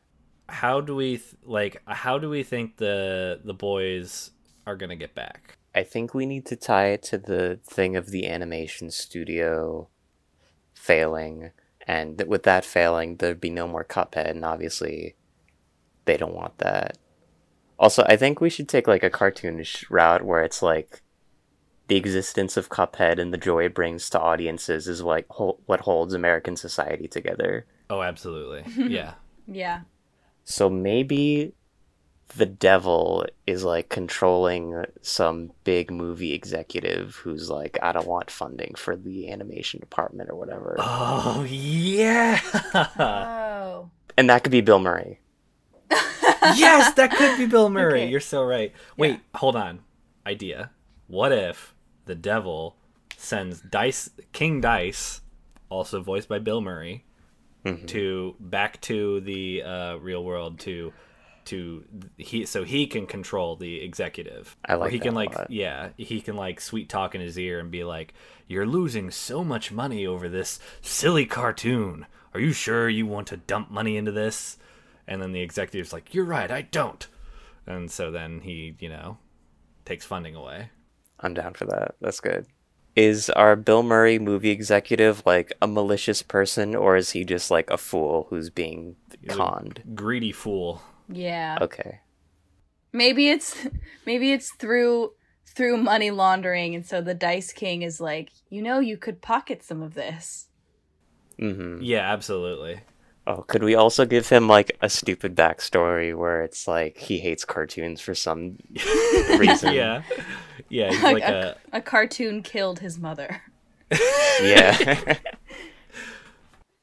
How 0.49 0.81
do 0.81 0.95
we 0.95 1.17
th- 1.17 1.35
like? 1.43 1.81
How 1.87 2.17
do 2.19 2.29
we 2.29 2.43
think 2.43 2.77
the 2.77 3.41
the 3.43 3.53
boys 3.53 4.31
are 4.67 4.75
gonna 4.77 4.95
get 4.95 5.15
back? 5.15 5.57
I 5.75 5.83
think 5.83 6.13
we 6.13 6.25
need 6.25 6.45
to 6.47 6.55
tie 6.55 6.87
it 6.87 7.03
to 7.03 7.17
the 7.17 7.59
thing 7.65 7.95
of 7.97 8.09
the 8.11 8.27
animation 8.27 8.91
studio 8.91 9.89
failing, 10.73 11.51
and 11.87 12.17
th- 12.17 12.29
with 12.29 12.43
that 12.43 12.65
failing, 12.65 13.17
there'd 13.17 13.41
be 13.41 13.49
no 13.49 13.67
more 13.67 13.83
Cuphead, 13.83 14.29
and 14.29 14.45
obviously, 14.45 15.15
they 16.05 16.17
don't 16.17 16.35
want 16.35 16.57
that. 16.59 16.97
Also, 17.79 18.03
I 18.07 18.15
think 18.17 18.39
we 18.39 18.49
should 18.49 18.69
take 18.69 18.87
like 18.87 19.03
a 19.03 19.09
cartoonish 19.09 19.85
route 19.89 20.23
where 20.25 20.43
it's 20.43 20.61
like 20.61 21.01
the 21.87 21.95
existence 21.95 22.57
of 22.57 22.69
Cuphead 22.69 23.19
and 23.19 23.33
the 23.33 23.37
joy 23.37 23.65
it 23.65 23.73
brings 23.75 24.09
to 24.11 24.19
audiences 24.19 24.87
is 24.87 25.01
like 25.01 25.27
hol- 25.29 25.59
what 25.65 25.81
holds 25.81 26.13
American 26.13 26.55
society 26.55 27.07
together. 27.07 27.65
Oh, 27.89 28.01
absolutely. 28.01 28.63
Yeah. 28.91 29.13
Yeah. 29.47 29.81
So 30.43 30.69
maybe 30.69 31.53
the 32.37 32.45
devil 32.47 33.25
is 33.45 33.63
like 33.63 33.89
controlling 33.89 34.85
some 35.01 35.51
big 35.63 35.91
movie 35.91 36.33
executive 36.33 37.15
who's 37.17 37.49
like, 37.51 37.77
I 37.83 37.91
don't 37.91 38.07
want 38.07 38.31
funding 38.31 38.73
for 38.75 38.95
the 38.95 39.29
animation 39.31 39.79
department 39.79 40.29
or 40.31 40.35
whatever. 40.35 40.75
Oh 40.79 41.45
yeah. 41.47 42.39
Oh. 42.73 43.89
And 44.17 44.29
that 44.29 44.43
could 44.43 44.51
be 44.51 44.61
Bill 44.61 44.79
Murray. 44.79 45.19
yes, 45.91 46.93
that 46.93 47.11
could 47.11 47.37
be 47.37 47.45
Bill 47.45 47.69
Murray. 47.69 48.01
Okay. 48.01 48.09
You're 48.11 48.19
so 48.19 48.43
right. 48.43 48.71
Wait, 48.97 49.19
hold 49.35 49.55
on. 49.55 49.81
Idea. 50.25 50.71
What 51.07 51.31
if 51.31 51.74
the 52.05 52.15
devil 52.15 52.75
sends 53.17 53.61
Dice 53.61 54.09
King 54.33 54.61
Dice, 54.61 55.21
also 55.69 56.01
voiced 56.01 56.27
by 56.29 56.39
Bill 56.39 56.61
Murray, 56.61 57.03
Mm-hmm. 57.65 57.87
to 57.87 58.35
back 58.39 58.79
to 58.81 59.21
the 59.21 59.63
uh, 59.63 59.95
real 59.95 60.23
world 60.23 60.59
to 60.59 60.93
to 61.45 61.83
he 62.15 62.45
so 62.45 62.63
he 62.63 62.85
can 62.85 63.07
control 63.07 63.55
the 63.55 63.81
executive. 63.81 64.55
I 64.63 64.75
like 64.75 64.89
Or 64.89 64.91
he 64.91 64.97
that 64.99 65.03
can 65.03 65.15
like 65.15 65.35
yeah, 65.49 65.89
he 65.97 66.21
can 66.21 66.35
like 66.35 66.61
sweet 66.61 66.89
talk 66.89 67.15
in 67.15 67.21
his 67.21 67.39
ear 67.39 67.59
and 67.59 67.71
be 67.71 67.83
like, 67.83 68.13
"You're 68.47 68.67
losing 68.67 69.09
so 69.09 69.43
much 69.43 69.71
money 69.71 70.05
over 70.05 70.29
this 70.29 70.59
silly 70.83 71.25
cartoon. 71.25 72.05
Are 72.35 72.39
you 72.39 72.51
sure 72.53 72.87
you 72.87 73.07
want 73.07 73.25
to 73.29 73.37
dump 73.37 73.71
money 73.71 73.97
into 73.97 74.11
this?" 74.11 74.57
And 75.07 75.19
then 75.19 75.31
the 75.31 75.41
executive's 75.41 75.91
like, 75.91 76.13
"You're 76.13 76.23
right, 76.25 76.51
I 76.51 76.61
don't." 76.61 77.07
And 77.65 77.89
so 77.89 78.11
then 78.11 78.41
he, 78.41 78.75
you 78.79 78.89
know, 78.89 79.17
takes 79.85 80.05
funding 80.05 80.35
away. 80.35 80.69
I'm 81.25 81.33
down 81.33 81.53
for 81.53 81.65
that. 81.65 81.95
That's 82.01 82.19
good. 82.19 82.45
Is 82.95 83.29
our 83.31 83.55
Bill 83.57 83.83
Murray 83.83 84.19
movie 84.19 84.51
executive 84.51 85.23
like 85.25 85.51
a 85.61 85.67
malicious 85.67 86.21
person 86.21 86.75
or 86.75 86.95
is 86.95 87.11
he 87.11 87.25
just 87.25 87.51
like 87.51 87.69
a 87.69 87.77
fool 87.77 88.27
who's 88.29 88.49
being 88.49 88.95
conned? 89.27 89.83
Greedy 89.95 90.31
fool. 90.31 90.81
Yeah. 91.09 91.57
Okay. 91.59 91.99
Maybe 92.93 93.29
it's 93.29 93.67
maybe 94.05 94.31
it's 94.31 94.53
through 94.55 95.11
through 95.45 95.77
money 95.77 96.11
laundering 96.11 96.75
and 96.75 96.85
so 96.85 97.01
the 97.01 97.13
Dice 97.13 97.51
King 97.51 97.81
is 97.81 97.99
like, 97.99 98.29
"You 98.49 98.61
know, 98.61 98.79
you 98.79 98.97
could 98.97 99.21
pocket 99.21 99.63
some 99.63 99.81
of 99.81 99.93
this." 99.95 100.47
hmm 101.37 101.81
Yeah, 101.81 102.11
absolutely. 102.13 102.79
Oh, 103.27 103.41
could 103.41 103.63
we 103.63 103.73
also 103.73 104.05
give 104.05 104.29
him 104.29 104.47
like 104.47 104.77
a 104.81 104.89
stupid 104.89 105.35
backstory 105.35 106.15
where 106.15 106.43
it's 106.43 106.67
like 106.67 106.95
he 106.97 107.17
hates 107.19 107.43
cartoons 107.43 107.99
for 107.99 108.13
some 108.13 108.57
reason? 109.39 109.73
Yeah. 109.73 110.03
Yeah, 110.69 110.89
he's 110.91 111.03
like 111.03 111.23
a 111.23 111.57
a 111.71 111.81
cartoon 111.81 112.41
killed 112.41 112.79
his 112.79 112.97
mother. 112.99 113.41
Yeah. 114.41 115.17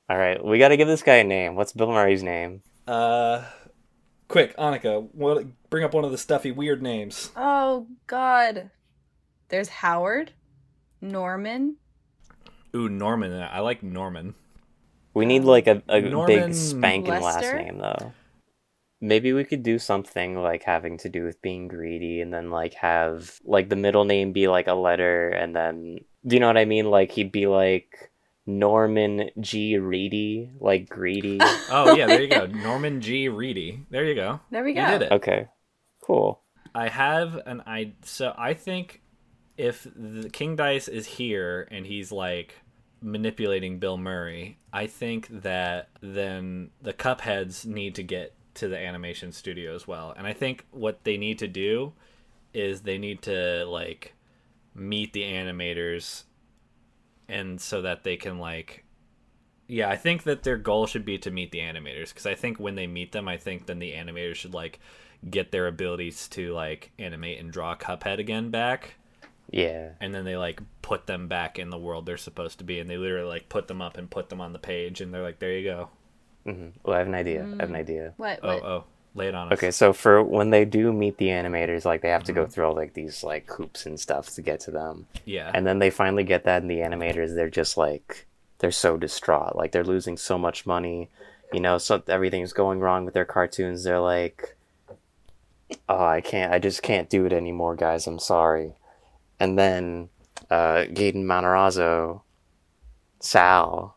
All 0.09 0.17
right, 0.17 0.43
we 0.43 0.59
got 0.59 0.69
to 0.69 0.77
give 0.77 0.89
this 0.89 1.03
guy 1.03 1.17
a 1.17 1.25
name. 1.25 1.55
What's 1.55 1.73
Bill 1.73 1.89
Murray's 1.89 2.23
name? 2.23 2.63
Uh, 2.87 3.45
quick, 4.29 4.57
Annika, 4.57 5.07
what, 5.13 5.47
bring 5.69 5.85
up 5.85 5.93
one 5.93 6.05
of 6.05 6.11
the 6.11 6.19
stuffy 6.19 6.51
weird 6.51 6.83
names. 6.83 7.31
Oh 7.37 7.89
god. 8.07 8.71
There's 9.49 9.69
Howard, 9.69 10.33
Norman. 11.01 11.77
Ooh, 12.75 12.89
Norman. 12.89 13.33
I 13.33 13.61
like 13.61 13.83
Norman. 13.83 14.35
We 15.13 15.27
need 15.27 15.45
like 15.45 15.67
a, 15.67 15.83
a 15.89 16.01
Norman 16.01 16.27
big 16.27 16.55
spanking 16.55 17.13
last 17.13 17.43
name 17.43 17.79
though. 17.79 18.13
Maybe 19.03 19.33
we 19.33 19.45
could 19.45 19.63
do 19.63 19.79
something 19.79 20.41
like 20.41 20.63
having 20.63 20.97
to 20.99 21.09
do 21.09 21.25
with 21.25 21.43
being 21.43 21.69
greedy 21.69 22.21
and 22.21 22.33
then 22.33 22.51
like 22.51 22.75
have 22.75 23.41
like 23.45 23.69
the 23.69 23.77
middle 23.77 24.05
name 24.05 24.33
be 24.33 24.47
like 24.49 24.69
a 24.69 24.75
letter 24.75 25.29
and 25.29 25.55
then 25.55 25.99
do 26.27 26.37
you 26.37 26.41
know 26.41 26.47
what 26.47 26.57
I 26.57 26.65
mean? 26.65 26.89
Like 26.89 27.11
he'd 27.11 27.33
be 27.33 27.47
like 27.47 28.13
Norman 28.47 29.31
G 29.41 29.77
Reedy, 29.79 30.51
like 30.61 30.89
greedy. 30.89 31.39
Oh 31.75 31.97
yeah, 31.97 32.07
there 32.07 32.23
you 32.23 32.29
go. 32.29 32.47
Norman 32.53 33.01
G. 33.01 33.29
Reedy. 33.29 33.87
There 33.91 34.05
you 34.05 34.15
go. 34.15 34.41
There 34.51 34.63
we 34.63 34.75
go. 34.75 34.83
You 34.83 34.87
go. 34.87 34.99
did 34.99 35.03
it. 35.07 35.13
okay. 35.13 35.49
Cool. 36.03 36.41
I 36.75 36.89
have 36.89 37.41
an 37.47 37.63
I. 37.67 37.93
So 38.05 38.35
I 38.37 38.55
think 38.55 39.01
if 39.57 39.87
the 39.97 40.29
King 40.29 40.57
Dice 40.57 40.89
is 40.89 41.07
here 41.07 41.67
and 41.71 41.87
he's 41.87 42.13
like 42.13 42.57
manipulating 43.01 43.79
Bill 43.79 43.97
Murray, 43.97 44.59
I 44.73 44.87
think 44.87 45.29
that 45.43 45.89
then 46.01 46.71
the 46.81 46.93
Cupheads 46.93 47.65
need 47.65 47.95
to 47.97 48.03
get 48.03 48.35
to 48.55 48.69
the 48.69 48.79
animation 48.79 49.33
studio 49.33 49.75
as 49.75 49.87
well. 49.87 50.13
And 50.17 50.27
I 50.27 50.33
think 50.33 50.65
what 50.71 51.05
they 51.05 51.17
need 51.17 51.39
to 51.41 51.49
do 51.49 51.93
is 52.55 52.83
they 52.83 52.99
need 52.99 53.23
to 53.23 53.65
like 53.67 54.15
meet 54.75 55.13
the 55.13 55.23
animators 55.23 56.25
and 57.29 57.61
so 57.61 57.83
that 57.83 58.05
they 58.05 58.17
can 58.17 58.39
like 58.39 58.85
yeah, 59.69 59.89
I 59.89 59.97
think 59.97 60.25
that 60.25 60.43
their 60.43 60.59
goal 60.59 60.87
should 60.87 61.05
be 61.05 61.17
to 61.19 61.31
meet 61.31 61.51
the 61.51 61.61
animators 61.61 62.09
because 62.09 62.27
I 62.27 62.35
think 62.35 62.59
when 62.61 62.75
they 62.75 62.87
meet 62.87 63.13
them, 63.13 63.27
I 63.27 63.39
think 63.39 63.67
then 63.67 63.79
the 63.79 63.93
animators 63.93 64.35
should 64.35 64.53
like 64.53 64.81
get 65.31 65.51
their 65.51 65.67
abilities 65.67 66.29
to 66.29 66.53
like 66.53 66.91
animate 66.99 67.39
and 67.41 67.51
draw 67.51 67.75
Cuphead 67.77 68.19
again 68.19 68.51
back, 68.51 68.97
Yeah. 69.51 69.91
and 70.01 70.15
then 70.15 70.25
they 70.25 70.37
like 70.37 70.61
put 70.83 71.07
them 71.07 71.29
back 71.29 71.59
in 71.59 71.71
the 71.71 71.79
world 71.79 72.05
they're 72.05 72.17
supposed 72.19 72.59
to 72.59 72.65
be, 72.65 72.81
and 72.81 72.91
they 72.91 72.99
literally 72.99 73.29
like 73.29 73.49
put 73.49 73.69
them 73.69 73.81
up 73.81 73.97
and 73.97 74.11
put 74.11 74.29
them 74.29 74.41
on 74.41 74.53
the 74.53 74.59
page, 74.59 75.01
and 75.01 75.15
they're 75.15 75.23
like, 75.23 75.39
there 75.39 75.57
you 75.57 75.65
go. 75.65 75.91
Hmm 76.45 76.69
Well, 76.85 76.95
I 76.97 76.99
have 76.99 77.07
an 77.09 77.15
idea. 77.15 77.49
I 77.59 77.63
have 77.63 77.71
an 77.71 77.77
idea. 77.77 78.15
What? 78.17 78.41
Oh 78.43 78.55
what? 78.55 78.65
oh, 78.65 78.85
lay 79.15 79.29
it 79.29 79.35
on 79.35 79.49
us. 79.49 79.59
Okay, 79.59 79.71
so 79.71 79.93
for 79.93 80.23
when 80.23 80.51
they 80.51 80.65
do 80.65 80.93
meet 80.93 81.19
the 81.19 81.29
animators, 81.29 81.85
like 81.85 82.03
they 82.03 82.09
have 82.11 82.25
to 82.25 82.33
Mm-hmm. 82.33 82.41
go 82.43 82.47
through 82.47 82.67
all 82.67 82.75
like 82.75 82.95
these 82.95 83.23
like 83.23 83.49
hoops 83.51 83.87
and 83.87 83.99
stuff 84.01 84.31
to 84.35 84.43
get 84.43 84.61
to 84.61 84.71
them. 84.71 85.07
Yeah. 85.25 85.51
And 85.55 85.67
then 85.67 85.79
they 85.79 85.91
finally 85.91 86.25
get 86.25 86.45
that, 86.45 86.63
and 86.63 86.71
the 86.71 86.79
animators, 86.79 87.35
they're 87.35 87.51
just 87.51 87.77
like, 87.77 88.27
they're 88.59 88.71
so 88.71 88.97
distraught. 88.97 89.57
Like, 89.57 89.73
they're 89.73 89.85
losing 89.85 90.17
so 90.17 90.39
much 90.39 90.67
money. 90.67 91.11
You 91.53 91.61
know, 91.61 91.77
so 91.79 92.03
everything's 92.09 92.53
going 92.55 92.81
wrong 92.81 93.05
with 93.05 93.13
their 93.15 93.27
cartoons. 93.27 93.85
They're 93.85 94.01
like, 94.01 94.57
oh, 95.89 96.05
I 96.05 96.21
can't, 96.23 96.53
I 96.53 96.59
just 96.59 96.83
can't 96.83 97.11
do 97.11 97.27
it 97.27 97.33
anymore, 97.33 97.77
guys. 97.77 98.07
I'm 98.07 98.19
sorry. 98.19 98.73
And 99.39 99.59
then, 99.59 100.09
uh, 100.51 100.85
Gaten 100.89 101.25
Matarazzo, 101.25 102.23
Sal, 103.21 103.97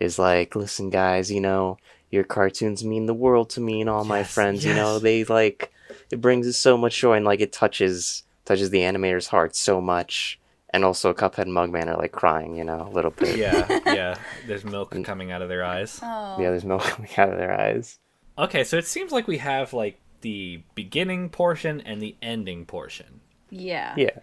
is 0.00 0.18
like, 0.18 0.56
listen, 0.56 0.90
guys, 0.90 1.30
you 1.30 1.40
know, 1.40 1.76
your 2.10 2.24
cartoons 2.24 2.82
mean 2.84 3.06
the 3.06 3.14
world 3.14 3.50
to 3.50 3.60
me 3.60 3.80
and 3.80 3.88
all 3.88 4.04
my 4.04 4.18
Yes, 4.18 4.32
friends. 4.32 4.64
You 4.64 4.74
know, 4.74 4.98
they 4.98 5.22
like, 5.24 5.70
it 6.10 6.20
brings 6.20 6.48
us 6.48 6.56
so 6.56 6.76
much 6.76 6.98
joy, 6.98 7.14
and 7.14 7.24
like, 7.24 7.40
it 7.40 7.52
touches 7.52 8.24
touches 8.44 8.70
the 8.70 8.80
animator's 8.80 9.28
heart 9.28 9.54
so 9.54 9.80
much. 9.80 10.40
And 10.72 10.84
also, 10.84 11.12
Cuphead 11.12 11.42
and 11.46 11.52
Mugman 11.52 11.88
are 11.88 11.96
like 11.96 12.12
crying, 12.12 12.54
you 12.56 12.64
know, 12.64 12.88
a 12.88 12.90
little 12.90 13.10
bit. 13.10 13.36
yeah, 13.36 13.66
yeah. 13.86 14.16
There's 14.46 14.64
milk 14.64 14.96
coming 15.04 15.32
out 15.32 15.42
of 15.42 15.48
their 15.48 15.64
eyes. 15.64 16.00
Oh. 16.02 16.36
Yeah, 16.40 16.50
there's 16.50 16.64
milk 16.64 16.82
coming 16.84 17.10
out 17.16 17.28
of 17.30 17.38
their 17.38 17.52
eyes. 17.52 17.98
Okay, 18.38 18.64
so 18.64 18.76
it 18.78 18.86
seems 18.86 19.12
like 19.12 19.26
we 19.28 19.38
have 19.38 19.72
like 19.72 20.00
the 20.20 20.62
beginning 20.74 21.28
portion 21.28 21.80
and 21.80 22.00
the 22.00 22.16
ending 22.22 22.66
portion. 22.66 23.20
Yeah. 23.50 23.94
Yeah. 23.96 24.20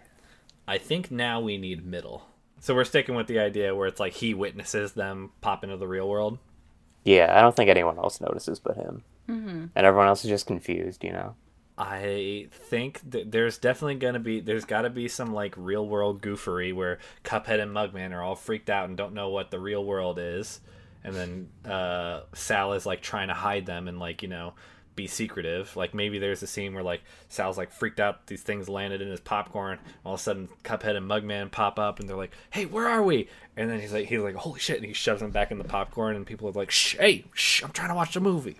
I 0.67 0.77
think 0.77 1.11
now 1.11 1.39
we 1.41 1.57
need 1.57 1.85
middle. 1.85 2.26
So 2.59 2.73
we're 2.73 2.85
sticking 2.85 3.15
with 3.15 3.27
the 3.27 3.39
idea 3.39 3.75
where 3.75 3.87
it's 3.87 3.99
like 3.99 4.13
he 4.13 4.33
witnesses 4.33 4.93
them 4.93 5.31
pop 5.41 5.63
into 5.63 5.77
the 5.77 5.87
real 5.87 6.09
world. 6.09 6.39
Yeah, 7.03 7.33
I 7.37 7.41
don't 7.41 7.55
think 7.55 7.69
anyone 7.69 7.97
else 7.97 8.19
notices 8.19 8.59
but 8.59 8.75
him. 8.75 9.03
Mm-hmm. 9.29 9.65
And 9.75 9.85
everyone 9.85 10.07
else 10.07 10.23
is 10.23 10.29
just 10.29 10.47
confused, 10.47 11.03
you 11.03 11.11
know? 11.11 11.35
I 11.77 12.47
think 12.51 13.01
that 13.11 13.31
there's 13.31 13.59
definitely 13.59 13.95
gonna 13.95 14.19
be 14.19 14.39
there's 14.39 14.65
got 14.65 14.81
to 14.81 14.89
be 14.89 15.07
some 15.07 15.31
like 15.31 15.53
real 15.55 15.87
world 15.87 16.23
goofery 16.23 16.73
where 16.73 16.97
Cuphead 17.23 17.61
and 17.61 17.71
Mugman 17.71 18.13
are 18.13 18.23
all 18.23 18.35
freaked 18.35 18.69
out 18.69 18.89
and 18.89 18.97
don't 18.97 19.13
know 19.13 19.29
what 19.29 19.51
the 19.51 19.59
real 19.59 19.85
world 19.85 20.17
is, 20.17 20.59
and 21.03 21.15
then 21.15 21.49
uh, 21.71 22.21
Sal 22.33 22.73
is 22.73 22.87
like 22.87 23.01
trying 23.01 23.27
to 23.27 23.35
hide 23.35 23.67
them 23.67 23.87
and 23.87 23.99
like 23.99 24.23
you 24.23 24.27
know 24.27 24.55
be 24.97 25.07
secretive. 25.07 25.77
Like 25.77 25.93
maybe 25.93 26.19
there's 26.19 26.43
a 26.43 26.47
scene 26.47 26.73
where 26.73 26.83
like 26.83 27.01
Sal's 27.29 27.57
like 27.57 27.71
freaked 27.71 28.01
out 28.01 28.27
these 28.27 28.41
things 28.41 28.67
landed 28.67 29.01
in 29.01 29.07
his 29.07 29.21
popcorn. 29.21 29.79
All 30.03 30.15
of 30.15 30.19
a 30.19 30.23
sudden 30.23 30.49
Cuphead 30.65 30.97
and 30.97 31.09
Mugman 31.09 31.49
pop 31.49 31.79
up 31.79 32.01
and 32.01 32.09
they're 32.09 32.17
like, 32.17 32.33
"Hey, 32.49 32.65
where 32.65 32.89
are 32.89 33.01
we?" 33.01 33.29
And 33.55 33.69
then 33.69 33.79
he's 33.79 33.93
like 33.93 34.07
he's 34.07 34.19
like, 34.19 34.35
"Holy 34.35 34.59
shit!" 34.59 34.75
and 34.75 34.85
he 34.85 34.91
shoves 34.91 35.21
them 35.21 35.31
back 35.31 35.51
in 35.51 35.57
the 35.57 35.63
popcorn 35.63 36.17
and 36.17 36.25
people 36.25 36.49
are 36.49 36.51
like, 36.51 36.71
"Shh, 36.71 36.97
hey, 36.97 37.23
shh, 37.33 37.63
I'm 37.63 37.71
trying 37.71 37.89
to 37.89 37.95
watch 37.95 38.13
the 38.13 38.19
movie." 38.19 38.57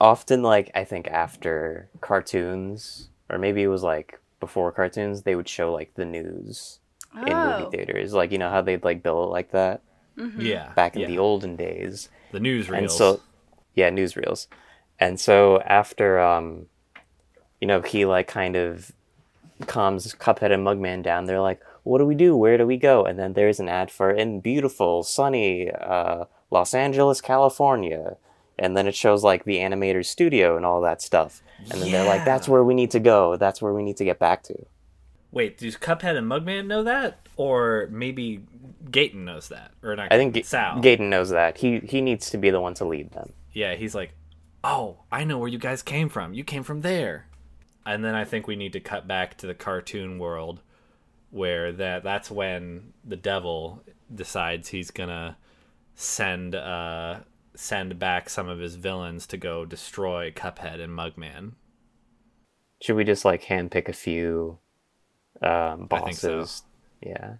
Often, 0.00 0.42
like, 0.42 0.70
I 0.74 0.84
think 0.84 1.08
after 1.08 1.88
cartoons, 2.00 3.08
or 3.28 3.38
maybe 3.38 3.62
it 3.62 3.68
was 3.68 3.82
like 3.82 4.18
before 4.40 4.72
cartoons, 4.72 5.22
they 5.22 5.36
would 5.36 5.48
show 5.48 5.72
like 5.72 5.94
the 5.94 6.04
news 6.04 6.80
in 7.14 7.32
Oh. 7.32 7.60
movie 7.60 7.76
theaters. 7.76 8.12
Like, 8.14 8.32
you 8.32 8.38
know 8.38 8.50
how 8.50 8.62
they'd 8.62 8.84
like 8.84 9.02
bill 9.02 9.24
it 9.24 9.28
like 9.28 9.50
that 9.52 9.82
mm-hmm. 10.16 10.40
Yeah, 10.40 10.72
back 10.74 10.94
in 10.96 11.02
yeah. 11.02 11.08
the 11.08 11.18
olden 11.18 11.56
days? 11.56 12.08
the 12.32 12.38
newsreels. 12.38 12.78
and 12.78 12.90
so 12.90 13.20
yeah 13.74 13.88
newsreels 13.90 14.48
and 15.00 15.18
so 15.20 15.60
after 15.62 16.18
um 16.18 16.66
you 17.60 17.66
know 17.66 17.80
he 17.80 18.04
like 18.04 18.26
kind 18.28 18.56
of 18.56 18.92
calms 19.66 20.14
cuphead 20.14 20.52
and 20.52 20.64
mugman 20.66 21.02
down 21.02 21.24
they're 21.26 21.40
like 21.40 21.60
what 21.82 21.98
do 21.98 22.06
we 22.06 22.14
do 22.14 22.36
where 22.36 22.56
do 22.58 22.66
we 22.66 22.76
go 22.76 23.04
and 23.04 23.18
then 23.18 23.32
there's 23.32 23.58
an 23.58 23.68
ad 23.68 23.90
for 23.90 24.10
in 24.10 24.40
beautiful 24.40 25.02
sunny 25.02 25.70
uh 25.70 26.24
los 26.50 26.74
angeles 26.74 27.20
california 27.20 28.16
and 28.58 28.76
then 28.76 28.86
it 28.86 28.94
shows 28.94 29.22
like 29.24 29.44
the 29.44 29.56
animator's 29.58 30.08
studio 30.08 30.56
and 30.56 30.66
all 30.66 30.80
that 30.80 31.00
stuff. 31.00 31.42
And 31.70 31.80
then 31.80 31.92
they're 31.92 32.04
like, 32.04 32.24
"That's 32.24 32.48
where 32.48 32.64
we 32.64 32.74
need 32.74 32.90
to 32.90 32.98
go. 32.98 33.36
That's 33.36 33.62
where 33.62 33.72
we 33.72 33.84
need 33.84 33.96
to 33.98 34.04
get 34.04 34.18
back 34.18 34.42
to." 34.44 34.66
Wait, 35.30 35.58
does 35.58 35.76
Cuphead 35.76 36.16
and 36.16 36.26
Mugman 36.28 36.66
know 36.66 36.82
that, 36.82 37.20
or 37.36 37.88
maybe 37.92 38.40
Gaten 38.90 39.24
knows 39.24 39.48
that, 39.50 39.70
or 39.84 39.94
not? 39.94 40.12
I 40.12 40.16
think 40.16 40.34
Ga- 40.34 40.42
Sal. 40.42 40.82
Gaten 40.82 41.08
knows 41.08 41.30
that. 41.30 41.58
He 41.58 41.78
he 41.80 42.00
needs 42.00 42.30
to 42.30 42.36
be 42.36 42.50
the 42.50 42.60
one 42.60 42.74
to 42.74 42.84
lead 42.84 43.12
them. 43.12 43.32
yeah, 43.52 43.76
he's 43.76 43.94
like, 43.94 44.10
"Oh, 44.64 45.04
I 45.10 45.24
know 45.24 45.38
where 45.38 45.48
you 45.48 45.58
guys 45.58 45.82
came 45.82 46.08
from. 46.08 46.34
You 46.34 46.44
came 46.44 46.62
from 46.62 46.80
there." 46.82 47.26
And 47.86 48.04
then 48.04 48.14
I 48.14 48.24
think 48.24 48.46
we 48.46 48.56
need 48.56 48.72
to 48.74 48.80
cut 48.80 49.06
back 49.08 49.36
to 49.38 49.46
the 49.46 49.54
cartoon 49.54 50.18
world, 50.18 50.60
where 51.30 51.72
that 51.72 52.02
that's 52.02 52.30
when 52.30 52.92
the 53.04 53.16
devil 53.16 53.82
decides 54.14 54.68
he's 54.68 54.90
gonna 54.90 55.36
send 55.94 56.54
uh 56.54 57.20
send 57.54 57.98
back 57.98 58.28
some 58.30 58.48
of 58.48 58.58
his 58.60 58.76
villains 58.76 59.26
to 59.26 59.36
go 59.36 59.64
destroy 59.64 60.30
Cuphead 60.30 60.80
and 60.80 60.92
Mugman. 60.96 61.54
Should 62.80 62.96
we 62.96 63.04
just 63.04 63.24
like 63.24 63.44
handpick 63.44 63.88
a 63.88 63.92
few 63.92 64.58
um, 65.42 65.88
I 65.92 66.00
think 66.00 66.16
so. 66.18 66.38
bosses? 66.40 66.62
Yeah. 67.02 67.34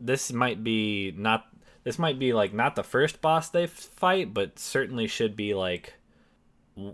this 0.00 0.32
might 0.32 0.62
be 0.64 1.12
not 1.16 1.46
this 1.84 1.98
might 1.98 2.18
be 2.18 2.32
like 2.32 2.52
not 2.52 2.76
the 2.76 2.82
first 2.84 3.20
boss 3.20 3.48
they 3.50 3.66
fight 3.66 4.32
but 4.34 4.58
certainly 4.58 5.06
should 5.06 5.36
be 5.36 5.54
like 5.54 5.94
w- 5.94 5.97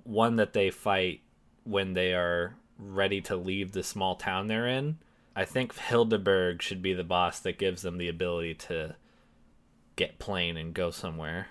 one 0.04 0.36
that 0.36 0.52
they 0.52 0.70
fight 0.70 1.20
when 1.64 1.94
they 1.94 2.14
are 2.14 2.56
ready 2.78 3.20
to 3.20 3.36
leave 3.36 3.72
the 3.72 3.82
small 3.82 4.16
town 4.16 4.46
they're 4.46 4.66
in 4.66 4.98
i 5.36 5.44
think 5.44 5.74
Hilda 5.76 6.18
Berg 6.18 6.62
should 6.62 6.82
be 6.82 6.92
the 6.92 7.04
boss 7.04 7.40
that 7.40 7.58
gives 7.58 7.82
them 7.82 7.98
the 7.98 8.08
ability 8.08 8.54
to 8.54 8.96
get 9.96 10.18
plane 10.18 10.56
and 10.56 10.74
go 10.74 10.90
somewhere 10.90 11.48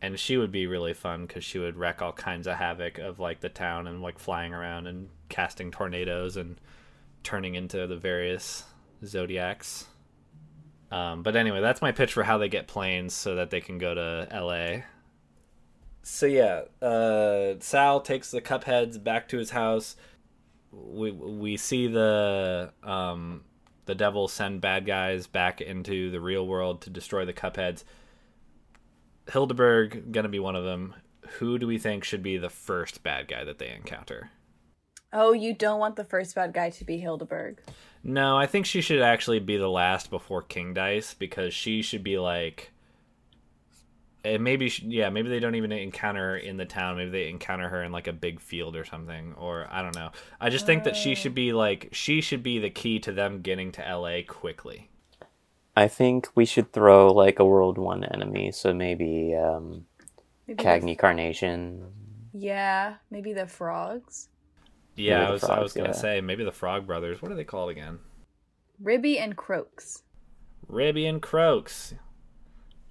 and 0.00 0.18
she 0.18 0.36
would 0.36 0.52
be 0.52 0.66
really 0.66 0.94
fun 0.94 1.26
because 1.26 1.44
she 1.44 1.58
would 1.58 1.76
wreck 1.76 2.02
all 2.02 2.12
kinds 2.12 2.46
of 2.46 2.56
havoc 2.56 2.98
of 2.98 3.18
like 3.18 3.40
the 3.40 3.48
town 3.48 3.86
and 3.86 4.02
like 4.02 4.18
flying 4.18 4.52
around 4.52 4.86
and 4.86 5.08
casting 5.28 5.70
tornadoes 5.70 6.36
and 6.36 6.60
turning 7.22 7.54
into 7.54 7.86
the 7.86 7.96
various 7.96 8.64
zodiacs 9.04 9.86
um, 10.90 11.22
but 11.22 11.36
anyway, 11.36 11.60
that's 11.60 11.82
my 11.82 11.92
pitch 11.92 12.14
for 12.14 12.22
how 12.22 12.38
they 12.38 12.48
get 12.48 12.66
planes 12.66 13.12
so 13.12 13.34
that 13.34 13.50
they 13.50 13.60
can 13.60 13.78
go 13.78 13.94
to 13.94 14.28
LA. 14.32 14.84
So 16.10 16.24
yeah, 16.24 16.62
uh, 16.80 17.56
Sal 17.60 18.00
takes 18.00 18.30
the 18.30 18.40
Cupheads 18.40 19.02
back 19.02 19.28
to 19.28 19.36
his 19.36 19.50
house. 19.50 19.94
We 20.72 21.12
we 21.12 21.58
see 21.58 21.86
the 21.86 22.72
um, 22.82 23.44
the 23.84 23.94
devil 23.94 24.26
send 24.26 24.62
bad 24.62 24.86
guys 24.86 25.26
back 25.26 25.60
into 25.60 26.10
the 26.10 26.20
real 26.20 26.46
world 26.46 26.80
to 26.82 26.90
destroy 26.90 27.26
the 27.26 27.34
Cupheads. 27.34 27.84
Hilda 29.30 29.52
Berg 29.52 30.10
gonna 30.10 30.30
be 30.30 30.38
one 30.38 30.56
of 30.56 30.64
them. 30.64 30.94
Who 31.38 31.58
do 31.58 31.66
we 31.66 31.76
think 31.78 32.04
should 32.04 32.22
be 32.22 32.38
the 32.38 32.50
first 32.50 33.02
bad 33.02 33.28
guy 33.28 33.44
that 33.44 33.58
they 33.58 33.68
encounter? 33.68 34.30
Oh, 35.12 35.34
you 35.34 35.52
don't 35.52 35.78
want 35.78 35.96
the 35.96 36.04
first 36.04 36.34
bad 36.34 36.54
guy 36.54 36.70
to 36.70 36.84
be 36.86 36.96
Hilda 36.96 37.26
Berg. 37.26 37.60
No, 38.02 38.36
I 38.36 38.46
think 38.46 38.64
she 38.64 38.80
should 38.80 39.02
actually 39.02 39.40
be 39.40 39.58
the 39.58 39.68
last 39.68 40.08
before 40.08 40.42
King 40.42 40.72
Dice 40.72 41.12
because 41.12 41.52
she 41.52 41.82
should 41.82 42.02
be 42.02 42.18
like. 42.18 42.72
And 44.24 44.42
maybe, 44.42 44.68
she- 44.68 44.86
yeah, 44.86 45.10
maybe 45.10 45.28
they 45.28 45.38
don't 45.38 45.54
even 45.54 45.70
encounter 45.72 46.30
her 46.30 46.36
in 46.36 46.56
the 46.56 46.64
town. 46.66 46.96
Maybe 46.96 47.10
they 47.10 47.28
encounter 47.28 47.68
her 47.68 47.82
in 47.82 47.92
like 47.92 48.08
a 48.08 48.12
big 48.12 48.40
field 48.40 48.74
or 48.76 48.84
something, 48.84 49.34
or 49.38 49.66
I 49.70 49.82
don't 49.82 49.94
know. 49.94 50.10
I 50.40 50.50
just 50.50 50.66
think 50.66 50.84
that 50.84 50.96
she 50.96 51.14
should 51.14 51.34
be 51.34 51.52
like 51.52 51.88
she 51.92 52.20
should 52.20 52.42
be 52.42 52.58
the 52.58 52.70
key 52.70 52.98
to 53.00 53.12
them 53.12 53.42
getting 53.42 53.70
to 53.72 53.82
LA 53.82 54.22
quickly. 54.26 54.90
I 55.76 55.86
think 55.86 56.28
we 56.34 56.44
should 56.44 56.72
throw 56.72 57.12
like 57.12 57.38
a 57.38 57.44
World 57.44 57.78
One 57.78 58.02
enemy, 58.02 58.50
so 58.50 58.74
maybe 58.74 59.36
um, 59.36 59.86
Maybe 60.48 60.62
Cagney 60.64 60.98
Carnation. 60.98 61.84
Yeah, 62.32 62.94
maybe 63.10 63.32
the 63.32 63.46
frogs. 63.46 64.28
Yeah, 64.96 65.18
Maybe 65.18 65.22
I 65.22 65.26
the 65.26 65.32
was 65.34 65.44
I 65.44 65.60
was 65.60 65.72
gonna 65.72 65.88
yeah. 65.90 65.92
say 65.94 66.20
maybe 66.20 66.42
the 66.42 66.50
Frog 66.52 66.86
Brothers. 66.86 67.22
What 67.22 67.30
are 67.30 67.36
they 67.36 67.44
called 67.44 67.70
again? 67.70 68.00
Ribby 68.80 69.18
and 69.20 69.36
Croaks. 69.36 70.02
Ribby 70.66 71.06
and 71.06 71.22
Croaks. 71.22 71.94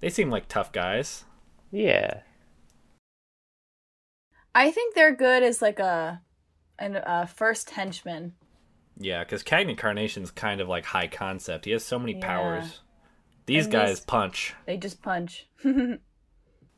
They 0.00 0.10
seem 0.10 0.30
like 0.30 0.48
tough 0.48 0.72
guys. 0.72 1.24
Yeah. 1.70 2.20
I 4.54 4.70
think 4.70 4.94
they're 4.94 5.14
good 5.14 5.42
as 5.42 5.62
like 5.62 5.78
a 5.78 6.22
an 6.78 6.96
uh, 6.96 7.26
first 7.26 7.70
henchman. 7.70 8.34
Yeah, 8.96 9.22
because 9.24 9.42
Cagney 9.44 9.76
Carnation's 9.78 10.30
kind 10.30 10.60
of 10.60 10.68
like 10.68 10.84
high 10.84 11.06
concept. 11.06 11.64
He 11.64 11.70
has 11.72 11.84
so 11.84 11.98
many 11.98 12.14
Yeah. 12.18 12.26
powers. 12.26 12.80
These 13.46 13.64
And 13.64 13.72
guys 13.72 13.88
these- 13.88 14.00
punch. 14.00 14.54
They 14.66 14.76
just 14.76 15.02
punch. 15.02 15.48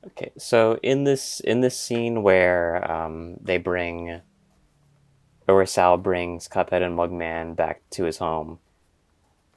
Okay, 0.07 0.33
so 0.39 0.79
in 0.83 1.05
this 1.05 1.41
in 1.41 1.61
this 1.61 1.79
scene 1.79 2.23
where 2.23 2.91
um, 2.91 3.37
they 3.39 3.59
bring, 3.59 4.23
or 5.47 5.55
where 5.55 5.67
Sal 5.67 5.99
brings 5.99 6.49
Cuphead 6.49 6.81
and 6.83 6.97
Mugman 6.97 7.55
back 7.55 7.83
to 7.91 8.05
his 8.05 8.17
home, 8.17 8.61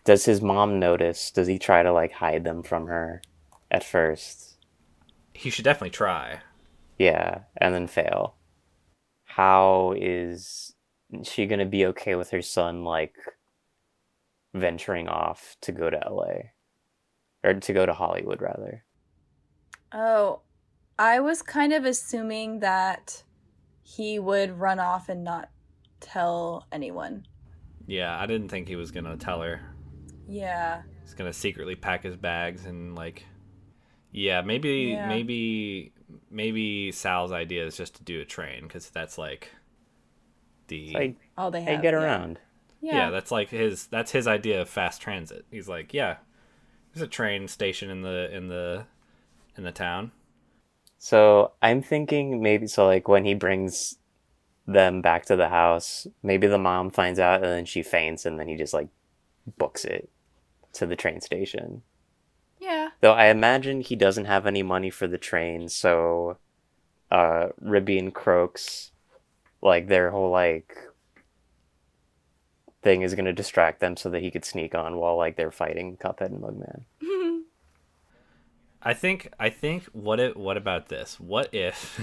does 0.04 0.26
his 0.26 0.42
mom 0.42 0.82
notice? 0.82 1.32
Does 1.32 1.48
he 1.48 1.58
try 1.58 1.82
to 1.82 1.94
like 1.94 2.12
hide 2.12 2.44
them 2.44 2.62
from 2.62 2.88
her 2.88 3.22
at 3.74 3.84
first? 3.84 4.58
He 5.34 5.50
should 5.50 5.66
definitely 5.66 5.90
try. 5.90 6.40
Yeah, 6.98 7.40
and 7.58 7.74
then 7.74 7.88
fail. 7.88 8.36
How 9.26 9.96
is 9.98 10.74
she 11.24 11.48
gonna 11.48 11.66
be 11.66 11.86
okay 11.88 12.16
with 12.16 12.30
her 12.30 12.42
son 12.42 12.84
like 12.84 13.16
venturing 14.54 15.08
off 15.08 15.58
to 15.62 15.72
go 15.72 15.90
to 15.90 15.98
LA? 16.10 16.52
Or 17.44 17.54
to 17.56 17.74
go 17.74 17.86
to 17.86 17.94
Hollywood 17.94 18.42
rather. 18.42 18.86
oh, 19.92 20.40
I 20.98 21.20
was 21.20 21.42
kind 21.42 21.74
of 21.74 21.84
assuming 21.86 22.60
that 22.60 23.24
he 23.82 24.20
would 24.20 24.60
run 24.60 24.80
off 24.80 25.10
and 25.10 25.24
not 25.24 25.50
tell 26.00 26.68
anyone. 26.72 27.26
Yeah, 27.88 28.18
I 28.18 28.26
didn't 28.28 28.50
think 28.50 28.68
he 28.68 28.76
was 28.76 28.92
gonna 28.92 29.18
tell 29.18 29.42
her. 29.42 29.60
Yeah. 30.28 30.84
He's 31.02 31.16
gonna 31.16 31.34
secretly 31.34 31.76
pack 31.76 32.04
his 32.04 32.16
bags 32.16 32.66
and 32.66 32.96
like, 32.96 33.26
yeah, 34.14 34.42
maybe 34.42 34.92
Yeah. 34.94 35.08
maybe 35.08 35.92
maybe 36.30 36.92
Sal's 36.92 37.32
idea 37.32 37.66
is 37.66 37.76
just 37.76 37.96
to 37.96 38.04
do 38.04 38.22
a 38.22 38.26
train 38.26 38.64
because 38.64 38.90
that's 38.90 39.18
like 39.18 39.50
the 40.68 40.94
Like 40.94 41.16
All 41.38 41.52
they 41.52 41.62
hey, 41.62 41.74
have. 41.74 41.82
get 41.82 41.94
yeah. 41.94 42.00
around. 42.02 42.40
Yeah. 42.82 42.96
yeah. 42.96 43.10
that's 43.10 43.32
like 43.32 43.50
his 43.50 43.88
that's 43.88 44.12
his 44.12 44.28
idea 44.28 44.62
of 44.62 44.70
fast 44.70 45.02
transit. 45.02 45.46
He's 45.52 45.68
like, 45.68 45.94
yeah, 45.94 46.18
there's 46.94 47.04
a 47.04 47.08
train 47.08 47.48
station 47.48 47.90
in 47.90 48.02
the 48.02 48.34
in 48.36 48.48
the 48.48 48.86
in 49.58 49.64
the 49.64 49.72
town. 49.72 50.12
So 50.98 51.52
I'm 51.62 51.82
thinking 51.82 52.42
maybe 52.42 52.68
so 52.68 52.86
like 52.86 53.08
when 53.08 53.26
he 53.26 53.34
brings 53.34 53.98
them 54.66 55.02
back 55.02 55.26
to 55.26 55.36
the 55.36 55.50
house, 55.50 56.08
maybe 56.22 56.48
the 56.48 56.58
mom 56.58 56.90
finds 56.90 57.20
out 57.20 57.44
and 57.44 57.52
then 57.52 57.66
she 57.66 57.84
faints 57.84 58.26
and 58.26 58.40
then 58.40 58.48
he 58.48 58.56
just 58.56 58.74
like 58.74 58.88
books 59.58 59.84
it 59.86 60.10
to 60.74 60.86
the 60.86 60.96
train 60.96 61.20
station. 61.20 61.82
Yeah. 63.04 63.10
Though 63.10 63.14
I 63.14 63.26
imagine 63.26 63.82
he 63.82 63.96
doesn't 63.96 64.26
have 64.26 64.48
any 64.48 64.64
money 64.64 64.90
for 64.90 65.08
the 65.08 65.18
train, 65.18 65.70
so 65.70 66.38
uh 67.12 67.50
Ribby 67.60 68.00
and 68.00 68.14
Croaks 68.14 68.92
like 69.62 69.88
their 69.88 70.12
whole 70.12 70.32
like 70.32 70.76
thing 72.82 73.02
is 73.02 73.16
gonna 73.16 73.34
distract 73.34 73.80
them 73.80 73.98
so 73.98 74.10
that 74.10 74.22
he 74.22 74.32
could 74.32 74.46
sneak 74.46 74.76
on 74.76 74.98
while 74.98 75.18
like 75.18 75.38
they're 75.38 75.52
fighting 75.52 75.98
Cuphead 75.98 76.28
and 76.28 76.42
Mugman. 76.42 76.84
I 78.84 78.94
think 78.94 79.32
I 79.40 79.50
think 79.50 79.86
what 79.94 80.20
if 80.20 80.36
what 80.36 80.58
about 80.58 80.90
this? 80.90 81.20
What 81.20 81.54
if 81.54 82.00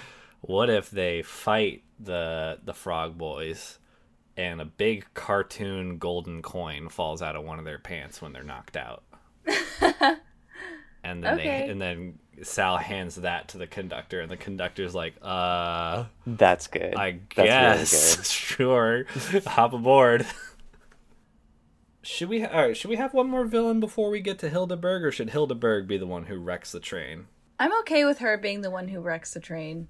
what 0.40 0.70
if 0.70 0.90
they 0.90 1.22
fight 1.22 1.82
the 1.98 2.58
the 2.64 2.74
frog 2.74 3.16
boys 3.16 3.78
and 4.36 4.60
a 4.60 4.66
big 4.66 5.06
cartoon 5.14 5.98
golden 5.98 6.42
coin 6.42 6.88
falls 6.88 7.22
out 7.22 7.36
of 7.36 7.44
one 7.44 7.58
of 7.58 7.64
their 7.64 7.78
pants 7.78 8.20
when 8.20 8.32
they're 8.32 8.42
knocked 8.42 8.76
out? 8.76 9.04
and 11.04 11.22
then 11.22 11.34
Okay. 11.34 11.64
they 11.66 11.70
and 11.70 11.80
then 11.80 12.18
Sal 12.42 12.76
hands 12.78 13.16
that 13.16 13.48
to 13.48 13.58
the 13.58 13.66
conductor 13.66 14.20
and 14.20 14.30
the 14.30 14.36
conductor's 14.36 14.94
like, 14.94 15.14
"Uh, 15.22 16.04
That's 16.26 16.66
good. 16.68 16.94
I 16.94 17.20
That's 17.34 17.38
really 17.38 17.46
guess 17.50 18.16
good. 18.16 18.26
sure. 18.26 19.04
Hop 19.46 19.72
aboard." 19.72 20.26
Should 22.02 22.30
we 22.30 22.44
all 22.44 22.66
right, 22.68 22.76
should 22.76 22.88
we 22.88 22.96
have 22.96 23.12
one 23.12 23.28
more 23.28 23.44
villain 23.44 23.78
before 23.78 24.10
we 24.10 24.20
get 24.20 24.38
to 24.38 24.48
Hilda 24.48 24.76
Berg 24.76 25.04
or 25.04 25.12
should 25.12 25.30
Hilda 25.30 25.54
Berg 25.54 25.86
be 25.86 25.98
the 25.98 26.06
one 26.06 26.24
who 26.24 26.38
wrecks 26.38 26.72
the 26.72 26.80
train? 26.80 27.26
I'm 27.58 27.78
okay 27.80 28.06
with 28.06 28.18
her 28.20 28.38
being 28.38 28.62
the 28.62 28.70
one 28.70 28.88
who 28.88 29.00
wrecks 29.00 29.34
the 29.34 29.40
train. 29.40 29.88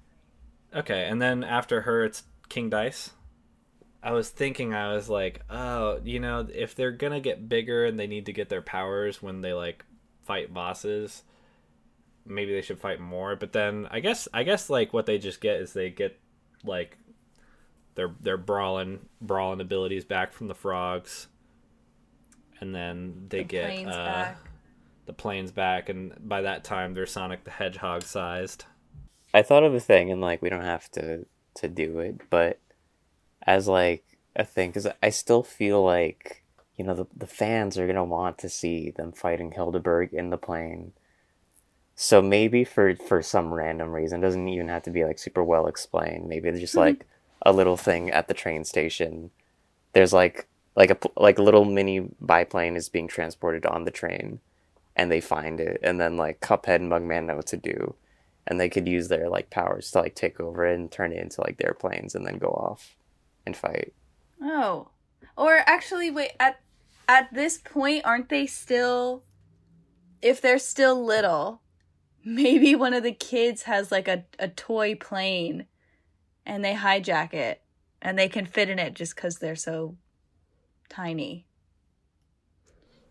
Okay, 0.75 1.05
and 1.07 1.21
then 1.21 1.43
after 1.43 1.81
her, 1.81 2.03
it's 2.03 2.23
King 2.49 2.69
Dice. 2.69 3.11
I 4.03 4.11
was 4.11 4.29
thinking, 4.29 4.73
I 4.73 4.93
was 4.93 5.09
like, 5.09 5.41
oh, 5.49 5.99
you 6.03 6.19
know, 6.19 6.47
if 6.53 6.75
they're 6.75 6.91
gonna 6.91 7.21
get 7.21 7.47
bigger 7.47 7.85
and 7.85 7.97
they 7.97 8.07
need 8.07 8.25
to 8.25 8.33
get 8.33 8.49
their 8.49 8.61
powers 8.61 9.21
when 9.21 9.39
they 9.41 9.53
like 9.53 9.85
fight 10.23 10.53
bosses, 10.53 11.23
maybe 12.25 12.53
they 12.53 12.61
should 12.61 12.79
fight 12.79 12.99
more. 12.99 13.35
But 13.35 13.53
then 13.53 13.87
I 13.91 13.99
guess, 13.99 14.27
I 14.33 14.43
guess 14.43 14.69
like 14.69 14.93
what 14.93 15.05
they 15.05 15.17
just 15.17 15.41
get 15.41 15.57
is 15.57 15.73
they 15.73 15.89
get 15.89 16.19
like 16.63 16.97
their 17.95 18.13
their 18.21 18.37
brawling 18.37 19.07
brawling 19.19 19.61
abilities 19.61 20.05
back 20.05 20.33
from 20.33 20.47
the 20.47 20.55
frogs, 20.55 21.27
and 22.59 22.73
then 22.73 23.25
they 23.29 23.39
The 23.39 23.43
get 23.43 23.65
planes 23.65 23.87
uh, 23.87 24.03
back. 24.05 24.37
the 25.05 25.13
planes 25.13 25.51
back, 25.51 25.89
and 25.89 26.13
by 26.19 26.41
that 26.41 26.63
time 26.63 26.93
they're 26.93 27.05
Sonic 27.05 27.43
the 27.43 27.51
Hedgehog 27.51 28.03
sized. 28.03 28.65
I 29.33 29.41
thought 29.41 29.63
of 29.63 29.73
a 29.73 29.79
thing, 29.79 30.11
and 30.11 30.21
like 30.21 30.41
we 30.41 30.49
don't 30.49 30.63
have 30.63 30.89
to 30.91 31.25
to 31.55 31.67
do 31.67 31.99
it, 31.99 32.21
but 32.29 32.59
as 33.45 33.67
like 33.67 34.05
a 34.35 34.45
thing, 34.45 34.69
because 34.69 34.87
I 35.01 35.09
still 35.09 35.43
feel 35.43 35.83
like 35.83 36.40
you 36.77 36.85
know 36.85 36.93
the 36.93 37.07
the 37.15 37.27
fans 37.27 37.77
are 37.77 37.87
gonna 37.87 38.03
want 38.03 38.37
to 38.39 38.49
see 38.49 38.91
them 38.91 39.11
fighting 39.11 39.51
Hilda 39.51 39.79
Berg 39.79 40.13
in 40.13 40.29
the 40.29 40.37
plane. 40.37 40.93
So 41.95 42.21
maybe 42.21 42.63
for 42.63 42.95
for 42.95 43.21
some 43.21 43.53
random 43.53 43.91
reason, 43.91 44.19
it 44.19 44.23
doesn't 44.23 44.47
even 44.47 44.67
have 44.69 44.83
to 44.83 44.91
be 44.91 45.05
like 45.05 45.19
super 45.19 45.43
well 45.43 45.67
explained. 45.67 46.27
Maybe 46.27 46.49
it's 46.49 46.59
just 46.59 46.73
mm-hmm. 46.73 46.97
like 46.97 47.07
a 47.43 47.53
little 47.53 47.77
thing 47.77 48.09
at 48.11 48.27
the 48.27 48.33
train 48.33 48.63
station. 48.63 49.31
There's 49.93 50.13
like 50.13 50.47
like 50.75 50.91
a 50.91 50.97
like 51.17 51.37
a 51.37 51.43
little 51.43 51.65
mini 51.65 52.09
biplane 52.19 52.75
is 52.75 52.89
being 52.89 53.07
transported 53.07 53.65
on 53.65 53.83
the 53.83 53.91
train, 53.91 54.39
and 54.95 55.11
they 55.11 55.21
find 55.21 55.59
it, 55.59 55.79
and 55.83 55.99
then 55.99 56.17
like 56.17 56.39
Cuphead 56.39 56.75
and 56.77 56.91
Mugman 56.91 57.25
know 57.25 57.35
what 57.35 57.47
to 57.47 57.57
do, 57.57 57.95
and 58.47 58.59
they 58.59 58.69
could 58.69 58.87
use 58.87 59.07
their 59.09 59.29
like 59.29 59.49
powers 59.49 59.91
to 59.91 59.99
like 59.99 60.15
take 60.15 60.39
over 60.39 60.65
it 60.65 60.75
and 60.75 60.91
turn 60.91 61.11
it 61.11 61.21
into 61.21 61.41
like 61.41 61.57
their 61.57 61.73
planes, 61.73 62.15
and 62.15 62.25
then 62.25 62.37
go 62.37 62.49
off 62.49 62.95
and 63.45 63.55
fight. 63.55 63.93
Oh. 64.41 64.87
Or 65.37 65.57
actually 65.65 66.11
wait, 66.11 66.31
at 66.39 66.59
at 67.07 67.33
this 67.33 67.57
point 67.57 68.05
aren't 68.05 68.29
they 68.29 68.47
still 68.47 69.23
if 70.21 70.41
they're 70.41 70.59
still 70.59 71.03
little, 71.03 71.61
maybe 72.25 72.75
one 72.75 72.93
of 72.93 73.03
the 73.03 73.13
kids 73.13 73.63
has 73.63 73.91
like 73.91 74.07
a, 74.07 74.25
a 74.39 74.47
toy 74.47 74.95
plane 74.95 75.65
and 76.45 76.63
they 76.63 76.73
hijack 76.73 77.33
it 77.33 77.61
and 78.01 78.17
they 78.17 78.29
can 78.29 78.45
fit 78.45 78.69
in 78.69 78.79
it 78.79 78.93
just 78.93 79.15
cuz 79.15 79.37
they're 79.37 79.55
so 79.55 79.97
tiny. 80.89 81.45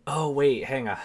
Oh 0.07 0.29
wait, 0.29 0.65
hang 0.65 0.87
on. 0.87 0.97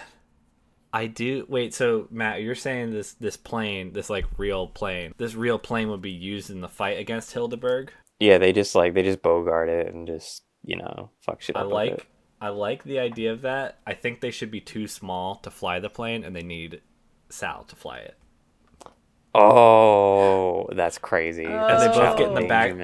I 0.93 1.07
do 1.09 1.45
wait. 1.49 1.75
So 1.75 2.09
Matt, 2.11 2.41
you're 2.41 2.55
saying 2.55 2.91
this 2.93 3.13
this 3.13 3.37
plane, 3.37 3.93
this 3.93 4.09
like 4.09 4.25
real 4.39 4.67
plane, 4.67 5.13
this 5.19 5.35
real 5.35 5.59
plane 5.59 5.91
would 5.91 6.01
be 6.01 6.11
used 6.11 6.49
in 6.49 6.63
the 6.63 6.69
fight 6.69 6.99
against 6.99 7.33
Hilda 7.33 7.59
Berg? 7.59 7.93
Yeah, 8.19 8.39
they 8.39 8.55
just 8.55 8.75
like 8.75 8.95
they 8.95 9.03
just 9.03 9.21
bogart 9.21 9.69
it 9.69 9.93
and 9.93 10.07
just 10.07 10.46
you 10.67 10.77
know 10.77 11.09
fuck 11.23 11.41
shit 11.41 11.57
I 11.57 11.61
up. 11.61 11.67
with 11.67 11.73
like 11.75 11.93
it. 11.93 12.05
I 12.39 12.49
like 12.51 12.85
the 12.85 12.99
idea 12.99 13.33
of 13.33 13.41
that. 13.43 13.79
I 13.87 13.95
think 13.95 14.21
they 14.21 14.31
should 14.31 14.51
be 14.51 14.61
too 14.61 14.87
small 14.87 15.37
to 15.37 15.51
fly 15.51 15.81
the 15.81 15.89
plane, 15.89 16.23
and 16.23 16.37
they 16.37 16.43
need 16.43 16.83
Sal 17.31 17.65
to 17.65 17.75
fly 17.77 17.99
it. 17.99 18.17
Oh, 19.35 20.67
that's 20.73 20.99
crazy. 20.99 21.45
And 21.45 21.81
they 21.83 21.89
both 21.89 22.19
get 22.19 22.29
in 22.29 22.35
the 22.35 22.47
back- 22.47 22.75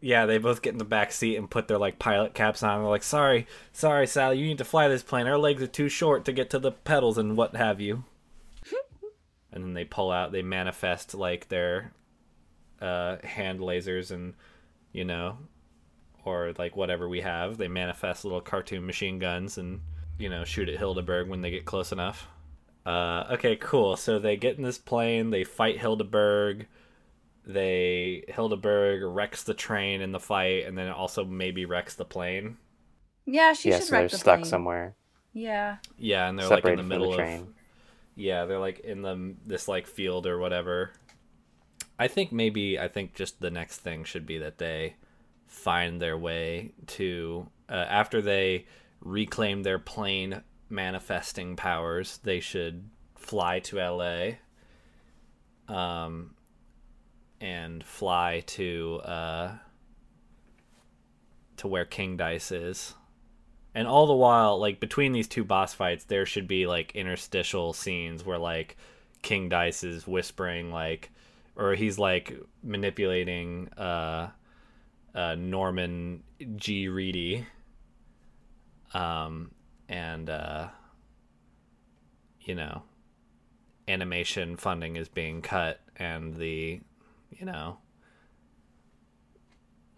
Yeah, 0.00 0.26
they 0.26 0.36
both 0.38 0.60
get 0.60 0.72
in 0.72 0.78
the 0.78 0.84
back 0.84 1.12
seat 1.12 1.36
and 1.36 1.50
put 1.50 1.66
their 1.68 1.78
like 1.78 1.98
pilot 1.98 2.34
caps 2.34 2.62
on. 2.62 2.80
They're 2.80 2.90
like, 2.90 3.02
"Sorry, 3.02 3.46
sorry, 3.72 4.06
Sal, 4.06 4.34
you 4.34 4.46
need 4.46 4.58
to 4.58 4.64
fly 4.64 4.88
this 4.88 5.02
plane. 5.02 5.26
Our 5.26 5.38
legs 5.38 5.62
are 5.62 5.66
too 5.66 5.88
short 5.88 6.24
to 6.26 6.32
get 6.32 6.50
to 6.50 6.58
the 6.58 6.72
pedals 6.72 7.18
and 7.18 7.36
what 7.36 7.56
have 7.56 7.80
you." 7.80 8.04
and 9.52 9.64
then 9.64 9.74
they 9.74 9.84
pull 9.84 10.10
out, 10.10 10.32
they 10.32 10.42
manifest 10.42 11.14
like 11.14 11.48
their 11.48 11.92
uh, 12.82 13.16
hand 13.22 13.60
lasers 13.60 14.10
and 14.10 14.34
you 14.92 15.04
know, 15.04 15.38
or 16.26 16.52
like 16.58 16.76
whatever 16.76 17.08
we 17.08 17.20
have. 17.22 17.56
They 17.58 17.68
manifest 17.68 18.24
little 18.24 18.40
cartoon 18.40 18.86
machine 18.86 19.18
guns 19.18 19.58
and 19.58 19.80
you 20.18 20.28
know 20.28 20.44
shoot 20.44 20.68
at 20.68 20.78
Hilda 20.78 21.02
Berg 21.02 21.28
when 21.28 21.42
they 21.42 21.50
get 21.50 21.64
close 21.64 21.92
enough. 21.92 22.28
Uh, 22.86 23.24
okay, 23.32 23.56
cool. 23.56 23.96
So 23.96 24.18
they 24.18 24.36
get 24.36 24.56
in 24.56 24.62
this 24.62 24.78
plane, 24.78 25.30
they 25.30 25.44
fight 25.44 25.78
Hilda 25.80 26.04
Berg 26.04 26.66
they 27.46 28.24
Hilda 28.28 28.56
Berg 28.56 29.02
wrecks 29.02 29.42
the 29.44 29.54
train 29.54 30.00
in 30.02 30.12
the 30.12 30.20
fight, 30.20 30.66
and 30.66 30.78
then 30.78 30.90
also 30.90 31.24
maybe 31.24 31.64
wrecks 31.66 31.94
the 31.94 32.04
plane. 32.04 32.58
Yeah, 33.26 33.52
she 33.52 33.70
Yeah, 33.70 33.72
should 33.72 33.88
so 33.88 33.96
they're 33.96 34.08
the 34.08 34.18
stuck 34.18 34.18
plane. 34.18 34.46
somewhere, 34.46 34.96
Yeah. 35.32 35.78
Yeah, 35.98 36.28
and 36.28 36.38
they're 36.38 36.48
like 36.48 36.66
in 36.66 36.76
the 36.76 36.82
middle 36.82 37.12
the 37.12 37.18
of 37.18 37.44
yeah, 38.16 38.44
they're 38.46 38.60
like 38.60 38.80
in 38.80 39.02
the 39.02 39.34
this 39.46 39.68
like 39.68 39.86
field 39.86 40.26
or 40.26 40.38
whatever. 40.38 40.92
I 41.98 42.06
think 42.08 42.30
maybe 42.32 42.78
I 42.78 42.86
think 42.88 43.14
just 43.14 43.40
the 43.40 43.50
next 43.50 43.78
thing 43.78 44.04
should 44.04 44.26
be 44.26 44.38
that 44.38 44.58
they 44.58 44.94
find 45.54 46.00
their 46.00 46.18
way 46.18 46.72
to 46.86 47.48
uh, 47.68 47.72
after 47.72 48.20
they 48.20 48.66
reclaim 49.00 49.62
their 49.62 49.78
plane 49.78 50.42
manifesting 50.68 51.56
powers, 51.56 52.18
they 52.24 52.40
should 52.40 52.88
fly 53.14 53.60
to 53.60 53.76
LA. 53.76 54.30
Um 55.66 56.34
and 57.40 57.84
fly 57.84 58.42
to 58.46 59.00
uh 59.04 59.52
to 61.56 61.68
where 61.68 61.84
King 61.84 62.16
Dice 62.16 62.50
is. 62.50 62.94
And 63.74 63.88
all 63.88 64.06
the 64.06 64.14
while, 64.14 64.58
like 64.58 64.78
between 64.80 65.12
these 65.12 65.28
two 65.28 65.44
boss 65.44 65.72
fights, 65.72 66.04
there 66.04 66.26
should 66.26 66.46
be 66.46 66.66
like 66.66 66.94
interstitial 66.94 67.72
scenes 67.72 68.24
where 68.24 68.38
like 68.38 68.76
King 69.22 69.48
Dice 69.48 69.84
is 69.84 70.06
whispering 70.06 70.70
like 70.70 71.10
or 71.56 71.74
he's 71.74 71.98
like 71.98 72.36
manipulating 72.62 73.68
uh 73.78 74.28
uh 75.14 75.34
Norman 75.36 76.22
G. 76.56 76.88
Reedy. 76.88 77.46
Um 78.92 79.50
and 79.88 80.30
uh 80.30 80.68
you 82.40 82.54
know 82.54 82.82
animation 83.86 84.56
funding 84.56 84.96
is 84.96 85.08
being 85.08 85.42
cut 85.42 85.80
and 85.96 86.34
the 86.36 86.80
you 87.30 87.46
know 87.46 87.78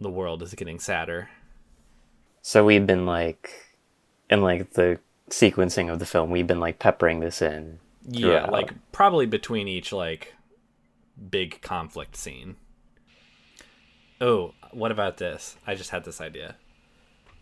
the 0.00 0.10
world 0.10 0.42
is 0.42 0.54
getting 0.54 0.78
sadder. 0.78 1.28
So 2.42 2.64
we've 2.64 2.86
been 2.86 3.06
like, 3.06 3.50
in 4.30 4.42
like 4.42 4.72
the 4.74 4.98
sequencing 5.30 5.92
of 5.92 5.98
the 5.98 6.06
film, 6.06 6.30
we've 6.30 6.46
been 6.46 6.60
like 6.60 6.78
peppering 6.78 7.20
this 7.20 7.42
in. 7.42 7.78
Yeah, 8.08 8.46
like 8.46 8.72
probably 8.92 9.26
between 9.26 9.66
each 9.66 9.92
like 9.92 10.34
big 11.30 11.60
conflict 11.60 12.16
scene. 12.16 12.56
Oh, 14.20 14.54
what 14.72 14.92
about 14.92 15.18
this? 15.18 15.56
I 15.66 15.74
just 15.74 15.90
had 15.90 16.04
this 16.04 16.20
idea. 16.20 16.56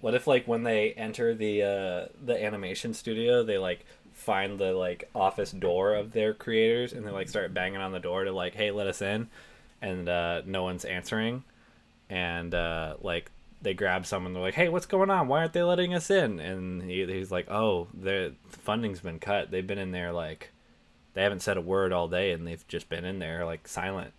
What 0.00 0.14
if 0.14 0.26
like 0.26 0.46
when 0.46 0.64
they 0.64 0.92
enter 0.92 1.34
the 1.34 1.62
uh 1.62 2.08
the 2.22 2.42
animation 2.42 2.94
studio, 2.94 3.42
they 3.42 3.58
like 3.58 3.86
find 4.12 4.58
the 4.58 4.72
like 4.72 5.08
office 5.14 5.50
door 5.52 5.94
of 5.94 6.12
their 6.12 6.34
creators 6.34 6.92
and 6.92 7.06
they 7.06 7.10
like 7.10 7.28
start 7.28 7.54
banging 7.54 7.80
on 7.80 7.92
the 7.92 8.00
door 8.00 8.24
to 8.24 8.32
like, 8.32 8.54
"Hey, 8.54 8.70
let 8.70 8.86
us 8.86 9.00
in." 9.02 9.28
And 9.80 10.08
uh 10.08 10.42
no 10.44 10.62
one's 10.62 10.84
answering. 10.84 11.44
And 12.10 12.54
uh 12.54 12.96
like 13.00 13.30
they 13.62 13.74
grab 13.74 14.04
someone 14.04 14.34
they're 14.34 14.42
like 14.42 14.54
hey 14.54 14.68
what's 14.68 14.84
going 14.84 15.10
on 15.10 15.26
why 15.26 15.38
aren't 15.38 15.54
they 15.54 15.62
letting 15.62 15.94
us 15.94 16.10
in 16.10 16.38
and 16.38 16.82
he, 16.82 17.06
he's 17.06 17.32
like 17.32 17.50
oh 17.50 17.88
their 17.94 18.32
funding's 18.50 19.00
been 19.00 19.18
cut 19.18 19.50
they've 19.50 19.66
been 19.66 19.78
in 19.78 19.90
there 19.90 20.12
like 20.12 20.50
they 21.14 21.22
haven't 21.22 21.40
said 21.40 21.56
a 21.56 21.62
word 21.62 21.90
all 21.90 22.06
day 22.06 22.32
and 22.32 22.46
they've 22.46 22.68
just 22.68 22.90
been 22.90 23.06
in 23.06 23.18
there 23.18 23.44
like 23.46 23.66
silent 23.66 24.12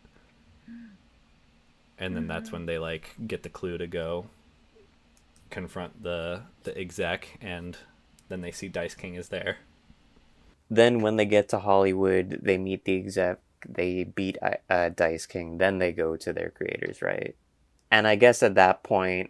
and 1.98 2.16
then 2.16 2.28
that's 2.28 2.52
when 2.52 2.66
they 2.66 2.78
like 2.78 3.16
get 3.28 3.44
the 3.44 3.50
clue 3.50 3.78
to 3.78 3.88
go 3.88 4.26
confront 5.50 6.04
the 6.04 6.42
the 6.64 6.78
exec 6.78 7.38
and 7.42 7.78
then 8.30 8.42
they 8.42 8.52
see 8.52 8.68
dice 8.68 8.96
king 8.96 9.16
is 9.16 9.30
there 9.30 9.58
Then 10.70 11.00
when 11.00 11.16
they 11.16 11.26
get 11.26 11.48
to 11.50 11.60
Hollywood, 11.60 12.40
they 12.42 12.58
meet 12.58 12.86
the 12.86 12.98
exec. 12.98 13.38
They 13.70 14.04
beat 14.04 14.38
uh, 14.42 14.90
Dice 14.90 15.28
King. 15.28 15.60
Then 15.60 15.78
they 15.78 15.92
go 15.92 16.18
to 16.18 16.34
their 16.34 16.50
creators, 16.50 17.04
right? 17.04 17.36
And 17.92 18.08
I 18.08 18.16
guess 18.16 18.42
at 18.42 18.56
that 18.56 18.82
point, 18.82 19.30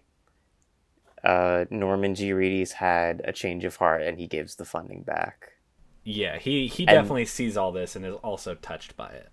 uh, 1.26 1.66
Norman 1.70 2.16
G. 2.16 2.32
Reedy's 2.32 2.74
had 2.74 3.22
a 3.26 3.34
change 3.34 3.66
of 3.66 3.76
heart, 3.76 4.02
and 4.04 4.18
he 4.18 4.28
gives 4.28 4.56
the 4.56 4.64
funding 4.66 5.04
back. 5.04 5.52
yeah 6.06 6.38
he 6.38 6.68
he 6.68 6.84
And- 6.88 6.96
definitely 6.96 7.26
sees 7.26 7.58
all 7.58 7.72
this 7.74 7.96
and 7.98 8.06
is 8.06 8.16
also 8.24 8.56
touched 8.56 8.96
by 8.96 9.10
it 9.10 9.28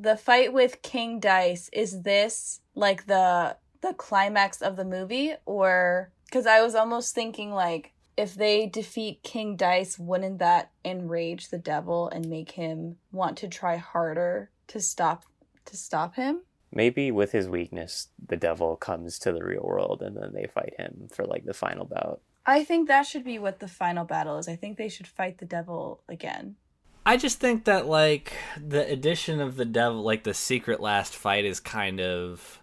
The 0.00 0.16
fight 0.16 0.52
with 0.52 0.80
King 0.82 1.18
Dice 1.18 1.68
is 1.72 2.02
this 2.02 2.60
like 2.74 3.06
the 3.06 3.56
the 3.80 3.94
climax 3.94 4.62
of 4.62 4.76
the 4.76 4.84
movie 4.84 5.34
or 5.44 6.12
cuz 6.30 6.46
I 6.46 6.62
was 6.62 6.74
almost 6.74 7.14
thinking 7.14 7.52
like 7.52 7.94
if 8.16 8.34
they 8.34 8.66
defeat 8.66 9.22
King 9.22 9.56
Dice 9.56 9.98
wouldn't 9.98 10.38
that 10.38 10.70
enrage 10.84 11.48
the 11.48 11.58
devil 11.58 12.08
and 12.08 12.28
make 12.28 12.52
him 12.52 12.98
want 13.12 13.36
to 13.38 13.48
try 13.48 13.76
harder 13.76 14.50
to 14.68 14.80
stop 14.80 15.24
to 15.64 15.76
stop 15.76 16.14
him? 16.14 16.42
Maybe 16.72 17.10
with 17.10 17.32
his 17.32 17.48
weakness, 17.48 18.08
the 18.24 18.36
devil 18.36 18.76
comes 18.76 19.18
to 19.20 19.32
the 19.32 19.44
real 19.44 19.62
world, 19.62 20.02
and 20.02 20.16
then 20.16 20.32
they 20.34 20.46
fight 20.46 20.74
him 20.76 21.08
for 21.10 21.24
like 21.24 21.44
the 21.44 21.54
final 21.54 21.86
bout. 21.86 22.20
I 22.44 22.64
think 22.64 22.88
that 22.88 23.06
should 23.06 23.24
be 23.24 23.38
what 23.38 23.60
the 23.60 23.68
final 23.68 24.04
battle 24.04 24.38
is. 24.38 24.48
I 24.48 24.56
think 24.56 24.76
they 24.76 24.88
should 24.88 25.06
fight 25.06 25.38
the 25.38 25.46
devil 25.46 26.02
again. 26.08 26.56
I 27.08 27.16
just 27.16 27.40
think 27.40 27.64
that 27.64 27.86
like 27.86 28.34
the 28.62 28.86
addition 28.86 29.40
of 29.40 29.56
the 29.56 29.64
devil, 29.64 30.02
like 30.02 30.24
the 30.24 30.34
secret 30.34 30.78
last 30.78 31.16
fight, 31.16 31.46
is 31.46 31.58
kind 31.58 32.02
of, 32.02 32.60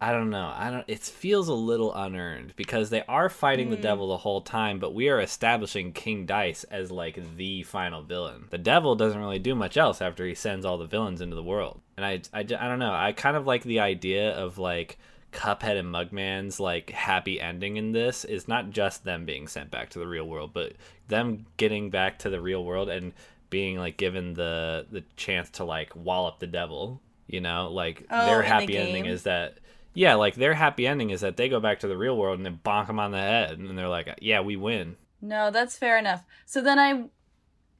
I 0.00 0.10
don't 0.10 0.30
know. 0.30 0.52
I 0.52 0.72
don't. 0.72 0.84
It 0.88 0.98
feels 0.98 1.46
a 1.46 1.54
little 1.54 1.94
unearned 1.94 2.54
because 2.56 2.90
they 2.90 3.04
are 3.08 3.28
fighting 3.28 3.70
the 3.70 3.76
mm. 3.76 3.82
devil 3.82 4.08
the 4.08 4.16
whole 4.16 4.40
time, 4.40 4.80
but 4.80 4.92
we 4.92 5.08
are 5.08 5.20
establishing 5.20 5.92
King 5.92 6.26
Dice 6.26 6.64
as 6.64 6.90
like 6.90 7.36
the 7.36 7.62
final 7.62 8.02
villain. 8.02 8.46
The 8.50 8.58
devil 8.58 8.96
doesn't 8.96 9.20
really 9.20 9.38
do 9.38 9.54
much 9.54 9.76
else 9.76 10.02
after 10.02 10.26
he 10.26 10.34
sends 10.34 10.66
all 10.66 10.76
the 10.76 10.86
villains 10.86 11.20
into 11.20 11.36
the 11.36 11.42
world, 11.44 11.80
and 11.96 12.04
I, 12.04 12.22
I, 12.32 12.40
I 12.40 12.42
don't 12.42 12.80
know. 12.80 12.92
I 12.92 13.12
kind 13.12 13.36
of 13.36 13.46
like 13.46 13.62
the 13.62 13.78
idea 13.78 14.32
of 14.32 14.58
like. 14.58 14.98
Cuphead 15.32 15.76
and 15.76 15.92
Mugman's 15.92 16.60
like 16.60 16.90
happy 16.90 17.40
ending 17.40 17.76
in 17.76 17.90
this 17.90 18.24
is 18.24 18.46
not 18.46 18.70
just 18.70 19.02
them 19.02 19.24
being 19.24 19.48
sent 19.48 19.68
back 19.68 19.90
to 19.90 19.98
the 19.98 20.06
real 20.06 20.28
world, 20.28 20.52
but 20.54 20.74
them 21.08 21.46
getting 21.56 21.90
back 21.90 22.20
to 22.20 22.30
the 22.30 22.40
real 22.40 22.64
world 22.64 22.88
and 22.88 23.12
being 23.54 23.78
like 23.78 23.96
given 23.96 24.34
the 24.34 24.84
the 24.90 25.02
chance 25.16 25.48
to 25.50 25.62
like 25.64 25.90
wallop 25.94 26.40
the 26.40 26.46
devil 26.48 27.00
You 27.28 27.40
know, 27.40 27.70
like 27.72 28.04
Oh, 28.10 28.26
their 28.26 28.40
in 28.42 28.48
the 28.48 28.54
happy 28.54 28.76
ending 28.76 29.06
is 29.06 29.22
that 29.22 29.58
yeah, 29.94 30.14
like 30.14 30.34
their 30.34 30.54
happy 30.54 30.88
ending 30.88 31.10
is 31.10 31.20
that 31.20 31.36
they 31.36 31.48
go 31.48 31.60
back 31.60 31.78
to 31.80 31.88
the 31.88 31.96
real 31.96 32.16
world 32.16 32.36
and 32.38 32.44
then 32.44 32.58
bonk 32.64 32.88
them 32.88 32.98
on 32.98 33.12
the 33.12 33.18
head 33.18 33.58
and 33.60 33.78
they're 33.78 33.88
like, 33.98 34.08
yeah, 34.20 34.40
we 34.40 34.56
win. 34.56 34.96
No, 35.22 35.52
that's 35.52 35.78
fair 35.78 35.96
enough. 35.96 36.24
So 36.46 36.60
then 36.60 36.78
I, 36.80 37.04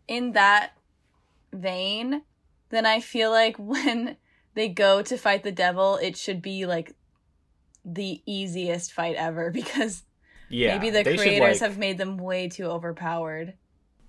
in 0.06 0.32
that 0.32 0.74
vein, 1.52 2.22
then 2.70 2.86
I 2.86 3.00
feel 3.00 3.30
like 3.30 3.56
when 3.74 4.16
they 4.54 4.68
go 4.68 5.02
to 5.02 5.16
fight 5.16 5.42
the 5.42 5.50
devil, 5.52 5.96
it 5.96 6.16
should 6.16 6.40
be 6.40 6.66
like 6.66 6.94
the 7.84 8.22
easiest 8.26 8.92
fight 8.92 9.16
ever 9.16 9.50
because 9.60 10.04
Yeah, 10.48 10.78
maybe 10.78 10.90
the 10.90 11.02
creators 11.02 11.60
like- 11.60 11.68
have 11.68 11.78
made 11.78 11.98
them 11.98 12.16
way 12.16 12.48
too 12.48 12.66
overpowered. 12.66 13.54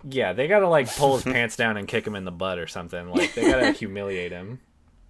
Yeah, 0.07 0.33
they 0.33 0.47
gotta 0.47 0.67
like 0.67 0.87
pull 0.95 1.15
his 1.15 1.23
pants 1.33 1.55
down 1.55 1.77
and 1.77 1.87
kick 1.87 2.05
him 2.05 2.15
in 2.15 2.25
the 2.25 2.31
butt 2.31 2.59
or 2.59 2.67
something. 2.67 3.09
Like 3.09 3.33
they 3.33 3.43
gotta 3.49 3.71
humiliate 3.73 4.31
him. 4.31 4.59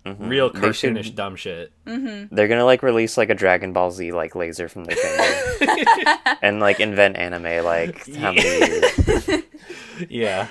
Mhm. 0.06 0.30
Real 0.30 0.52
They 0.52 0.72
should- 0.72 0.93
cartoonish 0.96 1.16
dumb 1.16 1.36
shit. 1.36 1.74
Mm-hmm. 1.86 2.34
They're 2.36 2.48
gonna 2.48 2.64
like 2.66 2.84
release 2.84 3.18
like 3.18 3.30
a 3.30 3.36
Dragon 3.36 3.74
Ball 3.74 3.91
Z 3.91 4.12
like 4.12 4.36
laser 4.36 4.68
from 4.70 4.84
their 4.86 4.96
finger 4.96 6.14
and 6.43 6.60
like 6.60 6.80
invent 6.80 7.18
anime 7.18 7.66
like 7.66 8.08
how 8.16 8.32
many 8.32 9.43
yeah, 10.10 10.48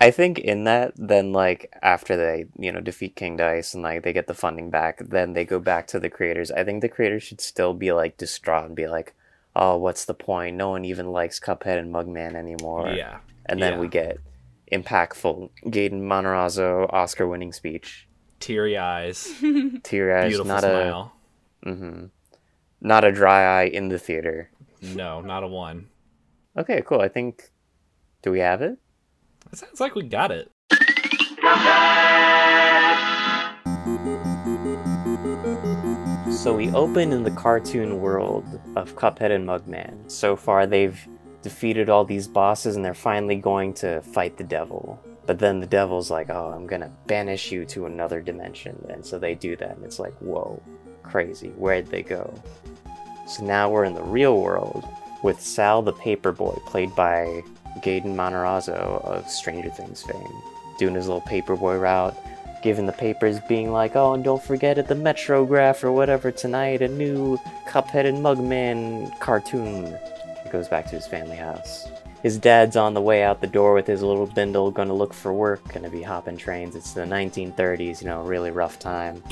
I 0.00 0.10
think 0.10 0.38
in 0.38 0.64
that, 0.64 0.92
then 0.96 1.32
like 1.32 1.72
after 1.82 2.16
they 2.16 2.46
you 2.58 2.70
know 2.72 2.80
defeat 2.80 3.16
King 3.16 3.36
Dice 3.36 3.74
and 3.74 3.82
like 3.82 4.02
they 4.02 4.12
get 4.12 4.26
the 4.26 4.34
funding 4.34 4.70
back, 4.70 4.98
then 5.08 5.32
they 5.32 5.44
go 5.44 5.58
back 5.58 5.86
to 5.88 6.00
the 6.00 6.10
creators. 6.10 6.50
I 6.50 6.64
think 6.64 6.82
the 6.82 6.88
creators 6.88 7.22
should 7.22 7.40
still 7.40 7.74
be 7.74 7.92
like 7.92 8.16
distraught 8.18 8.66
and 8.66 8.76
be 8.76 8.88
like, 8.88 9.14
"Oh, 9.58 9.76
what's 9.76 10.04
the 10.04 10.14
point? 10.14 10.56
No 10.56 10.70
one 10.70 10.84
even 10.84 11.06
likes 11.10 11.40
Cuphead 11.40 11.78
and 11.78 11.92
Mugman 11.92 12.34
anymore." 12.34 12.88
yeah, 12.88 13.18
and 13.46 13.60
then 13.60 13.74
yeah. 13.74 13.80
we 13.80 13.88
get 13.88 14.18
impactful 14.72 15.50
Gaten 15.66 16.02
Matarazzo 16.02 16.86
Oscar-winning 16.92 17.52
speech. 17.52 18.06
teary 18.40 18.76
eyes, 18.78 19.28
Teary 19.82 20.14
eyes, 20.14 20.28
beautiful 20.30 20.46
not 20.46 20.62
smile. 20.62 21.12
a 21.64 21.72
hmm 21.74 22.06
not 22.80 23.04
a 23.04 23.10
dry 23.12 23.62
eye 23.62 23.66
in 23.66 23.88
the 23.88 23.98
theater. 23.98 24.50
No, 24.80 25.20
not 25.20 25.42
a 25.42 25.48
one. 25.48 25.88
Okay, 26.56 26.82
cool. 26.86 27.00
I 27.00 27.08
think. 27.08 27.50
Do 28.22 28.30
we 28.32 28.40
have 28.40 28.62
it? 28.62 28.78
It 29.52 29.58
sounds 29.58 29.80
like 29.80 29.94
we 29.94 30.02
got 30.02 30.30
it. 30.30 30.50
So 36.48 36.54
we 36.54 36.70
open 36.70 37.12
in 37.12 37.24
the 37.24 37.30
cartoon 37.32 38.00
world 38.00 38.58
of 38.74 38.96
Cuphead 38.96 39.32
and 39.32 39.46
Mugman. 39.46 40.10
So 40.10 40.34
far, 40.34 40.66
they've 40.66 40.98
defeated 41.42 41.90
all 41.90 42.06
these 42.06 42.26
bosses 42.26 42.74
and 42.74 42.82
they're 42.82 42.94
finally 42.94 43.36
going 43.36 43.74
to 43.74 44.00
fight 44.00 44.38
the 44.38 44.44
devil. 44.44 44.98
But 45.26 45.38
then 45.38 45.60
the 45.60 45.66
devil's 45.66 46.10
like, 46.10 46.30
oh, 46.30 46.50
I'm 46.56 46.66
gonna 46.66 46.90
banish 47.06 47.52
you 47.52 47.66
to 47.66 47.84
another 47.84 48.22
dimension. 48.22 48.82
And 48.88 49.04
so 49.04 49.18
they 49.18 49.34
do 49.34 49.56
that, 49.56 49.76
and 49.76 49.84
it's 49.84 49.98
like, 49.98 50.14
whoa, 50.20 50.62
crazy. 51.02 51.50
Where'd 51.50 51.88
they 51.88 52.02
go? 52.02 52.32
So 53.26 53.44
now 53.44 53.68
we're 53.68 53.84
in 53.84 53.92
the 53.92 54.02
real 54.02 54.40
world 54.40 54.88
with 55.22 55.38
Sal 55.42 55.82
the 55.82 55.92
Paperboy, 55.92 56.64
played 56.64 56.96
by 56.96 57.42
Gaten 57.80 58.16
Matarazzo 58.16 59.04
of 59.04 59.28
Stranger 59.28 59.68
Things 59.68 60.02
fame, 60.02 60.42
doing 60.78 60.94
his 60.94 61.08
little 61.08 61.20
paperboy 61.20 61.78
route, 61.78 62.16
giving 62.62 62.86
the 62.86 62.92
papers, 62.92 63.40
being 63.40 63.72
like, 63.72 63.96
oh, 63.96 64.14
and 64.14 64.24
don't 64.24 64.42
forget 64.42 64.78
at 64.78 64.88
the 64.88 64.94
Metrograph 64.94 65.84
or 65.84 65.92
whatever 65.92 66.30
tonight, 66.30 66.82
a 66.82 66.88
new 66.88 67.38
Cuphead 67.66 68.06
and 68.06 68.18
Mugman 68.18 69.18
cartoon. 69.20 69.96
He 70.42 70.50
goes 70.50 70.68
back 70.68 70.86
to 70.86 70.96
his 70.96 71.06
family 71.06 71.36
house. 71.36 71.88
His 72.22 72.36
dad's 72.36 72.76
on 72.76 72.94
the 72.94 73.00
way 73.00 73.22
out 73.22 73.40
the 73.40 73.46
door 73.46 73.74
with 73.74 73.86
his 73.86 74.02
little 74.02 74.26
bindle, 74.26 74.70
gonna 74.72 74.94
look 74.94 75.14
for 75.14 75.32
work, 75.32 75.72
gonna 75.72 75.90
be 75.90 76.02
hopping 76.02 76.36
trains. 76.36 76.74
It's 76.74 76.92
the 76.92 77.02
1930s, 77.02 78.02
you 78.02 78.08
know, 78.08 78.22
really 78.22 78.50
rough 78.50 78.78
time. 78.78 79.22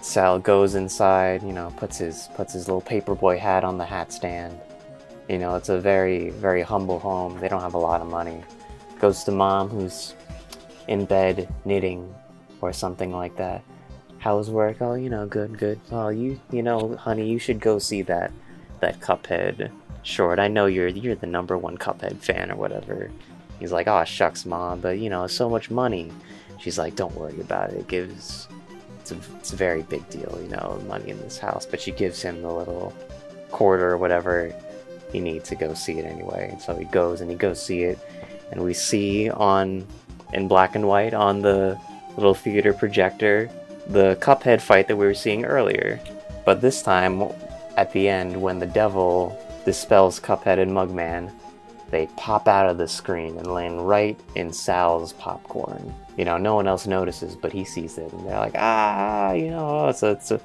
Sal 0.00 0.40
goes 0.40 0.74
inside, 0.74 1.44
you 1.44 1.52
know, 1.52 1.72
puts 1.76 1.98
his 1.98 2.28
puts 2.34 2.52
his 2.54 2.66
little 2.66 2.82
paperboy 2.82 3.38
hat 3.38 3.62
on 3.62 3.78
the 3.78 3.84
hat 3.84 4.12
stand. 4.12 4.58
You 5.28 5.38
know, 5.38 5.54
it's 5.54 5.68
a 5.68 5.78
very 5.78 6.30
very 6.30 6.62
humble 6.62 6.98
home. 6.98 7.38
They 7.38 7.48
don't 7.48 7.60
have 7.60 7.74
a 7.74 7.78
lot 7.78 8.00
of 8.00 8.08
money. 8.08 8.42
Goes 8.98 9.22
to 9.24 9.30
mom, 9.30 9.68
who's 9.68 10.14
in 10.88 11.04
bed 11.04 11.48
knitting 11.64 12.12
or 12.62 12.72
something 12.72 13.12
like 13.12 13.36
that. 13.36 13.62
How's 14.18 14.48
work? 14.48 14.78
Oh, 14.80 14.94
you 14.94 15.10
know, 15.10 15.26
good, 15.26 15.58
good. 15.58 15.80
Oh, 15.90 16.08
you, 16.08 16.40
you 16.50 16.62
know, 16.62 16.96
honey, 16.96 17.28
you 17.28 17.38
should 17.38 17.60
go 17.60 17.78
see 17.78 18.02
that 18.02 18.32
that 18.80 19.00
Cuphead 19.00 19.70
short. 20.02 20.38
I 20.38 20.48
know 20.48 20.66
you're 20.66 20.88
you're 20.88 21.14
the 21.14 21.26
number 21.26 21.58
one 21.58 21.76
Cuphead 21.76 22.18
fan 22.18 22.50
or 22.50 22.56
whatever. 22.56 23.10
He's 23.58 23.72
like, 23.72 23.88
oh 23.88 24.04
shucks, 24.04 24.46
mom, 24.46 24.80
but 24.80 24.98
you 24.98 25.10
know, 25.10 25.26
so 25.26 25.50
much 25.50 25.70
money. 25.70 26.10
She's 26.58 26.78
like, 26.78 26.94
don't 26.94 27.14
worry 27.14 27.40
about 27.40 27.70
it. 27.70 27.80
It 27.80 27.88
gives 27.88 28.48
it's 29.00 29.10
a, 29.10 29.16
it's 29.38 29.52
a 29.52 29.56
very 29.56 29.82
big 29.82 30.08
deal, 30.08 30.38
you 30.40 30.48
know, 30.48 30.80
money 30.86 31.10
in 31.10 31.18
this 31.18 31.38
house. 31.38 31.66
But 31.66 31.80
she 31.80 31.90
gives 31.90 32.22
him 32.22 32.42
the 32.42 32.52
little 32.52 32.94
quarter 33.50 33.90
or 33.90 33.98
whatever 33.98 34.54
he 35.12 35.20
needs 35.20 35.48
to 35.50 35.56
go 35.56 35.74
see 35.74 35.98
it 35.98 36.04
anyway. 36.04 36.48
And 36.52 36.62
so 36.62 36.76
he 36.76 36.84
goes 36.86 37.20
and 37.20 37.30
he 37.30 37.36
goes 37.36 37.60
see 37.60 37.82
it, 37.82 37.98
and 38.52 38.62
we 38.62 38.74
see 38.74 39.30
on 39.30 39.86
in 40.32 40.48
black 40.48 40.74
and 40.74 40.86
white 40.86 41.14
on 41.14 41.42
the 41.42 41.78
little 42.16 42.34
theater 42.34 42.72
projector 42.72 43.50
the 43.88 44.16
Cuphead 44.20 44.60
fight 44.60 44.88
that 44.88 44.96
we 44.96 45.06
were 45.06 45.14
seeing 45.14 45.44
earlier. 45.44 46.00
But 46.44 46.60
this 46.60 46.82
time, 46.82 47.22
at 47.76 47.92
the 47.92 48.08
end, 48.08 48.40
when 48.40 48.58
the 48.58 48.66
devil 48.66 49.38
dispels 49.64 50.20
Cuphead 50.20 50.58
and 50.58 50.72
Mugman, 50.72 51.32
they 51.90 52.06
pop 52.16 52.48
out 52.48 52.68
of 52.68 52.78
the 52.78 52.88
screen 52.88 53.36
and 53.36 53.46
land 53.46 53.86
right 53.86 54.18
in 54.34 54.52
Sal's 54.52 55.12
popcorn. 55.12 55.94
You 56.16 56.24
know, 56.24 56.38
no 56.38 56.54
one 56.54 56.66
else 56.66 56.86
notices, 56.86 57.36
but 57.36 57.52
he 57.52 57.64
sees 57.64 57.98
it, 57.98 58.12
and 58.12 58.26
they're 58.26 58.38
like, 58.38 58.54
ah, 58.56 59.32
you 59.32 59.50
know, 59.50 59.88
it's 59.88 60.02
a, 60.02 60.12
it's 60.12 60.30
a 60.30 60.40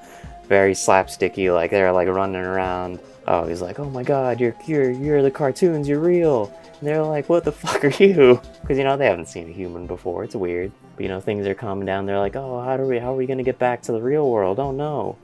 very 0.47 0.73
slapsticky, 0.73 1.53
like 1.53 1.71
they're 1.71 1.91
like 1.91 2.07
running 2.07 2.41
around. 2.41 2.99
Oh, 3.27 3.45
he's 3.45 3.61
like, 3.61 3.79
oh 3.79 3.89
my 3.89 4.03
god, 4.03 4.39
you're 4.39 4.55
you're 4.65 4.91
you're 4.91 5.21
the 5.21 5.31
cartoons, 5.31 5.87
you're 5.87 5.99
real. 5.99 6.53
And 6.79 6.87
they're 6.87 7.03
like, 7.03 7.27
what 7.27 7.43
the 7.43 7.51
fuck 7.53 7.83
are 7.83 8.03
you? 8.03 8.41
Because 8.61 8.77
you 8.77 8.83
know 8.83 8.97
they 8.97 9.05
haven't 9.05 9.27
seen 9.27 9.49
a 9.49 9.53
human 9.53 9.87
before. 9.87 10.23
It's 10.23 10.35
weird. 10.35 10.71
But 10.97 11.03
you 11.03 11.09
know 11.09 11.21
things 11.21 11.47
are 11.47 11.53
calming 11.53 11.85
down. 11.85 12.05
They're 12.05 12.19
like, 12.19 12.35
oh, 12.35 12.59
how 12.61 12.75
do 12.75 12.83
we 12.83 12.99
how 12.99 13.13
are 13.13 13.15
we 13.15 13.27
gonna 13.27 13.43
get 13.43 13.59
back 13.59 13.83
to 13.83 13.93
the 13.93 14.01
real 14.01 14.29
world? 14.29 14.59
Oh 14.59 14.71
no. 14.71 15.15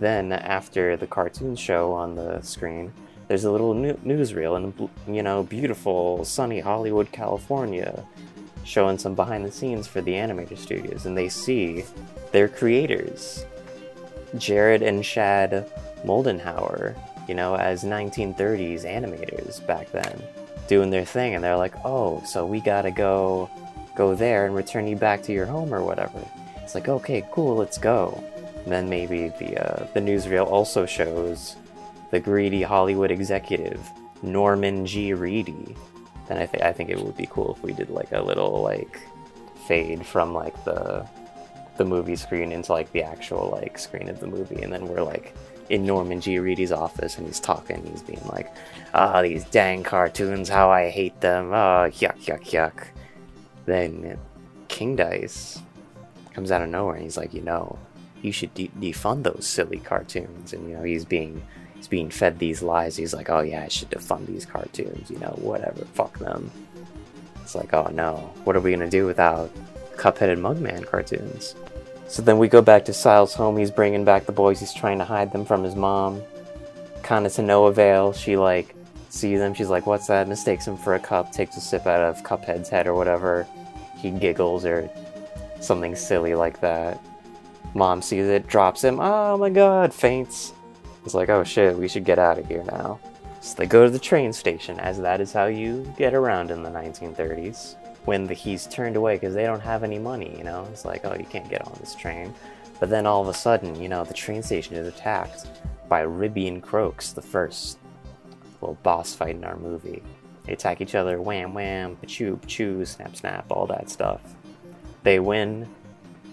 Then 0.00 0.32
after 0.32 0.96
the 0.96 1.06
cartoon 1.06 1.56
show 1.56 1.92
on 1.92 2.16
the 2.16 2.40
screen, 2.42 2.92
there's 3.28 3.44
a 3.44 3.50
little 3.52 3.74
newsreel 3.74 4.56
in 4.56 5.14
you 5.14 5.22
know 5.22 5.44
beautiful 5.44 6.24
sunny 6.24 6.58
Hollywood, 6.58 7.12
California, 7.12 8.04
showing 8.64 8.98
some 8.98 9.14
behind 9.14 9.44
the 9.44 9.52
scenes 9.52 9.86
for 9.86 10.00
the 10.00 10.12
animator 10.12 10.58
studios, 10.58 11.06
and 11.06 11.16
they 11.16 11.28
see 11.28 11.84
their 12.32 12.48
creators, 12.48 13.44
Jared 14.36 14.82
and 14.82 15.04
Chad 15.04 15.70
Moldenhauer, 16.04 16.96
you 17.28 17.34
know, 17.34 17.54
as 17.54 17.84
1930s 17.84 18.84
animators 18.84 19.64
back 19.66 19.92
then, 19.92 20.22
doing 20.66 20.90
their 20.90 21.04
thing, 21.04 21.36
and 21.36 21.44
they're 21.44 21.56
like, 21.56 21.74
oh, 21.84 22.22
so 22.24 22.44
we 22.44 22.60
gotta 22.60 22.90
go, 22.90 23.48
go 23.94 24.14
there 24.14 24.46
and 24.46 24.54
return 24.54 24.86
you 24.86 24.96
back 24.96 25.22
to 25.24 25.32
your 25.32 25.46
home 25.46 25.72
or 25.74 25.82
whatever. 25.82 26.20
It's 26.56 26.74
like, 26.74 26.88
okay, 26.88 27.26
cool, 27.32 27.56
let's 27.56 27.78
go. 27.78 28.22
And 28.64 28.72
then 28.72 28.88
maybe 28.88 29.28
the 29.38 29.58
uh, 29.58 29.86
the 29.94 30.00
newsreel 30.00 30.46
also 30.46 30.86
shows 30.86 31.56
the 32.10 32.20
greedy 32.20 32.62
Hollywood 32.62 33.10
executive 33.10 33.80
Norman 34.22 34.86
G. 34.86 35.14
Reedy. 35.14 35.74
Then 36.28 36.38
I 36.38 36.46
think 36.46 36.62
I 36.62 36.72
think 36.72 36.90
it 36.90 37.00
would 37.00 37.16
be 37.16 37.26
cool 37.26 37.54
if 37.54 37.62
we 37.62 37.72
did 37.72 37.90
like 37.90 38.12
a 38.12 38.20
little 38.20 38.62
like 38.62 39.00
fade 39.66 40.06
from 40.06 40.34
like 40.34 40.64
the 40.64 41.06
the 41.76 41.84
movie 41.84 42.16
screen 42.16 42.52
into 42.52 42.72
like 42.72 42.92
the 42.92 43.02
actual 43.02 43.48
like 43.50 43.78
screen 43.78 44.08
of 44.08 44.20
the 44.20 44.26
movie, 44.26 44.62
and 44.62 44.72
then 44.72 44.86
we're 44.86 45.02
like 45.02 45.34
in 45.70 45.86
Norman 45.86 46.20
G. 46.20 46.38
Reedy's 46.38 46.72
office, 46.72 47.16
and 47.16 47.26
he's 47.26 47.40
talking. 47.40 47.84
He's 47.86 48.02
being 48.02 48.22
like, 48.26 48.52
"Ah, 48.92 49.22
these 49.22 49.44
dang 49.44 49.82
cartoons, 49.82 50.48
how 50.48 50.70
I 50.70 50.90
hate 50.90 51.20
them. 51.20 51.50
Ah, 51.52 51.86
yuck, 51.86 52.18
yuck, 52.26 52.44
yuck." 52.50 52.84
Then 53.66 54.18
King 54.68 54.96
Dice 54.96 55.60
comes 56.32 56.50
out 56.50 56.62
of 56.62 56.68
nowhere, 56.68 56.94
and 56.94 57.04
he's 57.04 57.16
like, 57.16 57.34
"You 57.34 57.42
know, 57.42 57.78
you 58.22 58.32
should 58.32 58.54
de- 58.54 58.70
defund 58.80 59.22
those 59.22 59.46
silly 59.46 59.78
cartoons." 59.78 60.52
And 60.52 60.68
you 60.68 60.76
know, 60.76 60.82
he's 60.82 61.04
being 61.04 61.42
he's 61.74 61.88
being 61.88 62.10
fed 62.10 62.38
these 62.38 62.62
lies. 62.62 62.96
He's 62.96 63.14
like, 63.14 63.30
"Oh 63.30 63.40
yeah, 63.40 63.62
I 63.62 63.68
should 63.68 63.90
defund 63.90 64.26
these 64.26 64.46
cartoons. 64.46 65.10
You 65.10 65.18
know, 65.18 65.36
whatever, 65.40 65.84
fuck 65.94 66.18
them." 66.18 66.50
It's 67.42 67.54
like, 67.54 67.74
"Oh 67.74 67.90
no, 67.92 68.32
what 68.44 68.56
are 68.56 68.60
we 68.60 68.72
gonna 68.72 68.88
do 68.88 69.06
without 69.06 69.50
Cuphead 69.96 70.32
and 70.32 70.42
Mugman 70.42 70.86
cartoons?" 70.86 71.54
So 72.08 72.22
then 72.22 72.38
we 72.38 72.48
go 72.48 72.60
back 72.60 72.84
to 72.86 72.92
Sile's 72.92 73.34
home. 73.34 73.56
He's 73.56 73.70
bringing 73.70 74.04
back 74.04 74.26
the 74.26 74.32
boys. 74.32 74.58
He's 74.58 74.74
trying 74.74 74.98
to 74.98 75.04
hide 75.04 75.32
them 75.32 75.44
from 75.44 75.62
his 75.62 75.76
mom. 75.76 76.22
Kind 77.04 77.24
of 77.24 77.32
to 77.34 77.42
no 77.42 77.66
avail. 77.66 78.12
She 78.12 78.36
like 78.36 78.74
sees 79.12 79.38
them. 79.38 79.54
She's 79.54 79.68
like, 79.68 79.86
"What's 79.86 80.06
that?" 80.06 80.28
Mistakes 80.28 80.66
him 80.66 80.76
for 80.76 80.94
a 80.94 81.00
cup. 81.00 81.32
Takes 81.32 81.56
a 81.56 81.60
sip 81.60 81.86
out 81.86 82.00
of 82.00 82.22
Cuphead's 82.22 82.68
head 82.68 82.86
or 82.86 82.94
whatever. 82.94 83.46
He 83.96 84.10
giggles 84.10 84.64
or 84.64 84.90
something 85.60 85.94
silly 85.94 86.34
like 86.34 86.60
that. 86.60 87.02
Mom 87.74 88.02
sees 88.02 88.26
it, 88.26 88.46
drops 88.46 88.82
him. 88.82 88.98
Oh 89.00 89.36
my 89.36 89.50
god, 89.50 89.92
faints. 89.92 90.52
It's 91.04 91.14
like, 91.14 91.28
oh 91.28 91.44
shit, 91.44 91.76
we 91.76 91.88
should 91.88 92.04
get 92.04 92.18
out 92.18 92.38
of 92.38 92.46
here 92.46 92.64
now. 92.64 92.98
So 93.40 93.56
they 93.56 93.66
go 93.66 93.84
to 93.84 93.90
the 93.90 93.98
train 93.98 94.32
station, 94.32 94.78
as 94.80 94.98
that 94.98 95.20
is 95.20 95.32
how 95.32 95.46
you 95.46 95.90
get 95.96 96.12
around 96.12 96.50
in 96.50 96.62
the 96.62 96.70
1930s. 96.70 97.76
when 98.04 98.26
the, 98.26 98.34
he's 98.34 98.66
turned 98.66 98.96
away 98.96 99.16
because 99.16 99.34
they 99.34 99.44
don't 99.44 99.60
have 99.60 99.82
any 99.84 99.98
money, 99.98 100.34
you 100.36 100.44
know? 100.44 100.66
It's 100.70 100.84
like, 100.84 101.04
oh, 101.04 101.14
you 101.14 101.24
can't 101.24 101.48
get 101.48 101.66
on 101.66 101.76
this 101.80 101.94
train. 101.94 102.34
But 102.78 102.88
then 102.88 103.06
all 103.06 103.22
of 103.22 103.28
a 103.28 103.34
sudden, 103.34 103.80
you 103.80 103.88
know, 103.88 104.04
the 104.04 104.14
train 104.14 104.42
station 104.42 104.76
is 104.76 104.86
attacked 104.86 105.46
by 105.88 106.00
Ribby 106.00 106.48
and 106.48 106.62
Croaks, 106.62 107.12
the 107.12 107.22
first 107.22 107.78
little 108.60 108.78
boss 108.82 109.14
fight 109.14 109.36
in 109.36 109.44
our 109.44 109.56
movie. 109.56 110.02
They 110.44 110.52
attack 110.52 110.80
each 110.80 110.94
other, 110.94 111.20
wham 111.20 111.54
wham, 111.54 111.96
chew 112.06 112.40
chew, 112.46 112.84
snap 112.84 113.16
snap, 113.16 113.46
all 113.50 113.66
that 113.66 113.90
stuff. 113.90 114.20
They 115.02 115.18
win, 115.18 115.68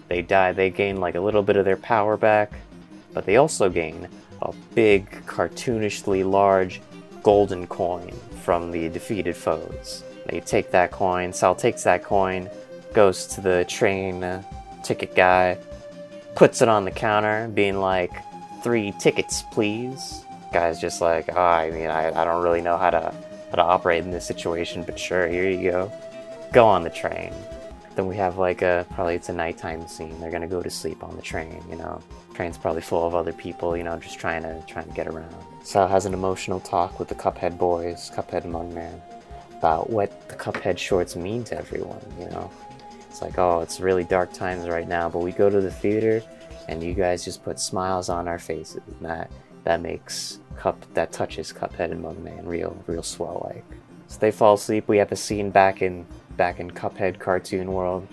they 0.07 0.21
die, 0.21 0.53
they 0.53 0.69
gain 0.69 0.97
like 0.97 1.15
a 1.15 1.21
little 1.21 1.43
bit 1.43 1.55
of 1.55 1.65
their 1.65 1.77
power 1.77 2.17
back, 2.17 2.53
but 3.13 3.25
they 3.25 3.37
also 3.37 3.69
gain 3.69 4.07
a 4.41 4.53
big, 4.73 5.09
cartoonishly 5.25 6.29
large 6.29 6.81
golden 7.23 7.67
coin 7.67 8.11
from 8.43 8.71
the 8.71 8.89
defeated 8.89 9.35
foes. 9.35 10.03
They 10.27 10.39
take 10.39 10.71
that 10.71 10.91
coin, 10.91 11.33
Sal 11.33 11.55
takes 11.55 11.83
that 11.83 12.03
coin, 12.03 12.49
goes 12.93 13.27
to 13.27 13.41
the 13.41 13.65
train 13.65 14.43
ticket 14.83 15.15
guy, 15.15 15.57
puts 16.35 16.61
it 16.61 16.69
on 16.69 16.85
the 16.85 16.91
counter, 16.91 17.49
being 17.53 17.79
like, 17.79 18.11
three 18.63 18.93
tickets, 18.99 19.43
please. 19.51 20.25
Guy's 20.51 20.79
just 20.79 21.01
like, 21.01 21.29
oh, 21.33 21.41
I 21.41 21.71
mean, 21.71 21.87
I, 21.87 22.09
I 22.19 22.25
don't 22.25 22.43
really 22.43 22.61
know 22.61 22.77
how 22.77 22.89
to 22.89 23.13
how 23.49 23.55
to 23.55 23.63
operate 23.63 24.03
in 24.03 24.11
this 24.11 24.25
situation, 24.25 24.83
but 24.83 24.99
sure, 24.99 25.27
here 25.27 25.49
you 25.49 25.71
go. 25.71 25.91
Go 26.51 26.65
on 26.65 26.83
the 26.83 26.89
train. 26.89 27.33
Then 27.95 28.07
we 28.07 28.15
have 28.17 28.37
like 28.37 28.61
a 28.61 28.85
probably 28.93 29.15
it's 29.15 29.29
a 29.29 29.33
nighttime 29.33 29.87
scene. 29.87 30.19
They're 30.19 30.31
gonna 30.31 30.47
go 30.47 30.61
to 30.61 30.69
sleep 30.69 31.03
on 31.03 31.15
the 31.15 31.21
train, 31.21 31.63
you 31.69 31.75
know. 31.75 32.01
Train's 32.33 32.57
probably 32.57 32.81
full 32.81 33.07
of 33.07 33.15
other 33.15 33.33
people, 33.33 33.75
you 33.75 33.83
know, 33.83 33.97
just 33.97 34.19
trying 34.19 34.43
to 34.43 34.61
trying 34.67 34.87
to 34.87 34.93
get 34.93 35.07
around. 35.07 35.33
Sal 35.63 35.87
has 35.87 36.05
an 36.05 36.13
emotional 36.13 36.59
talk 36.59 36.99
with 36.99 37.07
the 37.07 37.15
Cuphead 37.15 37.57
boys, 37.57 38.11
Cuphead 38.13 38.43
Mugman, 38.43 39.01
about 39.57 39.89
what 39.89 40.29
the 40.29 40.35
Cuphead 40.35 40.77
shorts 40.77 41.15
mean 41.15 41.43
to 41.45 41.57
everyone, 41.57 42.01
you 42.19 42.29
know. 42.29 42.51
It's 43.09 43.21
like, 43.21 43.39
oh, 43.39 43.61
it's 43.61 43.79
really 43.79 44.03
dark 44.03 44.31
times 44.31 44.67
right 44.69 44.87
now, 44.87 45.09
but 45.09 45.19
we 45.19 45.31
go 45.31 45.49
to 45.49 45.59
the 45.59 45.71
theater 45.71 46.21
and 46.67 46.83
you 46.83 46.93
guys 46.93 47.25
just 47.25 47.43
put 47.43 47.59
smiles 47.59 48.09
on 48.09 48.27
our 48.27 48.37
faces. 48.37 48.83
That 49.01 49.31
that 49.67 49.81
makes 49.81 50.39
Cup 50.55 50.81
that 50.93 51.11
touches 51.11 51.51
Cuphead 51.51 51.91
and 51.91 52.01
Mugman 52.01 52.47
real 52.47 52.81
real 52.87 53.03
swell 53.03 53.45
like. 53.49 53.65
So 54.07 54.17
they 54.19 54.31
fall 54.31 54.53
asleep. 54.53 54.87
We 54.87 54.97
have 54.97 55.11
a 55.11 55.17
scene 55.17 55.51
back 55.51 55.81
in 55.81 56.05
back 56.37 56.61
in 56.61 56.71
Cuphead 56.71 57.19
cartoon 57.19 57.73
world. 57.73 58.07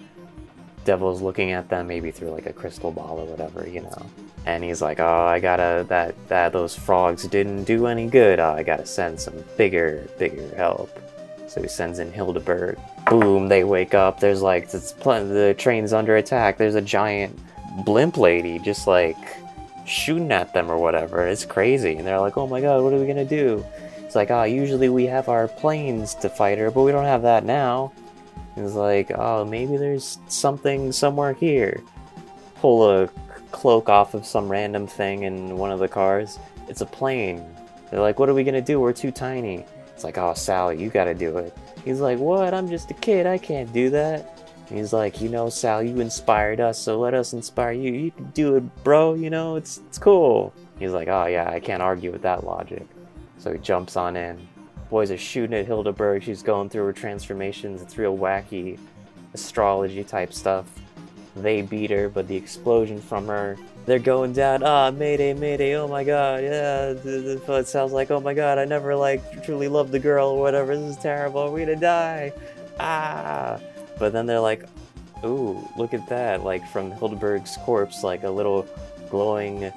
Devil's 0.84 1.22
looking 1.22 1.52
at 1.52 1.68
them 1.68 1.86
maybe 1.86 2.10
through 2.10 2.30
like 2.30 2.46
a 2.46 2.52
crystal 2.52 2.90
ball 2.90 3.20
or 3.20 3.26
whatever, 3.26 3.66
you 3.68 3.82
know. 3.82 4.06
And 4.46 4.64
he's 4.64 4.82
like, 4.82 4.98
"Oh, 4.98 5.26
I 5.26 5.38
gotta 5.38 5.86
that 5.88 6.16
that 6.26 6.52
those 6.52 6.74
frogs 6.74 7.22
didn't 7.28 7.64
do 7.64 7.86
any 7.86 8.08
good. 8.08 8.40
Oh, 8.40 8.50
I 8.50 8.64
gotta 8.64 8.84
send 8.84 9.20
some 9.20 9.44
bigger 9.56 10.08
bigger 10.18 10.52
help." 10.56 10.90
So 11.46 11.62
he 11.62 11.68
sends 11.68 12.00
in 12.00 12.10
Hilda 12.10 12.40
Berg. 12.40 12.78
Boom! 13.08 13.46
They 13.46 13.62
wake 13.62 13.94
up. 13.94 14.18
There's 14.18 14.42
like 14.42 14.74
it's 14.74 14.92
pl- 14.92 15.24
the 15.28 15.54
train's 15.56 15.92
under 15.92 16.16
attack. 16.16 16.58
There's 16.58 16.74
a 16.74 16.82
giant 16.82 17.38
blimp 17.84 18.16
lady 18.16 18.58
just 18.58 18.88
like 18.88 19.16
shooting 19.84 20.32
at 20.32 20.52
them 20.52 20.70
or 20.70 20.78
whatever. 20.78 21.26
It's 21.26 21.44
crazy. 21.44 21.96
And 21.96 22.06
they're 22.06 22.20
like, 22.20 22.36
oh 22.36 22.46
my 22.46 22.60
god, 22.60 22.82
what 22.82 22.92
are 22.92 22.98
we 22.98 23.06
gonna 23.06 23.24
do? 23.24 23.64
It's 23.98 24.14
like, 24.14 24.30
oh, 24.30 24.44
usually 24.44 24.88
we 24.88 25.06
have 25.06 25.28
our 25.28 25.48
planes 25.48 26.14
to 26.16 26.28
fight 26.28 26.58
her, 26.58 26.70
but 26.70 26.82
we 26.82 26.92
don't 26.92 27.04
have 27.04 27.22
that 27.22 27.44
now. 27.44 27.92
It's 28.56 28.74
like, 28.74 29.10
oh, 29.16 29.44
maybe 29.44 29.76
there's 29.76 30.18
something 30.28 30.92
somewhere 30.92 31.32
here. 31.32 31.82
Pull 32.56 32.88
a 32.88 33.08
cloak 33.50 33.88
off 33.88 34.14
of 34.14 34.24
some 34.24 34.48
random 34.48 34.86
thing 34.86 35.24
in 35.24 35.58
one 35.58 35.70
of 35.70 35.80
the 35.80 35.88
cars. 35.88 36.38
It's 36.68 36.80
a 36.80 36.86
plane. 36.86 37.44
They're 37.90 38.00
like, 38.00 38.18
what 38.18 38.28
are 38.28 38.34
we 38.34 38.44
gonna 38.44 38.62
do? 38.62 38.80
We're 38.80 38.92
too 38.92 39.10
tiny. 39.10 39.64
It's 39.92 40.04
like, 40.04 40.18
oh, 40.18 40.34
Sally, 40.34 40.80
you 40.82 40.90
gotta 40.90 41.14
do 41.14 41.38
it. 41.38 41.56
He's 41.84 42.00
like, 42.00 42.18
what? 42.18 42.54
I'm 42.54 42.68
just 42.68 42.90
a 42.90 42.94
kid. 42.94 43.26
I 43.26 43.38
can't 43.38 43.72
do 43.72 43.90
that. 43.90 44.33
He's 44.68 44.92
like, 44.92 45.20
you 45.20 45.28
know, 45.28 45.48
Sal, 45.50 45.82
you 45.82 46.00
inspired 46.00 46.60
us, 46.60 46.78
so 46.78 46.98
let 46.98 47.14
us 47.14 47.32
inspire 47.32 47.72
you. 47.72 47.92
You 47.92 48.10
can 48.10 48.30
do 48.30 48.56
it, 48.56 48.84
bro. 48.84 49.14
You 49.14 49.30
know, 49.30 49.56
it's 49.56 49.78
it's 49.88 49.98
cool. 49.98 50.54
He's 50.78 50.92
like, 50.92 51.08
oh 51.08 51.26
yeah, 51.26 51.48
I 51.50 51.60
can't 51.60 51.82
argue 51.82 52.10
with 52.10 52.22
that 52.22 52.44
logic. 52.44 52.86
So 53.38 53.52
he 53.52 53.58
jumps 53.58 53.96
on 53.96 54.16
in. 54.16 54.48
Boys 54.90 55.10
are 55.10 55.18
shooting 55.18 55.54
at 55.56 55.66
Hilda 55.66 55.92
Berg. 55.92 56.22
She's 56.22 56.42
going 56.42 56.70
through 56.70 56.86
her 56.86 56.92
transformations. 56.92 57.82
It's 57.82 57.98
real 57.98 58.16
wacky, 58.16 58.78
astrology 59.34 60.04
type 60.04 60.32
stuff. 60.32 60.66
They 61.36 61.62
beat 61.62 61.90
her, 61.90 62.08
but 62.08 62.28
the 62.28 62.36
explosion 62.36 63.00
from 63.00 63.26
her. 63.26 63.56
They're 63.86 63.98
going 63.98 64.32
down. 64.32 64.62
Ah, 64.62 64.90
Mayday, 64.90 65.34
Mayday! 65.34 65.74
Oh 65.74 65.88
my 65.88 66.04
God! 66.04 66.42
Yeah, 66.42 66.94
it 67.04 67.66
sounds 67.66 67.92
like, 67.92 68.10
oh 68.10 68.20
my 68.20 68.32
God! 68.32 68.58
I 68.58 68.64
never 68.64 68.96
like 68.96 69.44
truly 69.44 69.68
loved 69.68 69.92
the 69.92 69.98
girl 69.98 70.28
or 70.28 70.40
whatever. 70.40 70.74
This 70.74 70.96
is 70.96 71.02
terrible. 71.02 71.52
We're 71.52 71.66
gonna 71.66 71.80
die. 71.80 72.32
Ah! 72.80 73.60
But 73.98 74.12
then 74.12 74.26
they're 74.26 74.40
like, 74.40 74.64
ooh, 75.24 75.68
look 75.76 75.94
at 75.94 76.08
that. 76.08 76.44
Like 76.44 76.66
from 76.68 76.90
Hilda 76.92 77.16
Berg's 77.16 77.56
corpse, 77.58 78.02
like 78.02 78.24
a 78.24 78.30
little 78.30 78.66
glowing 79.10 79.72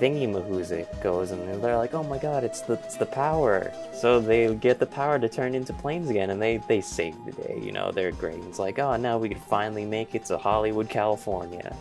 thingy 0.00 0.26
mahoozik 0.26 1.02
goes 1.02 1.30
and 1.30 1.62
they're 1.62 1.76
like, 1.76 1.92
oh 1.92 2.02
my 2.02 2.16
god, 2.16 2.42
it's 2.42 2.62
the, 2.62 2.72
it's 2.74 2.96
the 2.96 3.06
power. 3.06 3.70
So 3.92 4.18
they 4.18 4.54
get 4.54 4.78
the 4.78 4.86
power 4.86 5.18
to 5.18 5.28
turn 5.28 5.54
into 5.54 5.74
planes 5.74 6.08
again 6.08 6.30
and 6.30 6.40
they, 6.40 6.56
they 6.68 6.80
save 6.80 7.14
the 7.26 7.32
day, 7.32 7.60
you 7.62 7.70
know, 7.70 7.92
they're 7.92 8.12
great. 8.12 8.40
It's 8.44 8.58
like, 8.58 8.78
oh, 8.78 8.96
now 8.96 9.18
we 9.18 9.28
can 9.28 9.40
finally 9.40 9.84
make 9.84 10.14
it 10.14 10.24
to 10.26 10.38
Hollywood, 10.38 10.88
California 10.88 11.76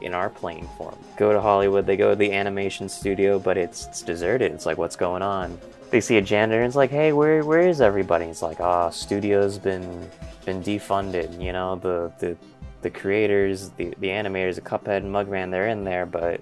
in 0.00 0.14
our 0.14 0.30
plane 0.30 0.68
form. 0.76 0.96
Go 1.16 1.32
to 1.32 1.40
Hollywood, 1.40 1.86
they 1.86 1.96
go 1.96 2.10
to 2.10 2.16
the 2.16 2.32
animation 2.32 2.88
studio, 2.88 3.38
but 3.38 3.56
it's, 3.56 3.86
it's 3.86 4.02
deserted. 4.02 4.50
It's 4.52 4.66
like, 4.66 4.78
what's 4.78 4.96
going 4.96 5.22
on? 5.22 5.56
They 5.90 6.00
see 6.00 6.16
a 6.16 6.22
janitor 6.22 6.62
and 6.62 6.66
it's 6.66 6.76
like, 6.76 6.90
hey, 6.90 7.12
where, 7.12 7.44
where 7.44 7.68
is 7.68 7.80
everybody? 7.80 8.24
It's 8.24 8.42
like, 8.42 8.58
ah, 8.60 8.88
oh, 8.88 8.90
studio's 8.90 9.58
been 9.58 10.10
been 10.44 10.62
defunded. 10.62 11.42
You 11.42 11.52
know, 11.52 11.76
the 11.76 12.12
the 12.18 12.36
the 12.82 12.90
creators, 12.90 13.70
the 13.70 13.94
the 13.98 14.08
animators, 14.08 14.56
the 14.56 14.62
Cuphead 14.62 14.98
and 14.98 15.12
Mugman, 15.12 15.50
they're 15.50 15.68
in 15.68 15.84
there, 15.84 16.06
but 16.06 16.40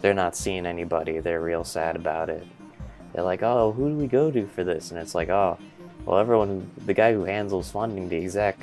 they're 0.00 0.14
not 0.14 0.36
seeing 0.36 0.66
anybody. 0.66 1.18
They're 1.20 1.40
real 1.40 1.64
sad 1.64 1.96
about 1.96 2.30
it. 2.30 2.46
They're 3.12 3.24
like, 3.24 3.42
oh, 3.42 3.72
who 3.72 3.88
do 3.88 3.94
we 3.96 4.06
go 4.06 4.30
to 4.30 4.46
for 4.46 4.64
this? 4.64 4.90
And 4.90 5.00
it's 5.00 5.14
like, 5.14 5.28
oh, 5.28 5.58
well, 6.04 6.18
everyone, 6.18 6.70
the 6.86 6.94
guy 6.94 7.12
who 7.12 7.24
handles 7.24 7.70
funding, 7.70 8.08
the 8.08 8.16
exec, 8.16 8.56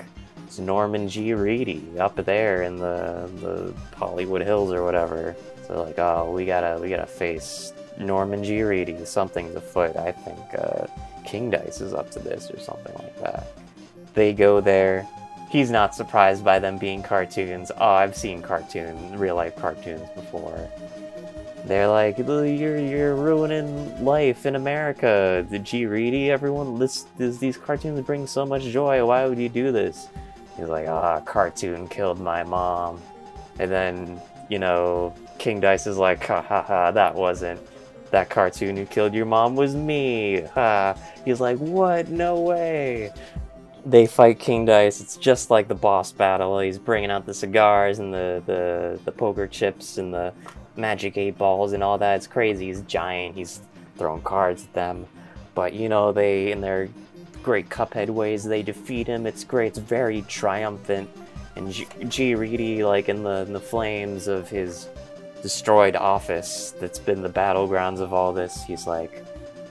is 0.47 0.59
Norman 0.59 1.09
G. 1.09 1.33
Reedy 1.33 1.83
up 1.99 2.15
there 2.15 2.63
in 2.63 2.77
the 2.77 3.29
the 3.41 3.73
Hollywood 3.97 4.41
Hills 4.41 4.71
or 4.71 4.83
whatever. 4.83 5.35
So 5.67 5.83
like, 5.83 5.99
oh, 5.99 6.31
we 6.31 6.45
gotta 6.45 6.79
we 6.79 6.89
gotta 6.89 7.07
face 7.07 7.73
Norman 7.97 8.43
G. 8.43 8.61
Reedy. 8.61 9.03
Something's 9.05 9.55
afoot. 9.55 9.95
I 9.95 10.11
think 10.11 10.39
uh, 10.57 10.87
King 11.25 11.49
Dice 11.49 11.81
is 11.81 11.93
up 11.93 12.11
to 12.11 12.19
this 12.19 12.51
or 12.51 12.59
something 12.59 12.93
like 12.95 13.19
that. 13.21 13.47
They 14.15 14.31
go 14.33 14.61
there. 14.61 15.05
He's 15.49 15.69
not 15.69 15.93
surprised 15.93 16.43
by 16.43 16.59
them 16.59 16.77
being 16.77 17.03
cartoons. 17.03 17.71
Oh, 17.77 17.85
I've 17.85 18.15
seen 18.15 18.41
cartoons, 18.41 19.15
real 19.15 19.35
life 19.35 19.55
cartoons 19.55 20.09
before. 20.15 20.69
They're 21.65 21.87
like, 21.87 22.17
you're 22.17 22.77
you're 22.77 23.15
ruining 23.15 24.03
life 24.03 24.45
in 24.45 24.55
America. 24.55 25.45
The 25.49 25.59
G 25.59 25.85
Reedy, 25.85 26.31
everyone, 26.31 26.79
this, 26.79 27.03
this 27.17 27.37
these 27.37 27.57
cartoons 27.57 28.05
bring 28.05 28.25
so 28.25 28.45
much 28.45 28.63
joy. 28.63 29.05
Why 29.05 29.25
would 29.25 29.37
you 29.37 29.49
do 29.49 29.71
this? 29.71 30.07
He's 30.57 30.67
like, 30.67 30.87
ah, 30.87 31.19
cartoon 31.21 31.87
killed 31.87 32.19
my 32.19 32.43
mom. 32.43 33.01
And 33.59 33.69
then, 33.69 34.21
you 34.49 34.59
know, 34.59 35.13
King 35.37 35.59
Dice 35.59 35.87
is 35.87 35.97
like, 35.97 36.23
ha 36.25 36.41
ha 36.41 36.61
ha, 36.61 36.91
that 36.91 37.15
wasn't 37.15 37.59
that 38.11 38.29
cartoon 38.29 38.77
who 38.77 38.85
killed 38.85 39.13
your 39.13 39.25
mom 39.25 39.55
was 39.55 39.75
me. 39.75 40.41
Ha. 40.53 40.95
He's 41.25 41.41
like, 41.41 41.57
what? 41.57 42.07
No 42.09 42.39
way 42.39 43.11
they 43.85 44.07
fight 44.07 44.39
King 44.39 44.65
Dice. 44.65 44.99
It's 44.99 45.15
just 45.15 45.51
like 45.51 45.67
the 45.67 45.75
boss 45.75 46.11
battle. 46.11 46.59
He's 46.59 46.79
bringing 46.79 47.11
out 47.11 47.25
the 47.25 47.33
cigars 47.33 47.99
and 47.99 48.13
the, 48.13 48.41
the, 48.45 48.99
the 49.05 49.11
poker 49.11 49.47
chips 49.47 49.97
and 49.97 50.13
the 50.13 50.33
magic 50.75 51.17
eight 51.17 51.37
balls 51.37 51.73
and 51.73 51.83
all 51.83 51.97
that. 51.99 52.15
It's 52.15 52.27
crazy. 52.27 52.65
He's 52.65 52.81
giant. 52.81 53.35
He's 53.35 53.61
throwing 53.97 54.21
cards 54.23 54.63
at 54.63 54.73
them. 54.73 55.05
But, 55.53 55.73
you 55.73 55.87
know, 55.87 56.11
they, 56.11 56.51
in 56.51 56.61
their 56.61 56.89
great 57.43 57.69
Cuphead 57.69 58.09
ways, 58.09 58.43
they 58.43 58.63
defeat 58.63 59.07
him. 59.07 59.27
It's 59.27 59.43
great. 59.43 59.67
It's 59.67 59.79
very 59.79 60.23
triumphant. 60.23 61.09
And 61.55 61.71
G, 61.71 61.87
G 62.09 62.35
Reedy, 62.35 62.83
like, 62.83 63.07
in 63.07 63.23
the, 63.23 63.45
in 63.45 63.53
the 63.53 63.59
flames 63.59 64.27
of 64.27 64.49
his 64.49 64.89
destroyed 65.41 65.95
office 65.95 66.73
that's 66.79 66.99
been 66.99 67.21
the 67.21 67.29
battlegrounds 67.29 67.99
of 67.99 68.13
all 68.13 68.33
this, 68.33 68.63
he's 68.63 68.87
like, 68.87 69.23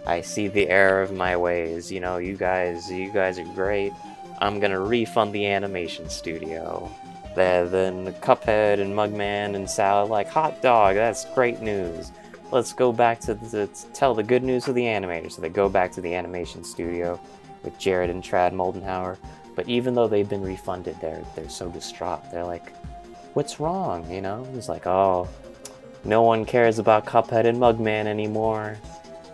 I 0.07 0.21
see 0.21 0.49
the 0.49 0.69
error 0.69 1.03
of 1.03 1.13
my 1.13 1.37
ways. 1.37 1.91
You 1.91 2.01
know, 2.01 2.19
you 2.19 2.37
guys, 2.37 2.91
you 2.91 3.13
guys 3.13 3.39
are 3.39 3.45
great. 3.55 3.93
I'm 4.39 4.61
gonna 4.61 4.81
refund 4.81 5.33
the 5.33 5.47
animation 5.47 6.09
studio. 6.09 6.91
Then 7.35 8.13
Cuphead 8.21 8.81
and 8.81 8.95
Mugman 8.95 9.57
and 9.57 9.69
Sal 9.69 10.07
like, 10.07 10.29
hot 10.29 10.63
dog, 10.63 10.95
that's 10.95 11.25
great 11.35 11.61
news. 11.61 12.13
Let's 12.53 12.73
go 12.73 12.93
back 12.93 13.19
to, 13.21 13.35
the, 13.35 13.67
to 13.67 13.87
tell 13.93 14.15
the 14.15 14.23
good 14.23 14.45
news 14.45 14.65
to 14.67 14.73
the 14.73 14.83
animators. 14.83 15.33
So 15.33 15.43
they 15.43 15.49
go 15.49 15.69
back 15.69 15.91
to 15.93 16.01
the 16.01 16.15
animation 16.15 16.63
studio 16.63 17.19
with 17.65 17.77
Jared 17.79 18.11
and 18.11 18.23
Chad 18.23 18.53
Moldenhauer. 18.53 19.17
But 19.57 19.69
even 19.69 19.95
though 19.95 20.07
they've 20.07 20.29
been 20.29 20.43
refunded, 20.43 20.97
they're 21.01 21.25
they're 21.35 21.49
so 21.49 21.69
distraught. 21.69 22.31
They're 22.31 22.45
like, 22.45 22.73
what's 23.35 23.59
wrong? 23.61 24.09
You 24.11 24.21
know? 24.21 24.47
It's 24.55 24.69
like, 24.69 24.87
oh, 24.87 25.29
no 26.05 26.23
one 26.23 26.45
cares 26.45 26.79
about 26.79 27.07
Cuphead 27.07 27.47
and 27.47 27.59
Mugman 27.59 28.07
anymore 28.07 28.77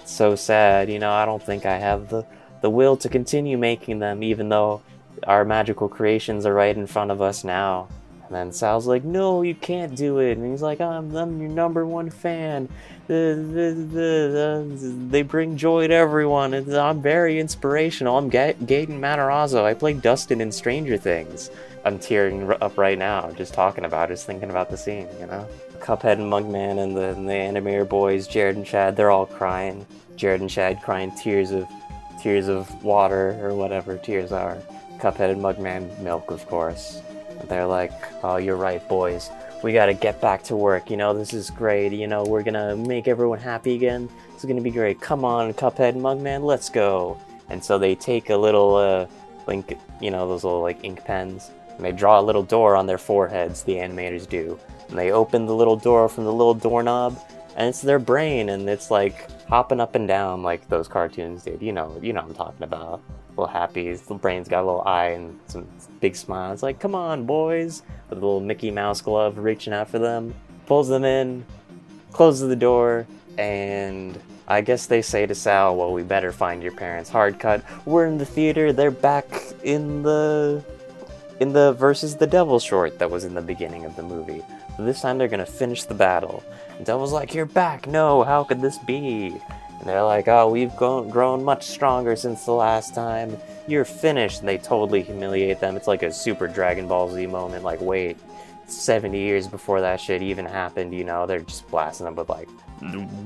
It's 0.00 0.12
so 0.12 0.34
sad. 0.36 0.88
You 0.88 0.98
know, 0.98 1.10
I 1.10 1.24
don't 1.24 1.42
think 1.42 1.66
I 1.66 1.76
have 1.78 2.08
the, 2.08 2.24
the 2.60 2.70
will 2.70 2.96
to 2.98 3.08
continue 3.08 3.58
making 3.58 3.98
them, 3.98 4.22
even 4.22 4.48
though 4.48 4.82
our 5.26 5.44
magical 5.44 5.88
creations 5.88 6.46
are 6.46 6.54
right 6.54 6.76
in 6.76 6.86
front 6.86 7.10
of 7.10 7.20
us 7.20 7.44
now. 7.44 7.88
And 8.26 8.36
then 8.36 8.52
Sal's 8.52 8.86
like, 8.86 9.02
no, 9.02 9.42
you 9.42 9.56
can't 9.56 9.96
do 9.96 10.18
it. 10.18 10.38
And 10.38 10.48
he's 10.48 10.62
like, 10.62 10.80
I'm, 10.80 11.14
I'm 11.16 11.40
your 11.40 11.50
number 11.50 11.84
one 11.84 12.10
fan. 12.10 12.68
The, 13.08 13.34
the, 13.36 13.74
the, 13.92 14.76
the, 14.78 14.94
they 15.10 15.22
bring 15.22 15.56
joy 15.56 15.88
to 15.88 15.94
everyone. 15.94 16.54
I'm 16.54 17.02
very 17.02 17.40
inspirational. 17.40 18.16
I'm 18.16 18.28
Ga- 18.28 18.54
Gaten 18.54 19.00
Matarazzo. 19.00 19.64
I 19.64 19.74
play 19.74 19.94
Dustin 19.94 20.40
in 20.40 20.52
Stranger 20.52 20.96
Things. 20.96 21.50
I'm 21.84 21.98
tearing 21.98 22.52
up 22.60 22.78
right 22.78 22.96
now 22.96 23.32
just 23.32 23.52
talking 23.52 23.84
about 23.84 24.10
it, 24.10 24.14
just 24.14 24.26
thinking 24.26 24.50
about 24.50 24.70
the 24.70 24.76
scene, 24.76 25.08
you 25.18 25.26
know? 25.26 25.48
Cuphead 25.80 26.20
and 26.20 26.30
Mugman 26.30 26.78
and 26.78 26.96
the, 26.96 27.08
and 27.08 27.28
the 27.28 27.32
Animator 27.32 27.88
boys, 27.88 28.28
Jared 28.28 28.54
and 28.54 28.66
Chad, 28.66 28.96
they're 28.96 29.10
all 29.10 29.26
crying. 29.26 29.84
Jared 30.14 30.40
and 30.40 30.50
Chad 30.50 30.80
crying 30.82 31.10
tears 31.16 31.50
of 31.50 31.66
tears 32.20 32.48
of 32.48 32.82
water 32.84 33.38
or 33.42 33.54
whatever 33.54 33.96
tears 33.96 34.32
are. 34.32 34.58
Cuphead 34.98 35.30
and 35.30 35.40
Mugman 35.40 35.98
milk, 36.00 36.30
of 36.30 36.46
course. 36.46 37.00
They're 37.48 37.66
like, 37.66 37.92
oh, 38.22 38.36
you're 38.36 38.56
right, 38.56 38.86
boys. 38.88 39.30
We 39.62 39.72
gotta 39.72 39.94
get 39.94 40.20
back 40.20 40.42
to 40.44 40.56
work. 40.56 40.90
You 40.90 40.96
know, 40.96 41.14
this 41.14 41.32
is 41.32 41.50
great. 41.50 41.92
You 41.92 42.06
know, 42.06 42.24
we're 42.24 42.42
gonna 42.42 42.76
make 42.76 43.08
everyone 43.08 43.38
happy 43.38 43.74
again. 43.74 44.08
Is 44.36 44.44
gonna 44.44 44.60
be 44.60 44.70
great. 44.70 45.00
Come 45.00 45.24
on, 45.24 45.52
Cuphead 45.54 45.90
and 45.90 46.02
Mugman, 46.02 46.42
let's 46.42 46.68
go. 46.70 47.18
And 47.48 47.62
so 47.62 47.78
they 47.78 47.94
take 47.94 48.30
a 48.30 48.36
little, 48.36 48.76
uh, 48.76 49.06
like, 49.46 49.78
you 50.00 50.10
know, 50.10 50.28
those 50.28 50.44
little, 50.44 50.62
like, 50.62 50.84
ink 50.84 51.04
pens, 51.04 51.50
and 51.76 51.84
they 51.84 51.92
draw 51.92 52.20
a 52.20 52.22
little 52.22 52.42
door 52.42 52.76
on 52.76 52.86
their 52.86 52.98
foreheads, 52.98 53.64
the 53.64 53.74
animators 53.74 54.28
do. 54.28 54.58
And 54.88 54.98
they 54.98 55.12
open 55.12 55.46
the 55.46 55.54
little 55.54 55.76
door 55.76 56.08
from 56.08 56.24
the 56.24 56.32
little 56.32 56.54
doorknob, 56.54 57.18
and 57.60 57.68
it's 57.68 57.82
their 57.82 57.98
brain, 57.98 58.48
and 58.48 58.70
it's 58.70 58.90
like 58.90 59.28
hopping 59.46 59.80
up 59.80 59.94
and 59.94 60.08
down 60.08 60.42
like 60.42 60.66
those 60.70 60.88
cartoons 60.88 61.44
did. 61.44 61.60
You 61.60 61.72
know, 61.72 61.94
you 62.00 62.14
know 62.14 62.22
I'm 62.22 62.32
talking 62.32 62.62
about. 62.62 63.02
Little 63.30 63.46
happy, 63.46 63.92
the 63.92 64.14
brain's 64.14 64.48
got 64.48 64.62
a 64.62 64.66
little 64.66 64.82
eye 64.86 65.08
and 65.08 65.38
some 65.46 65.66
big 66.00 66.16
smile. 66.16 66.54
It's 66.54 66.62
like, 66.62 66.80
come 66.80 66.94
on, 66.94 67.26
boys, 67.26 67.82
with 68.08 68.16
a 68.18 68.20
little 68.20 68.40
Mickey 68.40 68.70
Mouse 68.70 69.02
glove 69.02 69.36
reaching 69.36 69.74
out 69.74 69.90
for 69.90 69.98
them. 69.98 70.34
Pulls 70.64 70.88
them 70.88 71.04
in, 71.04 71.44
closes 72.12 72.48
the 72.48 72.56
door, 72.56 73.06
and 73.36 74.18
I 74.48 74.62
guess 74.62 74.86
they 74.86 75.02
say 75.02 75.26
to 75.26 75.34
Sal, 75.34 75.76
well, 75.76 75.92
we 75.92 76.02
better 76.02 76.32
find 76.32 76.62
your 76.62 76.72
parents. 76.72 77.10
Hard 77.10 77.38
cut. 77.38 77.62
We're 77.84 78.06
in 78.06 78.16
the 78.16 78.24
theater. 78.24 78.72
They're 78.72 78.90
back 78.90 79.26
in 79.62 80.02
the 80.02 80.64
in 81.40 81.52
the 81.52 81.74
versus 81.74 82.16
the 82.16 82.26
devil 82.26 82.58
short 82.58 82.98
that 82.98 83.10
was 83.10 83.24
in 83.24 83.34
the 83.34 83.42
beginning 83.42 83.84
of 83.84 83.96
the 83.96 84.02
movie. 84.02 84.42
This 84.78 85.02
time 85.02 85.18
they're 85.18 85.28
gonna 85.28 85.44
finish 85.44 85.84
the 85.84 85.94
battle. 85.94 86.42
And 86.80 86.86
Devil's 86.86 87.12
like, 87.12 87.34
You're 87.34 87.44
back! 87.44 87.86
No, 87.86 88.24
how 88.24 88.42
could 88.42 88.62
this 88.62 88.78
be? 88.78 89.26
And 89.26 89.84
they're 89.84 90.02
like, 90.02 90.28
Oh, 90.28 90.48
we've 90.48 90.74
grown, 90.76 91.10
grown 91.10 91.44
much 91.44 91.66
stronger 91.66 92.16
since 92.16 92.46
the 92.46 92.52
last 92.52 92.94
time. 92.94 93.36
You're 93.68 93.84
finished. 93.84 94.40
And 94.40 94.48
they 94.48 94.56
totally 94.56 95.02
humiliate 95.02 95.60
them. 95.60 95.76
It's 95.76 95.86
like 95.86 96.02
a 96.02 96.10
super 96.10 96.48
Dragon 96.48 96.88
Ball 96.88 97.10
Z 97.10 97.26
moment. 97.26 97.64
Like, 97.64 97.82
wait, 97.82 98.16
70 98.66 99.18
years 99.20 99.46
before 99.46 99.82
that 99.82 100.00
shit 100.00 100.22
even 100.22 100.46
happened, 100.46 100.94
you 100.94 101.04
know, 101.04 101.26
they're 101.26 101.40
just 101.40 101.68
blasting 101.70 102.06
them 102.06 102.14
with 102.14 102.30
like 102.30 102.48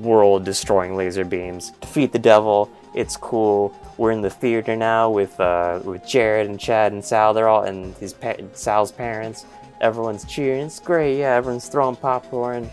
world 0.01 0.43
destroying 0.43 0.97
laser 0.97 1.23
beams. 1.23 1.71
Defeat 1.79 2.11
the 2.11 2.19
devil. 2.19 2.69
It's 2.93 3.15
cool. 3.15 3.73
We're 3.95 4.11
in 4.11 4.21
the 4.21 4.29
theater 4.29 4.75
now 4.75 5.09
with 5.09 5.39
uh, 5.39 5.79
with 5.85 6.05
Jared 6.05 6.49
and 6.49 6.59
Chad 6.59 6.91
and 6.91 7.05
Sal. 7.05 7.33
They're 7.33 7.47
all 7.47 7.63
and 7.63 7.95
his 7.99 8.11
pa- 8.11 8.35
Sal's 8.51 8.91
parents. 8.91 9.45
Everyone's 9.79 10.25
cheering. 10.25 10.65
It's 10.65 10.81
great. 10.81 11.19
Yeah, 11.19 11.35
everyone's 11.35 11.69
throwing 11.69 11.95
popcorn. 11.95 12.69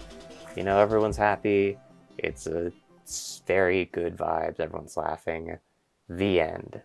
You 0.56 0.64
know, 0.64 0.78
everyone's 0.78 1.16
happy. 1.16 1.78
It's 2.18 2.46
a 2.46 2.72
it's 3.02 3.42
very 3.46 3.86
good 3.86 4.16
vibes. 4.16 4.60
Everyone's 4.60 4.96
laughing. 4.96 5.58
The 6.08 6.40
end. 6.40 6.82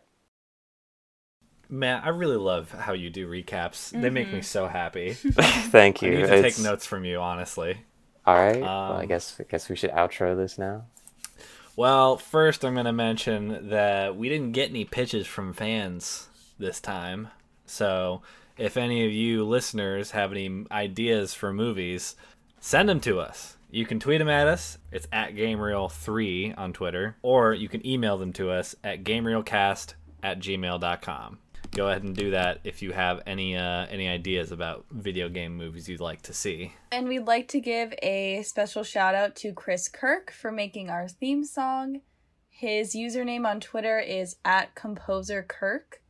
Matt, 1.70 2.06
I 2.06 2.10
really 2.10 2.38
love 2.38 2.72
how 2.72 2.94
you 2.94 3.10
do 3.10 3.28
recaps. 3.30 3.90
They 3.90 4.10
make 4.10 4.32
me 4.32 4.42
so 4.42 4.68
happy. 4.68 5.14
Thank 5.14 6.02
you. 6.02 6.14
I 6.14 6.16
need 6.22 6.28
to 6.28 6.42
take 6.42 6.60
notes 6.60 6.86
from 6.86 7.04
you, 7.04 7.20
honestly. 7.20 7.80
All 8.26 8.36
right. 8.36 8.62
well, 8.62 8.94
I 8.94 9.02
Um, 9.02 9.08
guess 9.08 9.36
I 9.40 9.44
guess 9.44 9.68
we 9.70 9.76
should 9.76 9.92
outro 9.92 10.36
this 10.36 10.58
now. 10.58 10.86
Well, 11.76 12.18
first, 12.18 12.64
I'm 12.66 12.74
going 12.74 12.86
to 12.86 12.94
mention 12.94 13.70
that 13.70 14.16
we 14.16 14.30
didn't 14.30 14.54
get 14.54 14.70
any 14.70 14.86
pitches 14.86 15.28
from 15.28 15.54
fans 15.54 16.28
this 16.58 16.80
time. 16.80 17.28
So, 17.66 18.22
if 18.58 18.78
any 18.78 19.06
of 19.06 19.12
you 19.12 19.44
listeners 19.46 20.12
have 20.12 20.32
any 20.32 20.66
ideas 20.72 21.34
for 21.36 21.54
movies, 21.54 22.16
send 22.60 22.90
them 22.90 23.00
to 23.02 23.20
us. 23.20 23.57
You 23.70 23.86
can 23.86 24.00
tweet 24.00 24.20
them 24.20 24.30
at 24.30 24.48
us. 24.48 24.78
It's 24.92 25.08
at 25.12 25.36
GameReel3 25.36 26.58
on 26.58 26.72
Twitter. 26.72 27.18
Or 27.22 27.54
you 27.54 27.68
can 27.68 27.86
email 27.86 28.18
them 28.18 28.32
to 28.34 28.50
us 28.50 28.76
at 28.84 29.04
GameReelCast 29.04 29.96
at 30.24 30.40
gmail.com. 30.40 31.40
Go 31.72 31.90
ahead 31.90 32.04
and 32.04 32.16
do 32.16 32.32
that 32.32 32.62
if 32.64 32.82
you 32.82 32.94
have 32.94 33.22
any 33.28 33.58
uh, 33.58 33.86
any 33.88 34.08
ideas 34.08 34.54
about 34.54 34.86
video 34.90 35.28
game 35.30 35.58
movies 35.58 35.90
you'd 35.90 36.00
like 36.00 36.22
to 36.24 36.34
see. 36.34 36.74
And 36.92 37.08
we'd 37.08 37.28
like 37.28 37.48
to 37.50 37.60
give 37.60 37.94
a 38.02 38.42
special 38.44 38.82
shout 38.84 39.14
out 39.16 39.36
to 39.38 39.54
Chris 39.54 39.90
Kirk 39.90 40.32
for 40.32 40.52
making 40.52 40.90
our 40.90 41.08
theme 41.10 41.44
song. 41.44 42.02
His 42.50 42.96
username 42.96 43.46
on 43.46 43.60
Twitter 43.60 44.00
is 44.00 44.38
at 44.46 44.76
Composer 44.76 45.44
Kirk. 45.44 46.02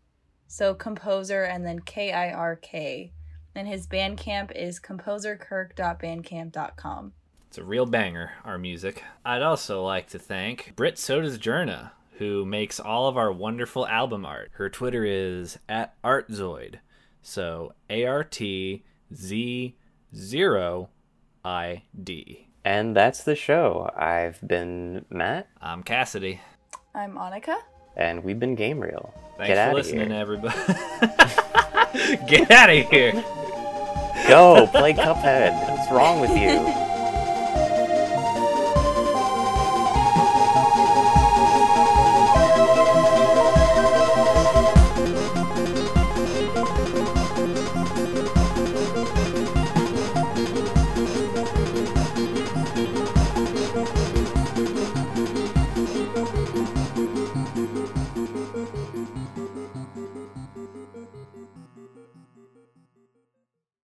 So 0.47 0.73
composer 0.73 1.43
and 1.43 1.65
then 1.65 1.79
K 1.79 2.13
I 2.13 2.31
R 2.31 2.55
K. 2.55 3.11
And 3.53 3.67
his 3.67 3.85
Bandcamp 3.87 4.55
is 4.55 4.79
composerkirk.bandcamp.com. 4.79 7.13
It's 7.47 7.57
a 7.57 7.63
real 7.63 7.85
banger, 7.85 8.31
our 8.43 8.57
music. 8.57 9.03
I'd 9.25 9.41
also 9.41 9.83
like 9.83 10.07
to 10.09 10.19
thank 10.19 10.73
Brit 10.75 10.97
Sodas 10.97 11.37
Journa, 11.37 11.93
who 12.17 12.45
makes 12.45 12.79
all 12.79 13.07
of 13.07 13.17
our 13.17 13.31
wonderful 13.31 13.87
album 13.87 14.25
art. 14.25 14.51
Her 14.53 14.69
Twitter 14.69 15.05
is 15.05 15.57
at 15.69 15.93
Artzoid. 16.03 16.75
So 17.21 17.73
A 17.89 18.05
R 18.05 18.23
T 18.23 18.83
Z 19.13 19.75
0 20.15 20.89
I 21.45 21.83
D. 22.03 22.47
And 22.65 22.95
that's 22.95 23.23
the 23.23 23.35
show. 23.35 23.89
I've 23.95 24.45
been 24.45 25.05
Matt, 25.09 25.47
I'm 25.61 25.83
Cassidy. 25.83 26.41
I'm 26.93 27.13
Annika. 27.15 27.55
and 27.95 28.23
we've 28.23 28.39
been 28.39 28.55
Game 28.55 28.79
Reel. 28.81 29.13
Thanks 29.37 29.47
Get 29.49 29.55
for 29.55 29.61
out 29.61 29.69
of 29.69 29.75
listening, 29.75 30.09
here. 30.09 30.19
everybody. 30.19 30.57
Get 32.27 32.51
out 32.51 32.69
of 32.69 32.89
here. 32.89 33.13
Go 34.27 34.67
play 34.67 34.93
Cuphead. 34.93 35.69
What's 35.69 35.89
wrong 35.91 36.19
with 36.19 36.31
you? 36.31 36.86